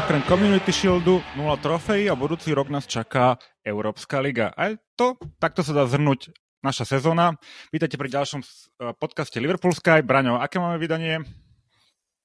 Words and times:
Okrem 0.00 0.24
Community 0.24 0.72
Shieldu 0.72 1.20
0 1.36 1.60
trofejí 1.60 2.08
a 2.08 2.16
budúci 2.16 2.56
rok 2.56 2.72
nás 2.72 2.88
čaká 2.88 3.36
Európska 3.60 4.16
liga. 4.24 4.48
A 4.56 4.72
to, 4.96 5.20
takto 5.36 5.60
sa 5.60 5.76
dá 5.76 5.84
zhrnúť 5.84 6.32
naša 6.64 6.88
sezóna. 6.88 7.36
Vítajte 7.68 8.00
pri 8.00 8.08
ďalšom 8.08 8.40
e, 8.40 8.46
podcaste 8.96 9.36
Liverpool 9.36 9.76
Sky. 9.76 10.00
Braňo, 10.00 10.40
aké 10.40 10.56
máme 10.56 10.80
vydanie? 10.80 11.20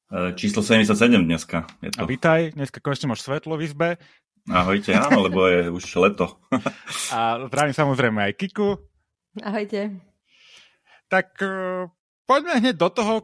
E, 0.07 0.19
číslo 0.39 0.63
77 0.63 1.27
dneska. 1.27 1.67
Je 1.83 1.91
to. 1.91 1.99
A 1.99 2.07
vítaj, 2.07 2.55
dneska 2.55 2.79
konečne 2.79 3.11
máš 3.11 3.27
svetlo 3.27 3.59
v 3.59 3.67
izbe. 3.67 3.99
Ahojte, 4.47 4.95
áno, 4.95 5.27
lebo 5.27 5.43
je 5.43 5.67
už 5.75 5.83
leto. 5.99 6.39
a 7.11 7.43
zdravím 7.51 7.75
samozrejme 7.75 8.31
aj 8.31 8.39
Kiku. 8.39 8.79
Ahojte. 9.43 9.99
Tak 11.11 11.27
uh, 11.43 11.91
poďme 12.23 12.55
hneď 12.63 12.79
do 12.79 12.87
toho. 12.87 13.19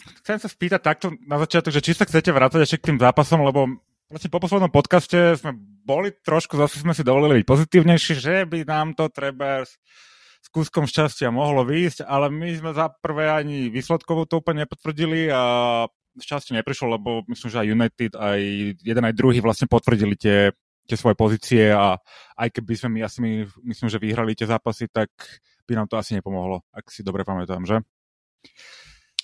Chce, 0.00 0.16
chcem 0.24 0.38
sa 0.40 0.48
spýtať 0.48 0.80
takto 0.80 1.12
na 1.28 1.36
začiatok, 1.36 1.76
že 1.76 1.84
či 1.84 1.92
sa 1.92 2.08
chcete 2.08 2.32
vrácať 2.32 2.64
ešte 2.64 2.80
k 2.80 2.86
tým 2.92 2.98
zápasom, 2.98 3.44
lebo 3.44 3.68
vlastne 4.08 4.32
po 4.32 4.40
poslednom 4.40 4.72
podcaste 4.72 5.36
sme 5.36 5.52
boli 5.84 6.10
trošku, 6.24 6.56
zase 6.56 6.80
sme 6.80 6.96
si 6.96 7.04
dovolili 7.04 7.44
byť 7.44 7.46
pozitívnejší, 7.46 8.14
že 8.16 8.34
by 8.48 8.64
nám 8.64 8.96
to 8.96 9.12
treba 9.12 9.62
s 10.40 10.48
kúskom 10.48 10.88
šťastia 10.88 11.28
mohlo 11.28 11.68
výjsť, 11.68 12.08
ale 12.08 12.32
my 12.32 12.48
sme 12.56 12.70
za 12.72 12.88
prvé 12.88 13.28
ani 13.28 13.68
výsledkovo 13.68 14.24
to 14.24 14.40
úplne 14.40 14.64
nepotvrdili 14.64 15.28
a 15.28 15.84
šťastie 16.16 16.56
neprišlo, 16.56 16.96
lebo 16.96 17.22
myslím, 17.28 17.48
že 17.52 17.60
aj 17.60 17.70
United, 17.70 18.12
aj 18.16 18.40
jeden 18.80 19.04
aj 19.04 19.14
druhý 19.14 19.38
vlastne 19.44 19.68
potvrdili 19.68 20.16
tie, 20.16 20.50
tie 20.88 20.96
svoje 20.96 21.14
pozície 21.14 21.70
a 21.70 22.00
aj 22.40 22.48
keby 22.50 22.72
sme 22.74 22.88
my 22.98 23.00
asi 23.04 23.18
my, 23.20 23.30
myslím, 23.68 23.88
že 23.92 24.00
vyhrali 24.00 24.32
tie 24.32 24.48
zápasy, 24.48 24.88
tak 24.88 25.12
by 25.68 25.76
nám 25.76 25.86
to 25.86 26.00
asi 26.00 26.18
nepomohlo, 26.18 26.66
ak 26.72 26.88
si 26.90 27.04
dobre 27.06 27.22
pamätám, 27.22 27.62
že? 27.62 27.78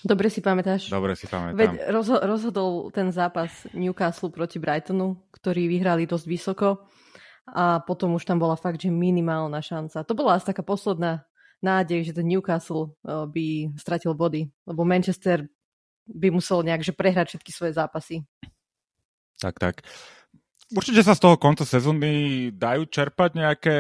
Dobre 0.05 0.28
si 0.28 0.44
pamätáš. 0.44 0.92
Dobre 0.92 1.16
si 1.16 1.25
pamätám. 1.25 1.56
Veď 1.56 1.70
rozho- 1.89 2.20
rozhodol 2.20 2.92
ten 2.92 3.08
zápas 3.08 3.64
Newcastle 3.72 4.28
proti 4.28 4.61
Brightonu, 4.61 5.16
ktorý 5.33 5.72
vyhrali 5.72 6.05
dosť 6.05 6.27
vysoko 6.28 6.84
a 7.48 7.80
potom 7.80 8.19
už 8.19 8.27
tam 8.27 8.36
bola 8.36 8.58
fakt, 8.58 8.83
že 8.83 8.92
minimálna 8.92 9.62
šanca. 9.62 10.05
To 10.05 10.12
bola 10.12 10.36
asi 10.36 10.52
taká 10.52 10.67
posledná 10.67 11.24
nádej, 11.64 12.12
že 12.12 12.17
ten 12.17 12.27
Newcastle 12.28 12.92
eh, 13.06 13.24
by 13.24 13.47
stratil 13.80 14.12
body, 14.12 14.50
lebo 14.69 14.84
Manchester 14.84 15.48
by 16.06 16.28
musel 16.30 16.62
nejak 16.62 16.86
že 16.86 16.94
prehrať 16.94 17.34
všetky 17.34 17.50
svoje 17.50 17.72
zápasy. 17.74 18.22
Tak, 19.36 19.58
tak. 19.58 19.74
Určite 20.67 21.06
sa 21.06 21.14
z 21.14 21.22
toho 21.22 21.39
konca 21.39 21.62
sezóny 21.62 22.50
dajú 22.50 22.91
čerpať 22.91 23.39
nejaké 23.39 23.77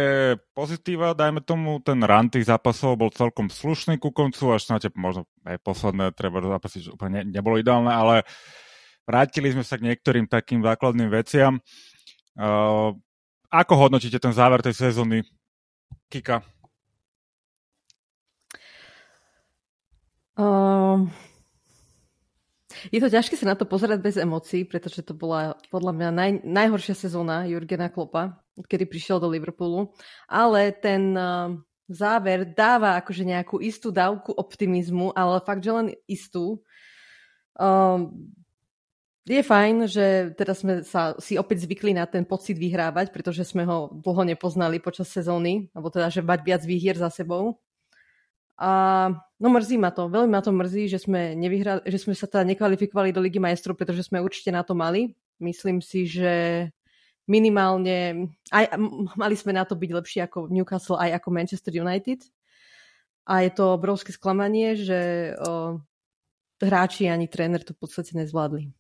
pozitíva, 0.54 1.18
dajme 1.18 1.42
tomu, 1.42 1.82
ten 1.82 1.98
run 1.98 2.30
tých 2.30 2.46
zápasov 2.46 2.94
bol 2.94 3.10
celkom 3.10 3.50
slušný 3.50 3.98
ku 3.98 4.14
koncu, 4.14 4.54
až 4.54 4.70
snáď 4.70 4.94
možno 4.94 5.26
aj 5.42 5.58
posledné 5.66 6.14
treba 6.14 6.38
zápasy, 6.46 6.86
že 6.86 6.94
úplne 6.94 7.26
nebolo 7.26 7.58
ideálne, 7.58 7.90
ale 7.90 8.22
vrátili 9.02 9.50
sme 9.50 9.66
sa 9.66 9.82
k 9.82 9.90
niektorým 9.90 10.30
takým 10.30 10.62
základným 10.62 11.10
veciam. 11.10 11.58
Uh, 12.38 12.94
ako 13.50 13.74
hodnotíte 13.90 14.22
ten 14.22 14.30
záver 14.30 14.62
tej 14.62 14.78
sezóny? 14.78 15.26
Kika? 16.06 16.46
Uh, 20.38 21.10
je 22.90 23.00
to 23.00 23.08
ťažké 23.10 23.34
sa 23.38 23.52
na 23.52 23.56
to 23.58 23.68
pozerať 23.68 23.98
bez 24.00 24.16
emócií, 24.16 24.64
pretože 24.66 25.02
to 25.02 25.12
bola 25.12 25.56
podľa 25.68 25.92
mňa 25.94 26.08
naj, 26.12 26.30
najhoršia 26.44 26.94
sezóna 26.96 27.46
Jurgena 27.46 27.92
Klopa, 27.92 28.40
kedy 28.56 28.88
prišiel 28.88 29.20
do 29.20 29.28
Liverpoolu. 29.28 29.92
Ale 30.26 30.72
ten 30.72 31.14
uh, 31.14 31.52
záver 31.86 32.48
dáva 32.50 32.98
akože 32.98 33.22
nejakú 33.22 33.62
istú 33.62 33.94
dávku 33.94 34.34
optimizmu, 34.34 35.14
ale 35.14 35.42
fakt, 35.42 35.62
že 35.62 35.72
len 35.72 35.88
istú. 36.10 36.60
Uh, 37.56 38.10
je 39.26 39.42
fajn, 39.42 39.90
že 39.90 40.06
teda 40.38 40.54
sme 40.54 40.72
sa 40.86 41.18
si 41.18 41.34
opäť 41.34 41.66
zvykli 41.66 41.90
na 41.90 42.06
ten 42.06 42.22
pocit 42.22 42.54
vyhrávať, 42.54 43.10
pretože 43.10 43.42
sme 43.42 43.66
ho 43.66 43.90
dlho 43.90 44.22
nepoznali 44.22 44.78
počas 44.78 45.10
sezóny, 45.10 45.66
alebo 45.74 45.90
teda, 45.90 46.06
že 46.14 46.22
mať 46.22 46.40
viac 46.46 46.62
výhier 46.62 46.94
za 46.94 47.10
sebou. 47.10 47.58
A 48.56 48.70
no 49.36 49.48
mrzí 49.52 49.76
ma 49.76 49.92
to, 49.92 50.08
veľmi 50.08 50.32
ma 50.32 50.40
to 50.40 50.48
mrzí, 50.48 50.88
že 50.88 51.04
sme, 51.04 51.36
nevyhrali, 51.36 51.84
že 51.84 52.00
sme 52.00 52.16
sa 52.16 52.24
teda 52.24 52.48
nekvalifikovali 52.48 53.12
do 53.12 53.20
Ligy 53.20 53.36
majstrov, 53.36 53.76
pretože 53.76 54.08
sme 54.08 54.24
určite 54.24 54.48
na 54.48 54.64
to 54.64 54.72
mali. 54.72 55.12
Myslím 55.36 55.84
si, 55.84 56.08
že 56.08 56.66
minimálne, 57.28 58.32
aj, 58.48 58.80
mali 59.20 59.34
sme 59.36 59.52
na 59.52 59.68
to 59.68 59.76
byť 59.76 59.90
lepší 59.92 60.18
ako 60.24 60.48
Newcastle, 60.48 60.96
aj 60.96 61.20
ako 61.20 61.28
Manchester 61.28 61.74
United. 61.76 62.24
A 63.26 63.42
je 63.42 63.50
to 63.52 63.74
obrovské 63.74 64.14
sklamanie, 64.14 64.78
že 64.78 65.34
o, 65.42 65.82
hráči 66.62 67.10
ani 67.10 67.26
tréner 67.26 67.60
to 67.60 67.74
v 67.74 67.82
podstate 67.82 68.14
nezvládli. 68.14 68.70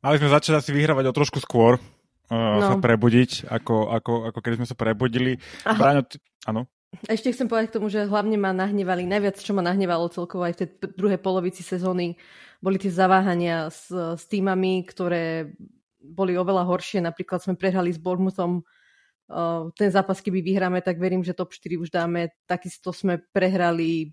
Mali 0.00 0.16
sme 0.16 0.32
začať 0.32 0.64
asi 0.64 0.70
vyhrávať 0.72 1.10
o 1.10 1.12
trošku 1.12 1.38
skôr, 1.42 1.76
uh, 1.76 2.32
no. 2.32 2.64
sa 2.64 2.76
prebudiť, 2.80 3.50
ako, 3.50 3.92
ako, 3.92 4.12
ako 4.32 4.38
keď 4.40 4.52
sme 4.56 4.66
sa 4.66 4.78
prebudili. 4.78 5.36
Bráňo, 5.66 6.06
ty... 6.08 6.16
áno? 6.48 6.64
Ešte 7.04 7.30
chcem 7.30 7.46
povedať 7.46 7.68
k 7.68 7.76
tomu, 7.76 7.92
že 7.92 8.08
hlavne 8.08 8.40
ma 8.40 8.56
nahnevali, 8.56 9.04
najviac 9.04 9.36
čo 9.36 9.52
ma 9.52 9.60
nahnevalo 9.60 10.08
celkovo 10.08 10.48
aj 10.48 10.56
v 10.56 10.60
tej 10.64 10.68
druhej 10.96 11.20
polovici 11.20 11.60
sezóny, 11.60 12.16
boli 12.64 12.80
tie 12.80 12.90
zaváhania 12.90 13.68
s, 13.68 13.92
s 13.92 14.24
týmami, 14.26 14.82
ktoré 14.88 15.52
boli 16.00 16.34
oveľa 16.34 16.64
horšie. 16.66 17.04
Napríklad 17.04 17.44
sme 17.44 17.54
prehrali 17.54 17.92
s 17.92 18.00
Bournemouthom 18.00 18.64
uh, 18.64 19.68
ten 19.76 19.92
zápas, 19.92 20.18
keby 20.24 20.40
vyhráme, 20.42 20.80
tak 20.80 20.96
verím, 20.96 21.22
že 21.22 21.36
top 21.36 21.52
4 21.52 21.76
už 21.76 21.92
dáme. 21.92 22.34
Takisto 22.48 22.90
sme 22.90 23.20
prehrali 23.20 24.10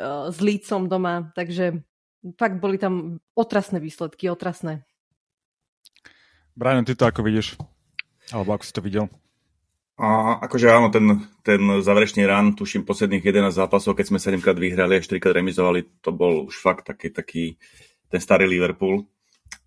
uh, 0.00 0.32
s 0.32 0.40
Lícom 0.40 0.88
doma, 0.88 1.30
takže 1.36 1.84
fakt 2.40 2.58
boli 2.58 2.80
tam 2.80 3.20
otrasné 3.36 3.78
výsledky, 3.78 4.26
otrasné. 4.32 4.82
Brian, 6.56 6.88
ty 6.88 6.96
to 6.96 7.04
ako 7.04 7.22
vidíš? 7.22 7.60
Alebo 8.32 8.56
ako 8.56 8.64
si 8.64 8.72
to 8.72 8.82
videl? 8.82 9.06
A 9.96 10.36
akože 10.44 10.68
áno, 10.68 10.92
ten, 10.92 11.24
ten 11.40 11.80
záverečný 11.80 12.28
run, 12.28 12.52
tuším 12.52 12.84
posledných 12.84 13.24
11 13.24 13.48
zápasov, 13.48 13.96
keď 13.96 14.12
sme 14.12 14.18
7 14.20 14.44
krát 14.44 14.60
vyhrali 14.60 15.00
a 15.00 15.00
4 15.00 15.16
krát 15.16 15.40
remizovali, 15.40 15.88
to 16.04 16.12
bol 16.12 16.44
už 16.52 16.60
fakt 16.60 16.84
taký, 16.84 17.08
taký 17.08 17.56
ten 18.12 18.20
starý 18.20 18.44
Liverpool. 18.44 19.08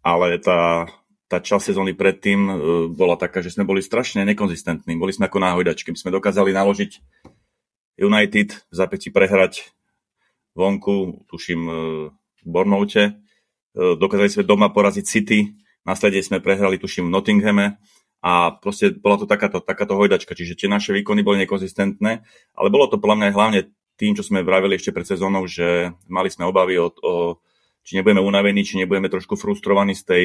Ale 0.05 0.37
tá, 0.37 0.85
tá 1.25 1.41
časť 1.41 1.73
sezóny 1.73 1.97
predtým 1.97 2.39
uh, 2.45 2.53
bola 2.93 3.17
taká, 3.17 3.41
že 3.41 3.49
sme 3.49 3.65
boli 3.65 3.81
strašne 3.81 4.21
nekonzistentní. 4.21 5.01
Boli 5.01 5.17
sme 5.17 5.25
ako 5.25 5.41
náhojdačky. 5.41 5.89
My 5.89 5.97
sme 5.97 6.13
dokázali 6.13 6.53
naložiť 6.53 6.91
United, 7.97 8.49
v 8.53 8.73
zápäti 8.73 9.09
prehrať 9.09 9.73
vonku, 10.53 11.25
tuším 11.25 11.61
uh, 11.65 11.73
v 12.13 12.45
Bornoute. 12.45 13.17
Uh, 13.73 13.97
dokázali 13.97 14.29
sme 14.29 14.45
doma 14.45 14.69
poraziť 14.69 15.05
City, 15.09 15.57
následne 15.89 16.21
sme 16.21 16.37
prehrali, 16.37 16.77
tuším, 16.77 17.09
v 17.09 17.13
Nottinghame 17.17 17.81
a 18.19 18.51
proste 18.51 18.91
bola 18.91 19.15
to 19.15 19.25
takáto, 19.25 19.63
takáto 19.63 19.95
hojdačka, 19.95 20.35
čiže 20.35 20.59
tie 20.59 20.67
naše 20.67 20.91
výkony 20.91 21.23
boli 21.23 21.39
nekonzistentné, 21.47 22.11
ale 22.55 22.67
bolo 22.67 22.91
to 22.91 22.99
podľa 22.99 23.15
mňa 23.15 23.35
hlavne 23.35 23.59
tým, 23.95 24.15
čo 24.15 24.23
sme 24.23 24.43
vravili 24.43 24.75
ešte 24.79 24.95
pred 24.95 25.07
sezónou, 25.07 25.47
že 25.47 25.91
mali 26.07 26.31
sme 26.31 26.47
obavy 26.47 26.79
o, 26.79 26.91
o 27.03 27.39
či 27.83 27.99
nebudeme 27.99 28.23
unavení, 28.23 28.63
či 28.63 28.79
nebudeme 28.79 29.07
trošku 29.07 29.39
frustrovaní 29.39 29.95
z 29.95 30.03
tej 30.03 30.23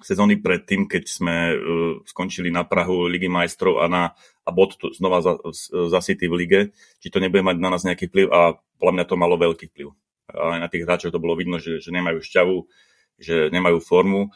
sezóny 0.00 0.40
predtým, 0.44 0.84
keď 0.84 1.04
sme 1.08 1.36
uh, 1.52 1.56
skončili 2.04 2.52
na 2.52 2.68
Prahu 2.68 3.08
Ligy 3.08 3.32
majstrov 3.32 3.80
a, 3.80 3.88
na, 3.88 4.12
a 4.44 4.48
bod 4.52 4.76
tu 4.76 4.92
znova 4.92 5.24
za, 5.24 5.40
za 5.66 6.00
City 6.04 6.28
v 6.28 6.34
lige, 6.36 6.60
či 7.00 7.08
to 7.08 7.16
nebude 7.16 7.40
mať 7.40 7.56
na 7.56 7.72
nás 7.72 7.82
nejaký 7.84 8.12
vplyv 8.12 8.26
a 8.28 8.60
podľa 8.76 8.92
mňa 8.92 9.04
to 9.08 9.16
malo 9.16 9.40
veľký 9.40 9.72
vplyv. 9.72 9.88
Aj 10.36 10.60
na 10.60 10.68
tých 10.68 10.84
hráčov 10.84 11.16
to 11.16 11.22
bolo 11.22 11.32
vidno, 11.32 11.56
že, 11.56 11.80
že 11.80 11.88
nemajú 11.96 12.20
šťavu, 12.20 12.56
že 13.16 13.48
nemajú 13.48 13.80
formu 13.80 14.28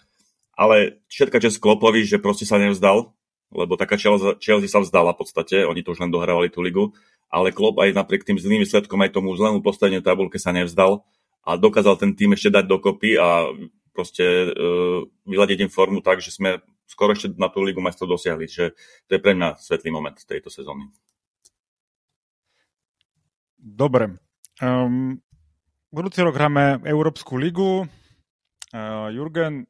ale 0.60 1.00
všetka 1.08 1.40
čas 1.40 1.56
Klopovi, 1.56 2.04
že 2.04 2.20
proste 2.20 2.44
sa 2.44 2.60
nevzdal, 2.60 3.16
lebo 3.48 3.80
taká 3.80 3.96
Chelsea, 3.96 4.68
sa 4.68 4.84
vzdala 4.84 5.16
v 5.16 5.24
podstate, 5.24 5.64
oni 5.64 5.80
to 5.80 5.96
už 5.96 6.04
len 6.04 6.12
dohrávali 6.12 6.52
tú 6.52 6.60
ligu, 6.60 6.92
ale 7.32 7.48
Klopp 7.56 7.80
aj 7.80 7.96
napriek 7.96 8.28
tým 8.28 8.36
zlým 8.36 8.60
výsledkom 8.60 9.00
aj 9.00 9.16
tomu 9.16 9.32
zlému 9.32 9.64
postaveniu 9.64 10.04
tabulke 10.04 10.36
sa 10.36 10.52
nevzdal 10.52 11.00
a 11.48 11.56
dokázal 11.56 11.96
ten 11.96 12.12
tým 12.12 12.36
ešte 12.36 12.52
dať 12.52 12.68
dokopy 12.68 13.16
a 13.16 13.48
proste 13.96 14.52
uh, 14.52 15.00
vyladiť 15.24 15.64
im 15.64 15.72
formu 15.72 16.04
tak, 16.04 16.20
že 16.20 16.30
sme 16.30 16.60
skoro 16.84 17.16
ešte 17.16 17.32
na 17.40 17.48
tú 17.48 17.64
ligu 17.64 17.80
majstrov 17.80 18.12
dosiahli, 18.12 18.44
že 18.44 18.76
to 19.08 19.16
je 19.16 19.22
pre 19.22 19.32
mňa 19.32 19.56
svetlý 19.56 19.88
moment 19.88 20.14
tejto 20.14 20.52
sezóny. 20.52 20.92
Dobre. 23.56 24.20
Um, 24.60 25.24
budúci 25.88 26.20
rok 26.20 26.36
hráme 26.36 26.84
Európsku 26.84 27.40
ligu. 27.40 27.88
Uh, 28.70 29.08
Jurgen, 29.10 29.66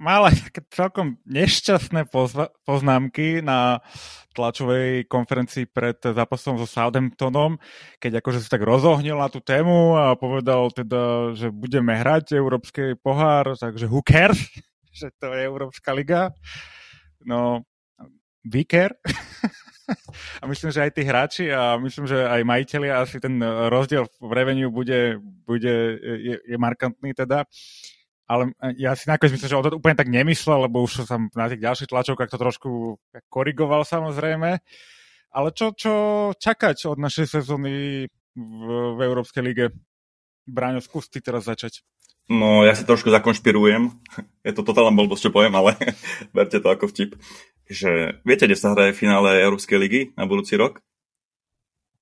mal 0.00 0.32
aj 0.32 0.48
také 0.48 0.60
celkom 0.72 1.20
nešťastné 1.28 2.08
poznámky 2.64 3.44
na 3.44 3.84
tlačovej 4.32 5.04
konferencii 5.04 5.68
pred 5.68 6.00
zápasom 6.00 6.56
so 6.56 6.64
Southamptonom, 6.64 7.60
keď 8.00 8.24
akože 8.24 8.40
sa 8.40 8.56
tak 8.56 8.64
rozohnil 8.64 9.20
na 9.20 9.28
tú 9.28 9.44
tému 9.44 10.00
a 10.00 10.16
povedal 10.16 10.72
teda, 10.72 11.36
že 11.36 11.52
budeme 11.52 11.92
hrať 11.92 12.32
Európsky 12.40 12.96
pohár, 12.96 13.52
takže 13.60 13.84
who 13.92 14.00
cares, 14.00 14.40
že 14.98 15.12
to 15.20 15.36
je 15.36 15.44
Európska 15.44 15.92
liga. 15.92 16.32
No, 17.20 17.68
we 18.48 18.64
care. 18.64 18.96
a 20.40 20.48
myslím, 20.48 20.72
že 20.72 20.80
aj 20.80 20.92
tí 20.96 21.02
hráči 21.04 21.44
a 21.52 21.76
myslím, 21.76 22.08
že 22.08 22.24
aj 22.24 22.40
majiteľi 22.48 22.88
asi 22.88 23.20
ten 23.20 23.36
rozdiel 23.68 24.08
v 24.16 24.32
revenue 24.32 24.72
bude, 24.72 25.20
bude 25.44 26.00
je, 26.00 26.40
je 26.40 26.56
markantný 26.56 27.12
teda. 27.12 27.44
Ale 28.30 28.54
ja 28.78 28.94
si 28.94 29.10
nakoniec 29.10 29.34
myslím, 29.34 29.50
že 29.50 29.58
on 29.58 29.66
to 29.66 29.80
úplne 29.82 29.98
tak 29.98 30.06
nemyslel, 30.06 30.70
lebo 30.70 30.86
už 30.86 31.02
som 31.02 31.26
na 31.34 31.50
tých 31.50 31.66
ďalších 31.66 31.90
tlačovkách 31.90 32.30
to 32.30 32.38
trošku 32.38 32.70
korigoval 33.26 33.82
samozrejme. 33.82 34.62
Ale 35.34 35.48
čo, 35.50 35.74
čo 35.74 35.92
čakať 36.38 36.86
od 36.86 36.98
našej 37.02 37.26
sezóny 37.26 38.06
v, 38.38 38.66
v 38.94 39.00
Európskej 39.02 39.42
lige? 39.42 39.74
Bráňo, 40.46 40.78
skús 40.78 41.10
ty 41.10 41.18
teraz 41.18 41.50
začať. 41.50 41.82
No, 42.30 42.62
ja 42.62 42.78
si 42.78 42.86
trošku 42.86 43.10
zakonšpirujem. 43.10 43.90
Je 44.46 44.52
to 44.54 44.62
totálna 44.62 44.94
blbosť, 44.94 45.26
čo 45.26 45.34
poviem, 45.34 45.54
ale 45.58 45.74
berte 46.34 46.62
to 46.62 46.70
ako 46.70 46.86
vtip. 46.86 47.18
Že 47.66 48.22
viete, 48.22 48.46
kde 48.46 48.58
sa 48.58 48.74
hraje 48.78 48.94
finále 48.94 49.42
Európskej 49.42 49.78
ligy 49.78 50.00
na 50.14 50.30
budúci 50.30 50.54
rok? 50.54 50.78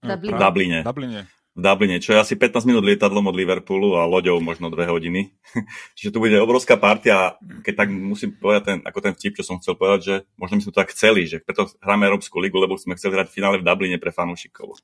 Dublin. 0.04 0.36
V 0.36 0.36
Dubline. 0.36 0.80
Dubline. 0.84 1.37
V 1.58 1.60
Dubline, 1.66 1.98
čo 1.98 2.14
je 2.14 2.22
asi 2.22 2.38
15 2.38 2.70
minút 2.70 2.86
lietadlom 2.86 3.26
od 3.26 3.34
Liverpoolu 3.34 3.98
a 3.98 4.06
loďou 4.06 4.38
možno 4.38 4.70
2 4.70 4.78
hodiny. 4.86 5.34
Čiže 5.98 6.14
tu 6.14 6.22
bude 6.22 6.38
obrovská 6.38 6.78
partia. 6.78 7.34
Keď 7.42 7.74
tak 7.74 7.90
musím 7.90 8.38
povedať 8.38 8.62
ten, 8.62 8.78
ako 8.86 8.98
ten 9.02 9.12
vtip, 9.18 9.34
čo 9.34 9.42
som 9.42 9.58
chcel 9.58 9.74
povedať, 9.74 10.00
že 10.06 10.14
možno 10.38 10.54
my 10.54 10.62
sme 10.62 10.70
to 10.70 10.80
tak 10.86 10.94
chceli, 10.94 11.26
že 11.26 11.42
preto 11.42 11.66
hráme 11.82 12.06
Európsku 12.06 12.38
ligu, 12.38 12.54
lebo 12.62 12.78
sme 12.78 12.94
chceli 12.94 13.18
hrať 13.18 13.34
v 13.34 13.36
finále 13.42 13.56
v 13.58 13.66
Dubline 13.66 13.98
pre 13.98 14.14
fanúšikov. 14.14 14.78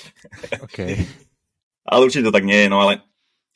okay. 0.64 1.04
Ale 1.84 2.08
určite 2.08 2.24
to 2.24 2.32
tak 2.32 2.48
nie 2.48 2.64
je, 2.64 2.72
no 2.72 2.80
ale 2.80 3.04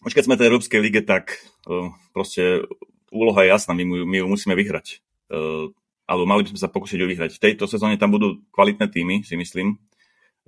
už 0.05 0.13
keď 0.13 0.29
sme 0.29 0.37
v 0.37 0.41
tej 0.45 0.49
Európskej 0.53 0.81
lige, 0.85 1.01
tak 1.09 1.41
uh, 1.65 1.89
proste 2.13 2.69
úloha 3.09 3.49
je 3.49 3.49
jasná, 3.49 3.73
my, 3.73 3.89
my 3.89 4.17
ju 4.21 4.27
musíme 4.29 4.53
vyhrať. 4.53 5.01
Uh, 5.33 5.73
alebo 6.09 6.25
mali 6.25 6.45
by 6.45 6.53
sme 6.53 6.61
sa 6.61 6.73
pokúsiť 6.73 7.01
ju 7.01 7.07
vyhrať. 7.09 7.31
V 7.37 7.43
tejto 7.49 7.65
sezóne 7.65 8.01
tam 8.01 8.13
budú 8.13 8.45
kvalitné 8.53 8.89
týmy, 8.89 9.25
si 9.25 9.37
myslím, 9.37 9.77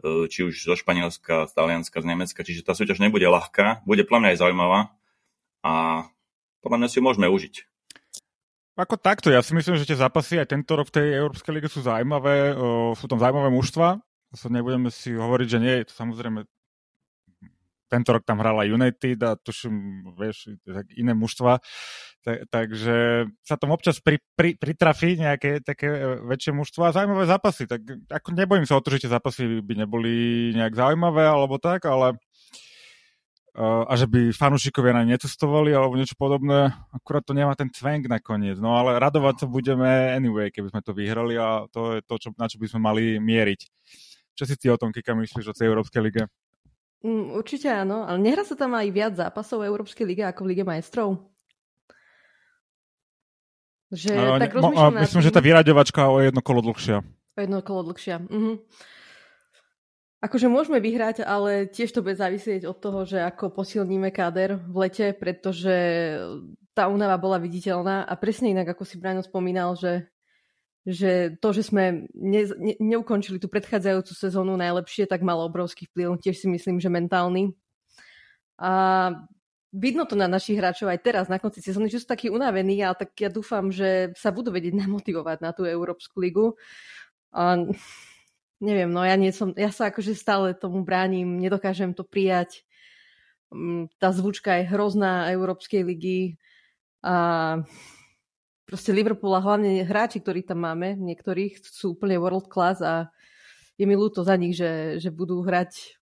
či 0.02 0.48
už 0.48 0.64
zo 0.64 0.74
Španielska, 0.74 1.48
z 1.48 1.52
Talianska, 1.52 2.00
z 2.00 2.06
Nemecka, 2.08 2.40
čiže 2.40 2.64
tá 2.64 2.72
súťaž 2.72 3.00
nebude 3.00 3.28
ľahká, 3.28 3.84
bude 3.84 4.02
plne 4.08 4.32
aj 4.32 4.40
zaujímavá. 4.40 4.96
A 5.60 6.04
podľa 6.64 6.78
mňa 6.80 6.88
si 6.88 6.96
ju 6.98 7.04
môžeme 7.04 7.28
užiť. 7.28 7.54
Ako 8.80 8.96
takto, 8.96 9.28
ja 9.28 9.44
si 9.44 9.52
myslím, 9.52 9.76
že 9.76 9.84
tie 9.84 9.98
zápasy 10.00 10.40
aj 10.40 10.56
tento 10.56 10.72
rok 10.72 10.88
v 10.88 10.96
tej 10.96 11.06
Európskej 11.20 11.52
lige 11.52 11.68
sú 11.68 11.84
zaujímavé, 11.84 12.56
sú 12.96 13.04
tam 13.04 13.20
zaujímavé 13.20 13.52
mužstva, 13.52 14.00
zase 14.32 14.46
nebudeme 14.48 14.88
si 14.88 15.12
hovoriť, 15.12 15.48
že 15.52 15.58
nie 15.60 15.74
je 15.80 15.84
to 15.92 15.94
samozrejme 16.00 16.48
tento 17.90 18.14
rok 18.14 18.22
tam 18.22 18.38
hrala 18.38 18.62
United 18.70 19.18
a 19.26 19.34
tuším, 19.34 20.06
vieš, 20.14 20.54
iné 20.94 21.12
mužstva, 21.12 21.58
tak, 22.22 22.46
takže 22.52 23.26
sa 23.42 23.56
tam 23.58 23.74
občas 23.74 23.98
pri, 23.98 24.22
pri, 24.38 24.54
pritrafí 24.54 25.18
nejaké 25.18 25.64
také 25.64 25.88
e, 25.88 26.00
väčšie 26.28 26.52
mužstva 26.54 26.92
a 26.92 26.94
zaujímavé 26.94 27.24
zápasy, 27.26 27.64
tak 27.66 27.82
ako 28.12 28.36
nebojím 28.36 28.68
sa 28.68 28.78
o 28.78 28.84
to, 28.84 28.92
že 28.94 29.08
tie 29.08 29.14
zápasy 29.16 29.64
by 29.64 29.74
neboli 29.82 30.14
nejak 30.54 30.76
zaujímavé 30.76 31.24
alebo 31.24 31.56
tak, 31.56 31.88
ale 31.88 32.20
uh, 33.56 33.88
a 33.88 33.92
že 33.96 34.04
by 34.04 34.36
fanúšikovia 34.36 35.00
na 35.00 35.08
necestovali 35.08 35.72
alebo 35.72 35.96
niečo 35.96 36.14
podobné, 36.14 36.76
akurát 36.92 37.24
to 37.24 37.32
nemá 37.32 37.56
ten 37.56 37.72
cvenk 37.72 38.04
nakoniec, 38.06 38.60
no 38.60 38.76
ale 38.76 39.00
radovať 39.00 39.44
sa 39.44 39.46
budeme 39.48 39.88
anyway, 40.12 40.52
keby 40.52 40.70
sme 40.70 40.84
to 40.84 40.92
vyhrali 40.92 41.40
a 41.40 41.64
to 41.72 41.98
je 41.98 42.00
to, 42.04 42.14
čo, 42.20 42.28
na 42.36 42.46
čo 42.52 42.60
by 42.60 42.66
sme 42.68 42.80
mali 42.84 43.02
mieriť. 43.16 43.60
Čo 44.36 44.44
si 44.44 44.54
ty 44.60 44.68
o 44.68 44.76
tom, 44.76 44.92
Kika, 44.92 45.16
myslíš 45.16 45.52
o 45.52 45.56
tej 45.56 45.72
Európskej 45.72 46.00
lige? 46.04 46.22
Mm, 47.00 47.32
určite 47.32 47.72
áno, 47.72 48.04
ale 48.04 48.20
nehrá 48.20 48.44
sa 48.44 48.52
tam 48.52 48.76
aj 48.76 48.88
viac 48.92 49.12
zápasov 49.16 49.64
v 49.64 49.68
Európskej 49.72 50.04
lige 50.04 50.24
ako 50.24 50.44
v 50.44 50.48
Lige 50.52 50.64
majstrov? 50.68 51.16
Že, 53.90 54.12
no, 54.14 54.38
tak 54.38 54.54
ne, 54.54 54.60
mo, 54.62 54.70
myslím, 55.02 55.22
že 55.24 55.34
tá 55.34 55.42
vyraďovačka 55.42 56.06
o 56.06 56.22
jedno 56.22 56.44
kolo 56.44 56.62
dlhšia. 56.62 57.02
O 57.02 57.38
jedno 57.40 57.58
kolo 57.64 57.90
dlhšia. 57.90 58.22
Mhm. 58.22 58.52
Akože 60.20 60.52
môžeme 60.52 60.84
vyhrať, 60.84 61.24
ale 61.24 61.64
tiež 61.64 61.96
to 61.96 62.04
bude 62.04 62.20
závisieť 62.20 62.68
od 62.68 62.76
toho, 62.76 63.08
že 63.08 63.24
ako 63.24 63.56
posilníme 63.56 64.12
káder 64.12 64.60
v 64.60 64.84
lete, 64.84 65.16
pretože 65.16 65.72
tá 66.76 66.92
únava 66.92 67.16
bola 67.16 67.40
viditeľná 67.40 68.04
a 68.04 68.14
presne 68.20 68.52
inak, 68.52 68.76
ako 68.76 68.84
si 68.84 69.00
Braňo 69.00 69.24
spomínal, 69.24 69.72
že 69.80 70.12
že 70.88 71.36
to, 71.44 71.52
že 71.52 71.68
sme 71.68 72.08
ne, 72.16 72.42
ne, 72.56 72.74
neukončili 72.80 73.36
tú 73.36 73.52
predchádzajúcu 73.52 74.12
sezónu 74.16 74.56
najlepšie, 74.56 75.04
tak 75.04 75.20
malo 75.20 75.44
obrovský 75.44 75.84
vplyv. 75.92 76.16
Tiež 76.24 76.40
si 76.40 76.48
myslím, 76.48 76.80
že 76.80 76.88
mentálny. 76.88 77.52
A 78.56 78.72
vidno 79.72 80.08
to 80.08 80.16
na 80.16 80.26
našich 80.26 80.56
hráčov 80.56 80.88
aj 80.88 81.00
teraz, 81.04 81.24
na 81.28 81.38
konci 81.38 81.60
sezóny, 81.60 81.92
že 81.92 82.02
sú 82.02 82.06
takí 82.08 82.32
unavení, 82.32 82.80
a 82.82 82.96
tak 82.96 83.12
ja 83.20 83.28
dúfam, 83.28 83.70
že 83.70 84.12
sa 84.16 84.32
budú 84.32 84.50
vedieť 84.50 84.74
namotivovať 84.76 85.38
na 85.44 85.52
tú 85.52 85.68
Európsku 85.68 86.16
ligu. 86.18 86.56
A 87.30 87.60
neviem, 88.58 88.90
no 88.90 89.04
ja, 89.04 89.14
nie 89.14 89.30
som, 89.30 89.54
ja 89.54 89.70
sa 89.70 89.88
akože 89.88 90.16
stále 90.16 90.56
tomu 90.56 90.82
bránim, 90.82 91.38
nedokážem 91.38 91.92
to 91.92 92.02
prijať. 92.02 92.64
Mm, 93.52 93.92
tá 93.98 94.10
zvučka 94.10 94.60
je 94.60 94.70
hrozná 94.70 95.30
Európskej 95.32 95.82
ligy 95.82 96.40
a 97.00 97.64
proste 98.70 98.94
Liverpool 98.94 99.34
a 99.34 99.42
hlavne 99.42 99.82
hráči, 99.82 100.22
ktorí 100.22 100.46
tam 100.46 100.62
máme, 100.62 100.94
niektorých 100.94 101.58
sú 101.58 101.98
úplne 101.98 102.22
world 102.22 102.46
class 102.46 102.78
a 102.78 103.10
je 103.74 103.82
mi 103.82 103.98
ľúto 103.98 104.22
za 104.22 104.38
nich, 104.38 104.54
že, 104.54 105.02
že 105.02 105.10
budú 105.10 105.42
hrať 105.42 105.98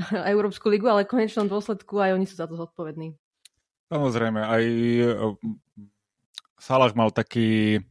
Európsku 0.32 0.72
ligu, 0.72 0.88
ale 0.88 1.04
v 1.04 1.12
konečnom 1.12 1.44
dôsledku 1.44 2.00
aj 2.00 2.16
oni 2.16 2.24
sú 2.24 2.40
za 2.40 2.48
to 2.48 2.56
zodpovední. 2.56 3.12
Samozrejme, 3.92 4.40
aj 4.40 4.64
eh, 4.64 5.12
Salah 6.56 6.96
mal 6.96 7.12
taký, 7.12 7.84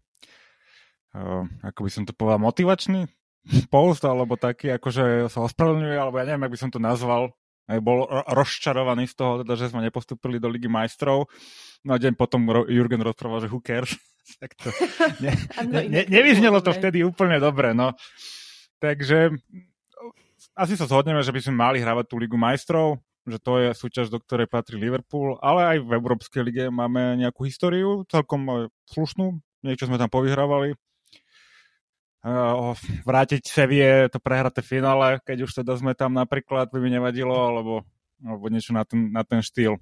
eh, 1.13 1.43
ako 1.61 1.79
by 1.85 1.89
som 1.93 2.03
to 2.09 2.17
povedal, 2.17 2.41
motivačný 2.41 3.05
post, 3.73 4.01
alebo 4.09 4.41
taký, 4.41 4.73
akože 4.73 5.29
sa 5.29 5.45
ospravedlňuje, 5.45 5.95
alebo 6.01 6.17
ja 6.17 6.25
neviem, 6.25 6.49
ak 6.49 6.53
by 6.57 6.59
som 6.65 6.73
to 6.73 6.81
nazval, 6.81 7.29
aj 7.65 7.79
bol 7.81 8.05
rozčarovaný 8.29 9.09
z 9.09 9.15
toho, 9.17 9.31
teda, 9.41 9.53
že 9.57 9.73
sme 9.73 9.81
nepostupili 9.81 10.37
do 10.37 10.49
Ligy 10.49 10.69
majstrov. 10.69 11.25
No 11.81 11.91
a 11.93 12.01
deň 12.01 12.13
potom 12.13 12.45
Jurgen 12.69 13.01
rozprával, 13.01 13.45
že 13.45 13.49
who 13.49 13.61
cares. 13.61 13.97
tak 14.41 14.53
to 14.57 14.69
ne, 15.21 15.33
ne, 15.73 15.81
ne, 15.89 16.01
nevyznelo 16.09 16.61
to 16.61 16.73
vtedy 16.73 17.01
úplne 17.01 17.41
dobre. 17.41 17.73
No. 17.73 17.93
Takže 18.77 19.33
asi 20.53 20.73
sa 20.77 20.85
zhodneme, 20.85 21.25
že 21.25 21.33
by 21.33 21.41
sme 21.41 21.55
mali 21.57 21.77
hrávať 21.81 22.05
tú 22.05 22.15
Ligu 22.21 22.37
majstrov, 22.37 23.01
že 23.25 23.41
to 23.41 23.57
je 23.57 23.69
súťaž, 23.73 24.13
do 24.13 24.21
ktorej 24.21 24.45
patrí 24.45 24.77
Liverpool, 24.77 25.41
ale 25.41 25.75
aj 25.75 25.77
v 25.81 25.91
Európskej 25.97 26.41
lige 26.45 26.63
máme 26.69 27.17
nejakú 27.17 27.49
históriu, 27.49 28.05
celkom 28.07 28.69
slušnú, 28.85 29.41
niečo 29.65 29.89
sme 29.89 29.97
tam 29.97 30.13
povyhrávali 30.13 30.77
vrátiť 33.05 33.45
Sevie 33.45 34.09
to 34.09 34.17
prehraté 34.17 34.65
finále, 34.65 35.21
keď 35.21 35.45
už 35.45 35.61
teda 35.61 35.77
sme 35.77 35.93
tam 35.93 36.17
napríklad, 36.17 36.73
by 36.73 36.81
mi 36.81 36.89
nevadilo, 36.89 37.37
alebo, 37.37 37.85
alebo 38.17 38.49
niečo 38.49 38.73
na 38.73 38.81
ten, 38.81 39.13
na 39.13 39.21
ten 39.21 39.45
štýl. 39.45 39.77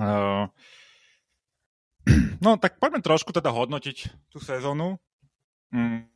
Uh, 0.00 0.48
no, 2.44 2.56
tak 2.56 2.80
poďme 2.80 3.04
trošku 3.04 3.36
teda 3.36 3.52
hodnotiť 3.52 3.96
tú 4.32 4.40
sezónu. 4.40 4.96
Mm. 5.76 6.08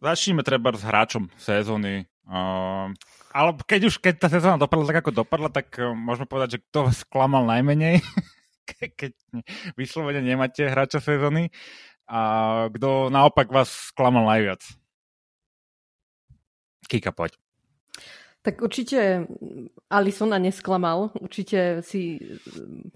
Začneme 0.00 0.40
treba 0.40 0.72
s 0.72 0.80
hráčom 0.80 1.28
sezóny. 1.36 2.08
Uh, 2.24 2.92
ale 3.36 3.52
keď 3.68 3.92
už 3.92 4.00
keď 4.00 4.14
tá 4.16 4.28
sezóna 4.32 4.56
dopadla 4.56 4.88
tak, 4.88 5.04
ako 5.04 5.12
dopadla, 5.12 5.52
tak 5.52 5.76
môžeme 5.76 6.24
povedať, 6.24 6.56
že 6.56 6.62
kto 6.70 6.88
sklamal 6.92 7.44
najmenej, 7.44 8.00
keď 9.00 9.12
vyslovene 9.76 10.24
nemáte 10.24 10.64
hráča 10.64 11.04
sezóny. 11.04 11.52
A 12.08 12.20
kto 12.72 13.12
naopak 13.12 13.52
vás 13.52 13.68
sklamal 13.92 14.24
najviac? 14.24 14.64
Kika, 16.88 17.12
poď. 17.12 17.36
Tak 18.40 18.64
určite 18.64 19.28
Alisona 19.92 20.40
nesklamal, 20.40 21.12
určite 21.20 21.84
si 21.84 22.16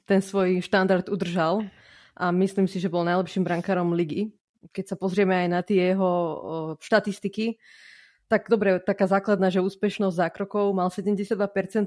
ten 0.09 0.25
svoj 0.25 0.65
štandard 0.65 1.13
udržal 1.13 1.69
a 2.17 2.33
myslím 2.33 2.65
si, 2.65 2.81
že 2.81 2.89
bol 2.89 3.05
najlepším 3.05 3.45
brankárom 3.45 3.93
ligy. 3.93 4.33
Keď 4.73 4.95
sa 4.95 4.97
pozrieme 4.97 5.37
aj 5.45 5.49
na 5.53 5.61
tie 5.61 5.93
jeho 5.93 6.11
štatistiky, 6.81 7.61
tak 8.33 8.49
dobre, 8.49 8.81
taká 8.81 9.05
základná, 9.05 9.53
že 9.53 9.61
úspešnosť 9.61 10.17
zákrokov 10.17 10.73
mal 10.73 10.89
72%, 10.89 11.37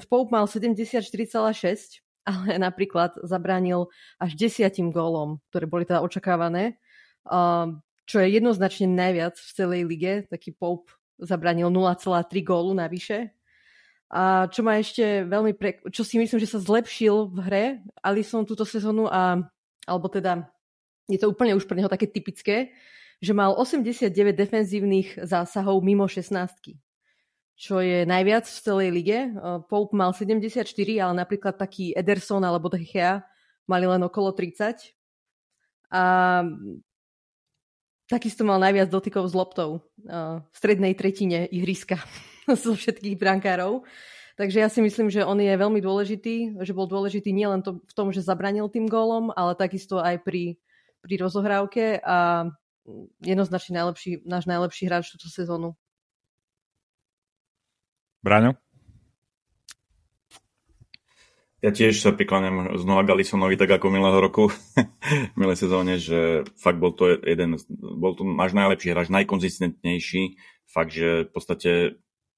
Pope 0.05 0.29
mal 0.29 0.45
74,6%, 0.45 2.05
ale 2.21 2.57
napríklad 2.69 3.17
zabránil 3.25 3.89
až 4.21 4.37
desiatim 4.37 4.93
gólom, 4.93 5.41
ktoré 5.49 5.65
boli 5.65 5.89
teda 5.89 6.05
očakávané 6.05 6.77
čo 8.05 8.15
je 8.21 8.27
jednoznačne 8.29 8.87
najviac 8.89 9.35
v 9.35 9.51
celej 9.53 9.81
lige. 9.89 10.13
Taký 10.29 10.53
Pope 10.53 10.93
zabranil 11.17 11.73
0,3 11.73 12.29
gólu 12.45 12.77
navyše. 12.77 13.33
A 14.13 14.45
čo 14.53 14.61
ma 14.61 14.77
ešte 14.77 15.25
veľmi 15.25 15.57
pre... 15.57 15.81
čo 15.89 16.05
si 16.05 16.21
myslím, 16.21 16.37
že 16.37 16.51
sa 16.53 16.61
zlepšil 16.61 17.33
v 17.33 17.37
hre 17.41 17.65
Alison 18.05 18.45
túto 18.45 18.61
sezónu 18.61 19.09
a 19.09 19.41
alebo 19.85 20.09
teda 20.09 20.45
je 21.09 21.17
to 21.21 21.29
úplne 21.29 21.53
už 21.53 21.69
pre 21.69 21.77
neho 21.77 21.89
také 21.89 22.09
typické, 22.09 22.73
že 23.21 23.33
mal 23.33 23.53
89 23.53 24.09
defenzívnych 24.33 25.21
zásahov 25.25 25.81
mimo 25.81 26.05
16 26.09 26.77
čo 27.55 27.79
je 27.79 28.03
najviac 28.03 28.43
v 28.43 28.59
celej 28.59 28.89
lige. 28.91 29.19
Pope 29.71 29.95
mal 29.95 30.11
74, 30.11 30.67
ale 30.99 31.13
napríklad 31.15 31.55
taký 31.55 31.95
Ederson 31.95 32.43
alebo 32.43 32.67
De 32.67 32.83
Gea 32.83 33.23
mali 33.63 33.87
len 33.87 34.03
okolo 34.03 34.35
30. 34.35 34.91
A 35.95 36.03
Takisto 38.05 38.45
mal 38.45 38.61
najviac 38.61 38.93
dotykov 38.93 39.25
s 39.25 39.33
loptou 39.33 39.81
uh, 40.05 40.37
v 40.45 40.55
strednej 40.55 40.93
tretine 40.93 41.49
ihriska 41.49 41.97
zo 42.63 42.77
všetkých 42.77 43.17
brankárov. 43.17 43.81
Takže 44.35 44.61
ja 44.61 44.67
si 44.67 44.83
myslím, 44.83 45.07
že 45.07 45.23
on 45.23 45.39
je 45.39 45.49
veľmi 45.49 45.79
dôležitý, 45.79 46.59
že 46.59 46.75
bol 46.75 46.91
dôležitý 46.91 47.31
nielen 47.31 47.63
to, 47.63 47.79
v 47.81 47.93
tom, 47.95 48.11
že 48.11 48.19
zabranil 48.19 48.67
tým 48.67 48.85
gólom, 48.85 49.31
ale 49.31 49.55
takisto 49.55 50.03
aj 50.03 50.27
pri, 50.27 50.59
pri 50.99 51.15
rozohrávke 51.23 52.03
a 52.03 52.51
jednoznačne 53.23 53.79
najlepší, 53.79 54.27
náš 54.27 54.45
najlepší 54.45 54.91
hráč 54.91 55.15
túto 55.15 55.31
sezónu. 55.31 55.73
Braňo? 58.21 58.59
Ja 61.65 61.73
tiež 61.73 61.97
sa 61.97 62.13
prikláňam 62.13 62.77
znova 62.77 63.01
Galisonovi 63.01 63.57
tak 63.57 63.81
ako 63.81 63.89
minulého 63.89 64.21
roku, 64.21 64.53
milé 65.41 65.57
sezóne, 65.57 65.97
že 65.97 66.45
fakt 66.61 66.77
bol 66.77 66.93
to 66.93 67.17
jeden, 67.25 67.57
bol 67.73 68.13
to 68.13 68.21
náš 68.21 68.53
najlepší 68.53 68.93
hráč, 68.93 69.09
najkonzistentnejší, 69.09 70.37
fakt, 70.69 70.93
že 70.93 71.25
v 71.25 71.31
podstate 71.33 71.69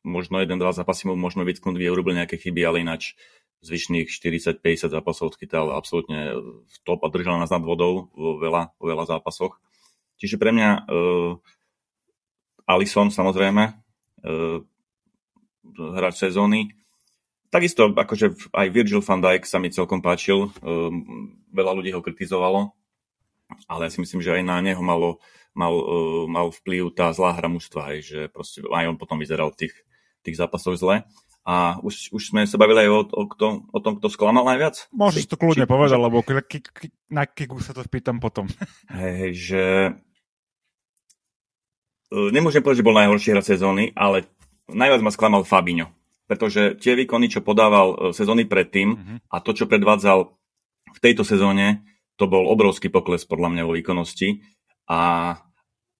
možno 0.07 0.39
jeden, 0.39 0.55
dva 0.55 0.71
zápasy 0.71 1.11
mu 1.11 1.19
možno 1.19 1.43
vytknúť, 1.43 1.75
vie 1.75 1.91
urobil 1.91 2.15
nejaké 2.15 2.39
chyby, 2.39 2.63
ale 2.63 2.87
ináč 2.87 3.19
zvyšných 3.67 4.07
40-50 4.07 4.95
zápasov 4.95 5.35
odchytal 5.35 5.75
absolútne 5.75 6.31
v 6.63 6.75
top 6.87 7.03
a 7.03 7.11
držal 7.11 7.35
nás 7.35 7.51
nad 7.51 7.67
vodou 7.67 8.07
vo 8.15 8.39
veľa, 8.39 8.79
vo 8.79 8.85
veľa 8.87 9.11
zápasoch. 9.11 9.59
Čiže 10.23 10.39
pre 10.39 10.55
mňa 10.55 10.87
uh, 10.87 11.35
Alison 12.63 13.11
samozrejme, 13.11 13.75
uh, 14.23 14.63
hráč 15.75 16.15
sezóny, 16.15 16.71
Takisto 17.47 17.95
akože 17.95 18.51
aj 18.51 18.67
Virgil 18.75 18.99
van 18.99 19.23
Dijk 19.23 19.47
sa 19.47 19.55
mi 19.55 19.71
celkom 19.71 20.03
páčil, 20.03 20.51
um, 20.59 21.31
veľa 21.55 21.71
ľudí 21.79 21.95
ho 21.95 22.03
kritizovalo, 22.03 22.75
ale 23.71 23.87
ja 23.87 23.91
si 23.91 24.03
myslím, 24.03 24.19
že 24.19 24.35
aj 24.35 24.43
na 24.43 24.59
neho 24.59 24.83
malo, 24.83 25.23
mal, 25.55 25.71
uh, 25.71 26.27
mal 26.27 26.51
vplyv 26.51 26.91
tá 26.91 27.07
zlá 27.15 27.31
hra 27.39 27.47
mužstva, 27.47 27.95
aj, 27.95 27.97
že 28.03 28.19
proste 28.27 28.59
aj 28.67 28.91
on 28.91 28.99
potom 28.99 29.15
vyzeral 29.15 29.55
v 29.55 29.63
tých, 29.63 29.73
tých 30.27 30.35
zápasoch 30.35 30.75
zle. 30.75 31.07
A 31.47 31.79
už, 31.79 32.11
už 32.11 32.35
sme 32.35 32.43
sa 32.43 32.59
bavili 32.59 32.83
aj 32.83 32.89
o, 32.91 32.99
o, 33.07 33.23
kto, 33.31 33.63
o 33.71 33.79
tom, 33.79 33.95
kto 33.95 34.11
sklamal 34.11 34.43
najviac. 34.43 34.91
Môžeš 34.91 35.31
to 35.31 35.39
kľudne 35.39 35.63
či, 35.63 35.71
povedať, 35.71 35.95
lebo 35.95 36.19
na 37.07 37.23
kiku 37.23 37.63
sa 37.63 37.71
to 37.71 37.79
spýtam 37.87 38.19
potom. 38.19 38.51
Hej, 38.91 39.31
že 39.31 39.63
uh, 42.11 42.29
nemôžem 42.35 42.59
povedať, 42.59 42.83
že 42.83 42.87
bol 42.91 42.99
najhorší 42.99 43.31
hra 43.31 43.39
sezóny, 43.39 43.95
ale 43.95 44.27
najviac 44.67 44.99
ma 44.99 45.15
sklamal 45.15 45.47
Fabinho 45.47 45.95
pretože 46.27 46.75
tie 46.77 46.93
výkony, 46.93 47.31
čo 47.31 47.41
podával 47.41 47.87
e, 47.91 47.95
sezóny 48.11 48.43
predtým 48.43 48.89
uh-huh. 48.93 49.17
a 49.31 49.39
to, 49.39 49.55
čo 49.55 49.65
predvádzal 49.65 50.35
v 50.91 50.99
tejto 50.99 51.23
sezóne, 51.23 51.87
to 52.19 52.27
bol 52.27 52.45
obrovský 52.51 52.91
pokles 52.91 53.23
podľa 53.23 53.55
mňa 53.55 53.63
vo 53.63 53.73
výkonnosti 53.79 54.43
a 54.91 54.99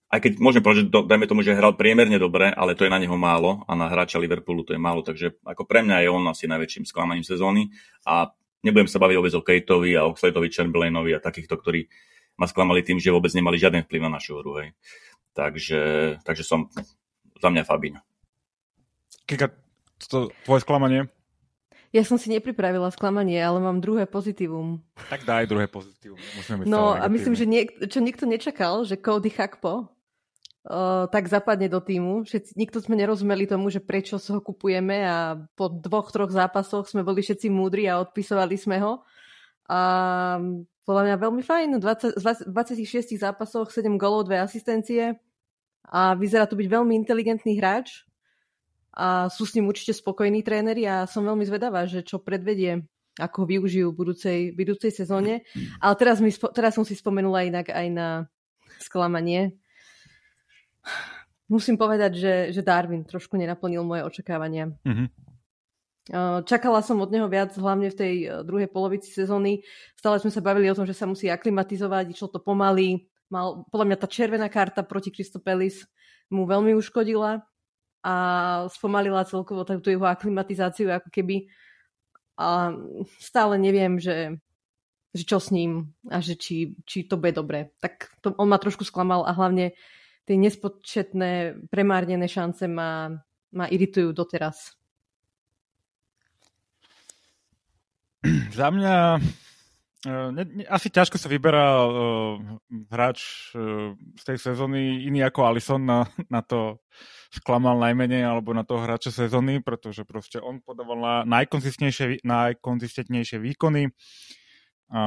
aj 0.08 0.20
keď 0.24 0.32
môžem 0.40 0.64
povedať, 0.64 0.88
že 0.88 0.92
do, 0.92 1.04
dajme 1.04 1.28
tomu, 1.28 1.44
že 1.44 1.56
hral 1.56 1.76
priemerne 1.76 2.16
dobre, 2.16 2.48
ale 2.48 2.80
to 2.80 2.88
je 2.88 2.92
na 2.92 3.00
neho 3.00 3.16
málo 3.20 3.68
a 3.68 3.76
na 3.76 3.92
hráča 3.92 4.20
Liverpoolu 4.20 4.64
to 4.64 4.72
je 4.72 4.80
málo, 4.80 5.04
takže 5.04 5.36
ako 5.44 5.68
pre 5.68 5.84
mňa 5.84 6.08
je 6.08 6.10
on 6.12 6.24
asi 6.32 6.48
najväčším 6.48 6.88
sklamaním 6.88 7.28
sezóny 7.28 7.72
a 8.08 8.32
nebudem 8.64 8.88
sa 8.88 9.04
baviť 9.04 9.16
vôbec 9.20 9.34
o 9.36 9.44
Kateovi 9.44 9.92
a 10.00 10.08
Oxladeovi, 10.08 10.48
Chamberlainovi 10.52 11.12
a 11.12 11.24
takýchto, 11.24 11.60
ktorí 11.60 11.92
ma 12.40 12.48
sklamali 12.48 12.86
tým, 12.88 13.02
že 13.04 13.12
vôbec 13.12 13.34
nemali 13.36 13.60
žiaden 13.60 13.84
vplyv 13.84 14.02
na 14.08 14.16
našu 14.16 14.40
hru. 14.40 14.64
Hej. 14.64 14.78
Takže, 15.36 15.82
takže 16.24 16.44
som 16.46 16.72
za 17.38 17.50
mňa 17.50 17.64
Fabín. 17.68 18.00
Kika, 19.28 19.52
to 20.06 20.30
tvoje 20.46 20.62
sklamanie? 20.62 21.10
Ja 21.96 22.04
som 22.04 22.20
si 22.20 22.28
nepripravila 22.30 22.92
sklamanie, 22.92 23.40
ale 23.40 23.64
mám 23.64 23.80
druhé 23.80 24.06
pozitívum. 24.06 24.84
Tak 25.10 25.24
daj 25.24 25.48
druhé 25.48 25.72
pozitívum. 25.72 26.20
Musíme 26.36 26.62
byť 26.62 26.66
no 26.68 26.94
a 26.94 27.08
myslím, 27.08 27.34
že 27.34 27.48
niek- 27.48 27.74
čo 27.88 28.04
nikto 28.04 28.28
nečakal, 28.28 28.84
že 28.84 29.00
Cody 29.00 29.32
Hakpo 29.32 29.88
uh, 30.68 31.08
tak 31.08 31.32
zapadne 31.32 31.72
do 31.72 31.80
týmu. 31.80 32.28
Všetci, 32.28 32.60
nikto 32.60 32.84
sme 32.84 33.00
nerozumeli 33.00 33.48
tomu, 33.48 33.72
že 33.72 33.80
prečo 33.80 34.20
ho 34.20 34.42
kupujeme 34.44 35.00
a 35.08 35.40
po 35.56 35.72
dvoch, 35.72 36.12
troch 36.12 36.30
zápasoch 36.30 36.92
sme 36.92 37.08
boli 37.08 37.24
všetci 37.24 37.48
múdri 37.48 37.88
a 37.88 38.04
odpisovali 38.04 38.60
sme 38.60 38.84
ho. 38.84 39.08
A 39.72 39.80
podľa 40.84 41.04
mňa 41.04 41.16
veľmi 41.24 41.44
fajn. 41.44 41.70
20, 41.80 42.52
26 42.52 43.16
zápasoch 43.16 43.72
7 43.72 43.96
golov, 43.96 44.28
2 44.28 44.44
asistencie 44.44 45.16
a 45.88 46.16
vyzerá 46.20 46.48
to 46.48 46.60
byť 46.60 46.68
veľmi 46.68 46.96
inteligentný 47.00 47.60
hráč 47.60 48.07
a 48.98 49.30
sú 49.30 49.46
s 49.46 49.54
ním 49.54 49.70
určite 49.70 49.94
spokojní 49.94 50.42
tréneri 50.42 50.90
a 50.90 51.06
som 51.06 51.22
veľmi 51.22 51.46
zvedavá, 51.46 51.86
že 51.86 52.02
čo 52.02 52.18
predvedie, 52.18 52.82
ako 53.22 53.46
ho 53.46 53.50
využijú 53.50 53.94
v 53.94 53.98
budúcej, 54.02 54.40
budúcej 54.58 54.90
sezóne. 54.90 55.46
Ale 55.78 55.94
teraz, 56.02 56.18
mi, 56.18 56.34
teraz 56.34 56.74
som 56.74 56.82
si 56.82 56.98
spomenula 56.98 57.46
inak 57.46 57.70
aj 57.70 57.88
na 57.94 58.08
sklamanie. 58.82 59.54
Musím 61.46 61.78
povedať, 61.78 62.18
že, 62.18 62.34
že 62.58 62.66
Darwin 62.66 63.06
trošku 63.06 63.38
nenaplnil 63.38 63.86
moje 63.86 64.02
očakávania. 64.02 64.74
Mm-hmm. 64.82 65.08
Čakala 66.48 66.80
som 66.82 66.98
od 67.04 67.12
neho 67.12 67.28
viac, 67.28 67.52
hlavne 67.54 67.92
v 67.92 68.00
tej 68.00 68.14
druhej 68.48 68.72
polovici 68.72 69.14
sezóny. 69.14 69.62
Stále 69.94 70.24
sme 70.24 70.32
sa 70.32 70.42
bavili 70.42 70.72
o 70.72 70.78
tom, 70.78 70.88
že 70.88 70.96
sa 70.96 71.06
musí 71.06 71.30
aklimatizovať, 71.30 72.16
išlo 72.16 72.34
to 72.34 72.40
pomaly. 72.42 73.06
Mal, 73.28 73.68
podľa 73.70 73.86
mňa 73.92 73.98
tá 74.00 74.08
červená 74.08 74.48
karta 74.48 74.88
proti 74.88 75.12
Kristopelis 75.12 75.84
mu 76.32 76.48
veľmi 76.48 76.72
uškodila 76.80 77.44
a 78.08 78.14
spomalila 78.72 79.28
celkovo 79.28 79.68
tú 79.68 79.92
jeho 79.92 80.08
aklimatizáciu 80.08 80.88
ako 80.88 81.12
keby. 81.12 81.52
A 82.40 82.72
stále 83.20 83.60
neviem, 83.60 84.00
že, 84.00 84.40
že 85.12 85.28
čo 85.28 85.44
s 85.44 85.52
ním 85.52 85.92
a 86.08 86.24
že 86.24 86.40
či, 86.40 86.80
či 86.88 87.04
to 87.04 87.20
bude 87.20 87.36
dobre. 87.36 87.76
Tak 87.84 88.08
to, 88.24 88.32
on 88.40 88.48
ma 88.48 88.56
trošku 88.56 88.88
sklamal 88.88 89.28
a 89.28 89.36
hlavne 89.36 89.76
tie 90.24 90.36
nespočetné 90.40 91.60
premárnené 91.68 92.32
šance 92.32 92.64
ma, 92.72 93.12
ma 93.52 93.66
iritujú 93.68 94.16
doteraz. 94.16 94.72
Za 98.56 98.72
mňa 98.72 98.96
uh, 99.20 100.30
ne, 100.32 100.44
ne, 100.48 100.64
asi 100.68 100.88
ťažko 100.92 101.20
sa 101.20 101.28
vyberá 101.28 101.84
uh, 101.84 102.40
hráč 102.88 103.52
uh, 103.56 103.96
z 104.20 104.24
tej 104.24 104.38
sezóny 104.40 105.04
iný 105.08 105.28
ako 105.28 105.48
Alison 105.48 105.84
na, 105.84 106.08
na 106.32 106.40
to 106.40 106.84
sklamal 107.32 107.80
najmenej 107.80 108.24
alebo 108.24 108.56
na 108.56 108.64
toho 108.64 108.84
hráča 108.84 109.12
sezóny, 109.12 109.60
pretože 109.60 110.08
proste 110.08 110.40
on 110.40 110.64
podával 110.64 110.98
na 111.00 111.16
najkonzistentnejšie, 111.44 112.24
najkonzistentnejšie 112.24 113.38
výkony. 113.42 113.92
A 114.92 115.02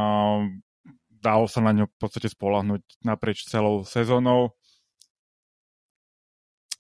dalo 1.21 1.45
sa 1.49 1.61
na 1.61 1.73
ňo 1.77 1.87
v 1.89 1.97
podstate 2.01 2.29
spolahnuť 2.33 3.05
naprieč 3.05 3.45
celou 3.49 3.85
sezónou. 3.85 4.57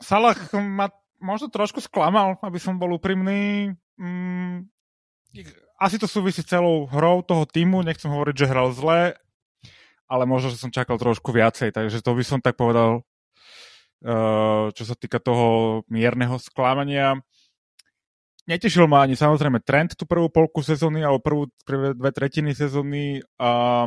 Salah 0.01 0.37
ma 0.57 0.89
možno 1.21 1.53
trošku 1.53 1.85
sklamal, 1.85 2.41
aby 2.41 2.57
som 2.57 2.81
bol 2.81 2.97
úprimný. 2.97 3.77
Mm, 4.01 4.73
asi 5.77 5.97
to 6.01 6.09
súvisí 6.09 6.41
celou 6.41 6.89
hrou 6.89 7.21
toho 7.21 7.45
týmu, 7.45 7.85
nechcem 7.85 8.09
hovoriť, 8.09 8.35
že 8.37 8.51
hral 8.51 8.73
zle, 8.73 9.17
ale 10.09 10.25
možno, 10.25 10.51
že 10.51 10.61
som 10.61 10.73
čakal 10.73 10.97
trošku 10.97 11.31
viacej, 11.31 11.71
takže 11.77 12.01
to 12.01 12.11
by 12.17 12.25
som 12.25 12.41
tak 12.41 12.57
povedal 12.57 13.05
čo 14.73 14.83
sa 14.85 14.95
týka 14.97 15.21
toho 15.21 15.81
mierneho 15.93 16.41
sklamania. 16.41 17.21
Netešil 18.49 18.89
ma 18.89 19.05
ani 19.05 19.15
samozrejme 19.15 19.63
trend 19.63 19.95
tú 19.95 20.09
prvú 20.09 20.27
polku 20.33 20.65
sezóny 20.65 21.05
alebo 21.05 21.21
prvú, 21.23 21.43
prvé 21.63 21.93
dve 21.95 22.11
tretiny 22.11 22.51
sezóny 22.57 23.21
a 23.37 23.85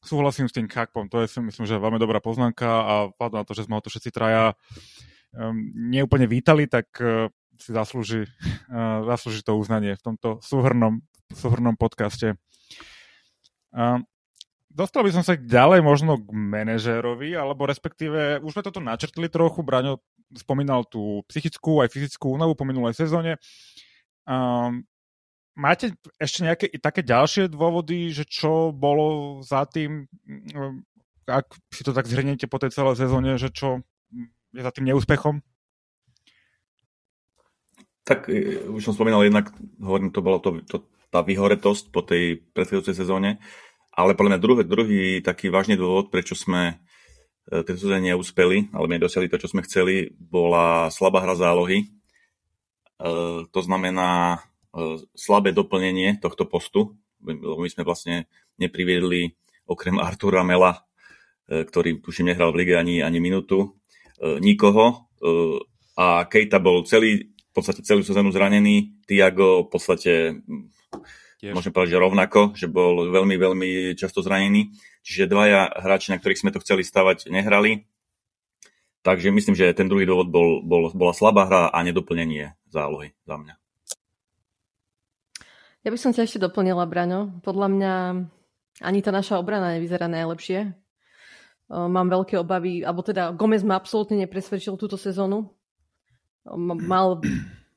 súhlasím 0.00 0.46
s 0.46 0.54
tým 0.54 0.70
Kakpom. 0.70 1.10
To 1.10 1.20
je 1.20 1.28
si 1.28 1.42
myslím, 1.42 1.66
že 1.66 1.82
veľmi 1.82 1.98
dobrá 1.98 2.22
poznámka 2.22 2.64
a 2.64 2.94
vzhľadom 3.10 3.38
na 3.42 3.44
to, 3.44 3.52
že 3.52 3.66
sme 3.66 3.76
ho 3.76 3.82
tu 3.82 3.90
všetci 3.90 4.14
traja 4.14 4.54
um, 5.34 5.52
neúplne 5.90 6.30
vítali, 6.30 6.70
tak 6.70 6.88
uh, 7.02 7.26
si 7.58 7.74
zaslúži, 7.74 8.30
uh, 8.70 9.02
zaslúži 9.10 9.42
to 9.42 9.58
uznanie 9.58 9.98
v 9.98 10.04
tomto 10.14 10.38
súhrnom, 10.40 11.02
súhrnom 11.34 11.74
podcaste. 11.74 12.38
Uh, 13.74 14.00
dostal 14.76 15.00
by 15.00 15.10
som 15.16 15.24
sa 15.24 15.40
ďalej 15.40 15.80
možno 15.80 16.20
k 16.20 16.28
manažérovi, 16.28 17.32
alebo 17.32 17.64
respektíve, 17.64 18.44
už 18.44 18.52
sme 18.52 18.66
toto 18.66 18.84
načrtli 18.84 19.32
trochu, 19.32 19.64
Braňo 19.64 20.04
spomínal 20.36 20.84
tú 20.84 21.24
psychickú 21.32 21.80
aj 21.80 21.96
fyzickú 21.96 22.36
únavu 22.36 22.52
po 22.52 22.68
minulej 22.68 22.92
sezóne. 22.92 23.40
Um, 24.28 24.84
máte 25.56 25.96
ešte 26.20 26.44
nejaké 26.44 26.66
také 26.76 27.00
ďalšie 27.00 27.48
dôvody, 27.48 28.12
že 28.12 28.28
čo 28.28 28.68
bolo 28.76 29.40
za 29.40 29.64
tým, 29.64 30.04
um, 30.52 30.84
ak 31.24 31.56
si 31.72 31.80
to 31.80 31.96
tak 31.96 32.04
zhrniete 32.04 32.44
po 32.44 32.60
tej 32.60 32.76
celej 32.76 33.00
sezóne, 33.00 33.40
že 33.40 33.48
čo 33.48 33.80
je 34.52 34.60
za 34.60 34.70
tým 34.70 34.92
neúspechom? 34.92 35.40
Tak 38.06 38.30
e, 38.30 38.62
už 38.70 38.86
som 38.86 38.94
spomínal 38.94 39.26
jednak, 39.26 39.50
hovorím, 39.82 40.14
to 40.14 40.22
bolo 40.22 40.38
to, 40.38 40.62
to, 40.68 40.86
tá 41.10 41.26
vyhoretosť 41.26 41.90
po 41.90 42.06
tej 42.06 42.44
predchádzajúcej 42.54 42.94
sezóne. 42.94 43.42
Ale 43.96 44.12
podľa 44.12 44.36
mňa 44.36 44.40
druhý, 44.44 44.62
druhý 44.68 45.02
taký 45.24 45.48
vážny 45.48 45.80
dôvod, 45.80 46.12
prečo 46.12 46.36
sme 46.36 46.76
e, 47.48 47.64
tento 47.64 47.80
sezóne 47.80 48.12
neúspeli, 48.12 48.68
alebo 48.76 48.92
nedosiahli 48.92 49.32
to, 49.32 49.40
čo 49.40 49.48
sme 49.48 49.64
chceli, 49.64 50.12
bola 50.12 50.92
slabá 50.92 51.24
hra 51.24 51.32
zálohy. 51.32 51.80
E, 51.80 51.86
to 53.48 53.60
znamená 53.64 54.36
e, 54.76 55.00
slabé 55.16 55.56
doplnenie 55.56 56.20
tohto 56.20 56.44
postu. 56.44 56.92
My 57.24 57.66
sme 57.72 57.88
vlastne 57.88 58.28
nepriviedli 58.60 59.32
okrem 59.66 59.98
Artura 59.98 60.44
Mela, 60.46 60.86
ktorý 61.48 61.98
tuším 61.98 62.30
nehral 62.30 62.54
v 62.54 62.62
lige 62.62 62.74
ani, 62.78 63.02
ani 63.02 63.18
minútu, 63.18 63.74
nikoho. 64.22 65.10
A 65.98 66.22
Kejta 66.30 66.62
bol 66.62 66.86
celý, 66.86 67.34
podstate 67.56 67.80
celú 67.80 68.04
sezónu 68.04 68.28
zranený, 68.36 69.00
Tiago 69.08 69.64
v 69.64 69.68
podstate 69.72 70.12
Tiež. 71.36 71.52
môžem 71.52 71.68
povedať, 71.68 71.96
že 71.96 72.00
rovnako, 72.00 72.40
že 72.56 72.64
bol 72.64 73.12
veľmi, 73.12 73.36
veľmi 73.36 73.68
často 73.92 74.24
zranený. 74.24 74.72
Čiže 75.04 75.28
dvaja 75.28 75.68
hráči, 75.84 76.08
na 76.08 76.16
ktorých 76.16 76.40
sme 76.40 76.50
to 76.52 76.64
chceli 76.64 76.80
stavať, 76.80 77.28
nehrali. 77.28 77.84
Takže 79.04 79.30
myslím, 79.30 79.54
že 79.54 79.76
ten 79.76 79.86
druhý 79.86 80.08
dôvod 80.08 80.32
bol, 80.32 80.64
bol, 80.64 80.90
bola 80.96 81.12
slabá 81.12 81.46
hra 81.46 81.62
a 81.70 81.78
nedoplnenie 81.84 82.56
zálohy 82.72 83.12
za 83.28 83.36
mňa. 83.38 83.54
Ja 85.86 85.94
by 85.94 85.98
som 86.00 86.10
ťa 86.10 86.26
ešte 86.26 86.42
doplnila, 86.42 86.82
Braňo. 86.88 87.38
Podľa 87.46 87.68
mňa 87.70 87.94
ani 88.82 89.00
tá 89.04 89.14
naša 89.14 89.38
obrana 89.38 89.78
nevyzerá 89.78 90.10
najlepšie. 90.10 90.74
Mám 91.70 92.10
veľké 92.10 92.40
obavy, 92.40 92.82
alebo 92.82 93.04
teda 93.04 93.30
Gomez 93.36 93.62
ma 93.62 93.78
absolútne 93.78 94.18
nepresvedčil 94.24 94.74
túto 94.74 94.98
sezónu. 94.98 95.52
Mal 96.58 97.22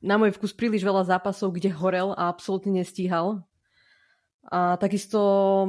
na 0.00 0.16
môj 0.16 0.32
vkus 0.34 0.56
príliš 0.56 0.80
veľa 0.82 1.06
zápasov, 1.06 1.54
kde 1.54 1.70
horel 1.70 2.16
a 2.16 2.26
absolútne 2.32 2.82
nestíhal. 2.82 3.44
A 4.50 4.76
takisto 4.76 5.18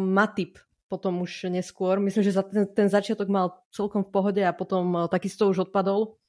Matip 0.02 0.58
potom 0.90 1.24
už 1.24 1.48
neskôr. 1.48 2.02
Myslím, 2.02 2.24
že 2.26 2.36
za 2.36 2.44
ten, 2.44 2.68
ten 2.68 2.90
začiatok 2.92 3.32
mal 3.32 3.64
celkom 3.72 4.04
v 4.04 4.12
pohode 4.12 4.42
a 4.44 4.52
potom 4.52 5.08
takisto 5.08 5.48
už 5.48 5.70
odpadol. 5.70 6.20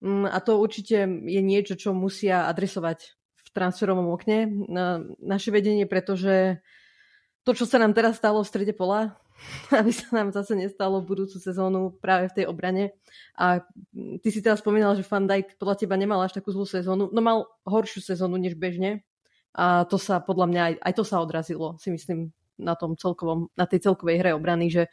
Mm, 0.00 0.30
a 0.30 0.38
to 0.40 0.56
určite 0.56 1.04
je 1.06 1.40
niečo, 1.44 1.76
čo 1.76 1.92
musia 1.92 2.48
adresovať 2.48 3.16
transferovom 3.56 4.12
okne 4.12 4.52
na 4.68 5.00
naše 5.16 5.48
vedenie, 5.48 5.88
pretože 5.88 6.60
to, 7.48 7.56
čo 7.56 7.64
sa 7.64 7.80
nám 7.80 7.96
teraz 7.96 8.20
stalo 8.20 8.44
v 8.44 8.50
strede 8.52 8.76
pola, 8.76 9.16
aby 9.80 9.88
sa 9.88 10.12
nám 10.12 10.36
zase 10.36 10.52
nestalo 10.52 11.00
v 11.00 11.16
budúcu 11.16 11.40
sezónu 11.40 11.96
práve 11.96 12.28
v 12.28 12.36
tej 12.36 12.44
obrane. 12.52 12.92
A 13.40 13.64
ty 14.20 14.28
si 14.28 14.44
teraz 14.44 14.60
spomínal, 14.60 14.92
že 14.92 15.08
Van 15.08 15.24
Dijk 15.24 15.56
podľa 15.56 15.80
teba 15.80 15.96
nemal 15.96 16.20
až 16.20 16.36
takú 16.36 16.52
zlú 16.52 16.68
sezónu. 16.68 17.08
No 17.08 17.20
mal 17.24 17.48
horšiu 17.64 18.04
sezónu 18.04 18.36
než 18.36 18.60
bežne. 18.60 19.00
A 19.56 19.88
to 19.88 19.96
sa 19.96 20.20
podľa 20.20 20.46
mňa 20.52 20.62
aj, 20.62 20.74
aj 20.84 20.92
to 21.00 21.04
sa 21.08 21.16
odrazilo, 21.24 21.80
si 21.80 21.88
myslím, 21.88 22.30
na 22.60 22.76
tom 22.76 22.92
celkovom, 22.96 23.48
na 23.56 23.64
tej 23.64 23.88
celkovej 23.88 24.20
hre 24.20 24.30
obrany, 24.36 24.68
že, 24.68 24.92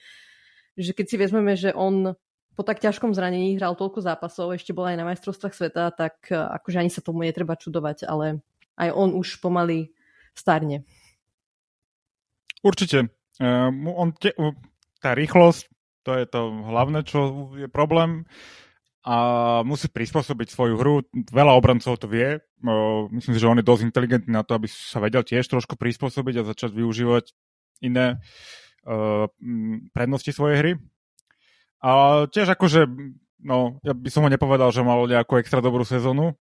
že 0.79 0.95
keď 0.95 1.05
si 1.07 1.15
vezmeme, 1.19 1.53
že 1.59 1.75
on 1.75 2.15
po 2.53 2.61
tak 2.61 2.79
ťažkom 2.79 3.17
zranení 3.17 3.57
hral 3.57 3.73
toľko 3.73 4.05
zápasov, 4.05 4.53
ešte 4.53 4.77
bol 4.77 4.85
aj 4.85 4.97
na 4.99 5.07
majstrovstvách 5.09 5.55
sveta, 5.57 5.89
tak 5.89 6.29
akože 6.29 6.77
ani 6.79 6.91
sa 6.93 7.01
tomu 7.01 7.25
netreba 7.25 7.57
čudovať, 7.57 8.05
ale 8.05 8.45
aj 8.77 8.89
on 8.93 9.17
už 9.17 9.41
pomaly 9.41 9.89
starne. 10.37 10.85
Určite. 12.61 13.09
Um, 13.41 13.89
on 13.89 14.13
te, 14.13 14.31
tá 15.01 15.17
rýchlosť, 15.17 15.65
to 16.05 16.11
je 16.13 16.25
to 16.29 16.41
hlavné, 16.69 17.01
čo 17.03 17.51
je 17.57 17.65
problém 17.65 18.29
a 19.03 19.15
musí 19.67 19.91
prispôsobiť 19.91 20.47
svoju 20.47 20.79
hru. 20.79 21.03
Veľa 21.11 21.59
obrancov 21.59 21.99
to 21.99 22.07
vie. 22.07 22.39
Myslím 23.11 23.35
si, 23.35 23.41
že 23.43 23.51
on 23.51 23.59
je 23.59 23.67
dosť 23.67 23.83
inteligentný 23.83 24.31
na 24.31 24.47
to, 24.47 24.55
aby 24.55 24.71
sa 24.71 25.03
vedel 25.03 25.27
tiež 25.27 25.43
trošku 25.43 25.75
prispôsobiť 25.75 26.39
a 26.39 26.47
začať 26.47 26.71
využívať 26.71 27.35
iné 27.83 28.23
prednosti 29.91 30.31
svojej 30.31 30.57
hry. 30.59 30.71
A 31.83 32.23
tiež 32.31 32.55
akože, 32.55 32.87
no, 33.43 33.83
ja 33.83 33.91
by 33.91 34.07
som 34.07 34.23
ho 34.23 34.31
nepovedal, 34.31 34.71
že 34.71 34.87
mal 34.87 35.03
nejakú 35.03 35.35
extra 35.35 35.59
dobrú 35.59 35.83
sezónu. 35.83 36.39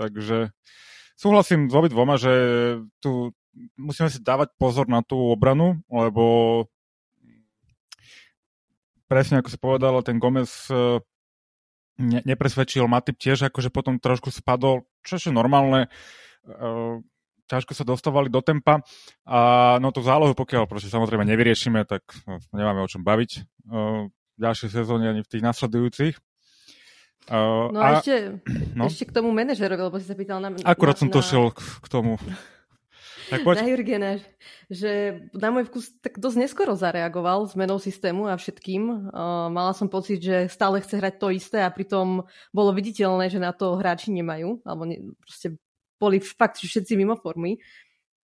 Takže 0.00 0.56
súhlasím 1.20 1.68
s 1.68 1.76
dvoma, 1.76 2.16
že 2.16 2.32
tu 3.04 3.36
musíme 3.76 4.08
si 4.08 4.16
dávať 4.24 4.56
pozor 4.56 4.88
na 4.88 5.04
tú 5.04 5.28
obranu, 5.28 5.76
lebo 5.92 6.64
presne 9.10 9.42
ako 9.42 9.48
si 9.52 9.58
povedal, 9.58 10.00
ten 10.06 10.22
Gomez 10.22 10.70
e, 10.70 11.02
ne, 12.00 12.20
nepresvedčil 12.24 12.88
Matip 12.88 13.20
tiež, 13.20 13.52
akože 13.52 13.68
potom 13.68 14.00
trošku 14.00 14.32
spadol, 14.32 14.88
čo 15.04 15.20
je 15.20 15.28
normálne, 15.28 15.92
e, 16.48 16.58
ťažko 17.46 17.76
sa 17.76 17.84
dostávali 17.84 18.32
do 18.32 18.40
tempa 18.40 18.80
a 19.28 19.38
no 19.82 19.92
tú 19.92 20.00
zálohu, 20.00 20.32
pokiaľ 20.32 20.64
proste 20.64 20.88
samozrejme 20.88 21.28
nevyriešime, 21.28 21.84
tak 21.84 22.08
no, 22.24 22.40
nemáme 22.56 22.80
o 22.80 22.88
čom 22.88 23.04
baviť 23.04 23.30
e, 23.36 23.40
v 24.08 24.38
ďalšej 24.40 24.70
sezóne 24.72 25.12
ani 25.12 25.20
v 25.20 25.30
tých 25.30 25.44
nasledujúcich. 25.44 26.14
Uh, 27.28 27.68
no 27.70 27.78
a, 27.84 27.84
a 27.84 27.90
ešte, 28.00 28.42
no? 28.72 28.88
ešte 28.88 29.04
k 29.06 29.12
tomu 29.12 29.28
manažerovi, 29.30 29.82
lebo 29.86 30.00
si 30.00 30.08
sa 30.08 30.16
pýtal 30.16 30.40
na... 30.40 30.56
Akurát 30.64 30.96
na, 30.96 31.00
som 31.04 31.12
to 31.12 31.20
šiel 31.20 31.52
k, 31.52 31.60
k 31.60 31.86
tomu. 31.86 32.16
Tak 33.30 33.46
poď. 33.46 33.62
Na 33.62 33.70
Jurgena, 33.70 34.10
že 34.66 35.22
na 35.30 35.54
môj 35.54 35.70
vkus 35.70 35.94
tak 36.02 36.18
dosť 36.18 36.36
neskoro 36.42 36.74
zareagoval 36.74 37.46
zmenou 37.46 37.78
systému 37.78 38.26
a 38.26 38.34
všetkým. 38.34 39.14
Mala 39.54 39.72
som 39.72 39.86
pocit, 39.86 40.18
že 40.18 40.50
stále 40.50 40.82
chce 40.82 40.98
hrať 40.98 41.14
to 41.22 41.30
isté 41.30 41.62
a 41.62 41.70
pritom 41.70 42.26
bolo 42.50 42.70
viditeľné, 42.74 43.30
že 43.30 43.38
na 43.38 43.54
to 43.54 43.78
hráči 43.78 44.10
nemajú, 44.10 44.60
alebo 44.66 44.82
ne, 44.84 45.14
proste 45.22 45.54
boli 46.02 46.18
fakt 46.18 46.58
všetci 46.58 46.98
mimo 46.98 47.14
formy. 47.14 47.62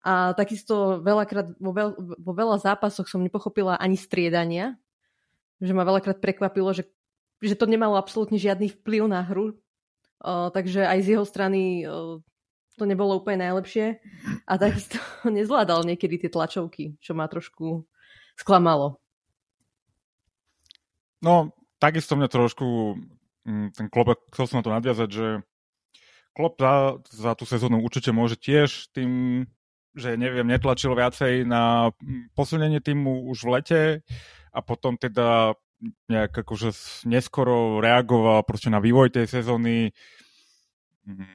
A 0.02 0.34
takisto 0.34 1.00
veľakrát 1.06 1.54
vo, 1.62 1.72
veľ, 1.72 1.90
vo 2.18 2.34
veľa 2.34 2.58
zápasoch 2.66 3.06
som 3.06 3.22
nepochopila 3.22 3.78
ani 3.78 3.96
striedania, 3.96 4.76
že 5.62 5.72
ma 5.72 5.86
veľakrát 5.86 6.18
prekvapilo, 6.18 6.74
že 6.74 6.90
že 7.44 7.60
to 7.60 7.68
nemalo 7.68 8.00
absolútne 8.00 8.40
žiadny 8.40 8.72
vplyv 8.80 9.12
na 9.12 9.22
hru. 9.22 9.60
Uh, 10.24 10.50
takže 10.56 10.88
aj 10.88 11.00
z 11.04 11.08
jeho 11.14 11.26
strany 11.28 11.84
uh, 11.84 12.18
to 12.76 12.84
nebolo 12.84 13.18
úplne 13.18 13.48
najlepšie. 13.48 14.00
A 14.46 14.54
takisto 14.60 15.00
nezvládal 15.28 15.88
niekedy 15.88 16.20
tie 16.20 16.30
tlačovky, 16.32 17.00
čo 17.00 17.16
ma 17.16 17.28
trošku 17.28 17.88
sklamalo. 18.36 19.00
No, 21.24 21.56
takisto 21.80 22.14
mňa 22.20 22.28
trošku 22.30 23.00
mm, 23.48 23.68
ten 23.74 23.88
klop, 23.90 24.20
chcel 24.36 24.46
som 24.46 24.58
na 24.62 24.66
to 24.66 24.76
nadviazať, 24.76 25.10
že 25.10 25.28
klop 26.36 26.60
za, 26.60 27.00
za 27.10 27.32
tú 27.34 27.48
sezónu 27.48 27.80
určite 27.80 28.12
môže 28.12 28.36
tiež 28.36 28.92
tým, 28.92 29.44
že 29.96 30.20
neviem, 30.20 30.46
netlačil 30.46 30.92
viacej 30.92 31.48
na 31.48 31.96
mm, 31.96 32.36
posilnenie 32.36 32.84
týmu 32.84 33.32
už 33.32 33.48
v 33.48 33.52
lete 33.56 33.82
a 34.52 34.60
potom 34.60 35.00
teda 35.00 35.56
nejak 36.10 36.32
akože 36.46 36.72
neskoro 37.08 37.80
reagoval 37.80 38.44
proste 38.44 38.72
na 38.72 38.84
vývoj 38.84 39.12
tej 39.16 39.32
sezóny. 39.32 39.96
Mm, 41.08 41.26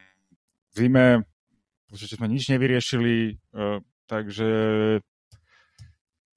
v 0.71 0.75
zime 0.77 1.30
proste 1.91 2.15
sme 2.15 2.31
nič 2.31 2.47
nevyriešili, 2.55 3.35
e, 3.35 3.63
takže 4.07 4.49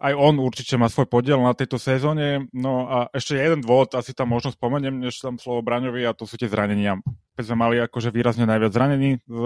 aj 0.04 0.13
on 0.20 0.36
určite 0.44 0.76
má 0.76 0.92
svoj 0.92 1.08
podiel 1.08 1.39
na 1.39 1.56
tejto 1.56 1.80
sezóne. 1.80 2.52
No 2.52 2.92
a 2.92 2.98
ešte 3.16 3.39
jeden 3.39 3.63
dôvod, 3.63 3.96
asi 3.96 4.12
tam 4.12 4.36
možno 4.36 4.52
spomeniem, 4.52 5.00
než 5.00 5.16
tam 5.24 5.39
slovo 5.39 5.63
Braňovi, 5.63 6.04
a 6.04 6.12
to 6.12 6.28
sú 6.28 6.36
tie 6.36 6.52
zranenia. 6.52 7.00
Keď 7.39 7.44
sme 7.48 7.58
mali 7.63 7.80
akože 7.80 8.12
výrazne 8.12 8.44
najviac 8.44 8.76
zranení 8.76 9.24
z, 9.24 9.42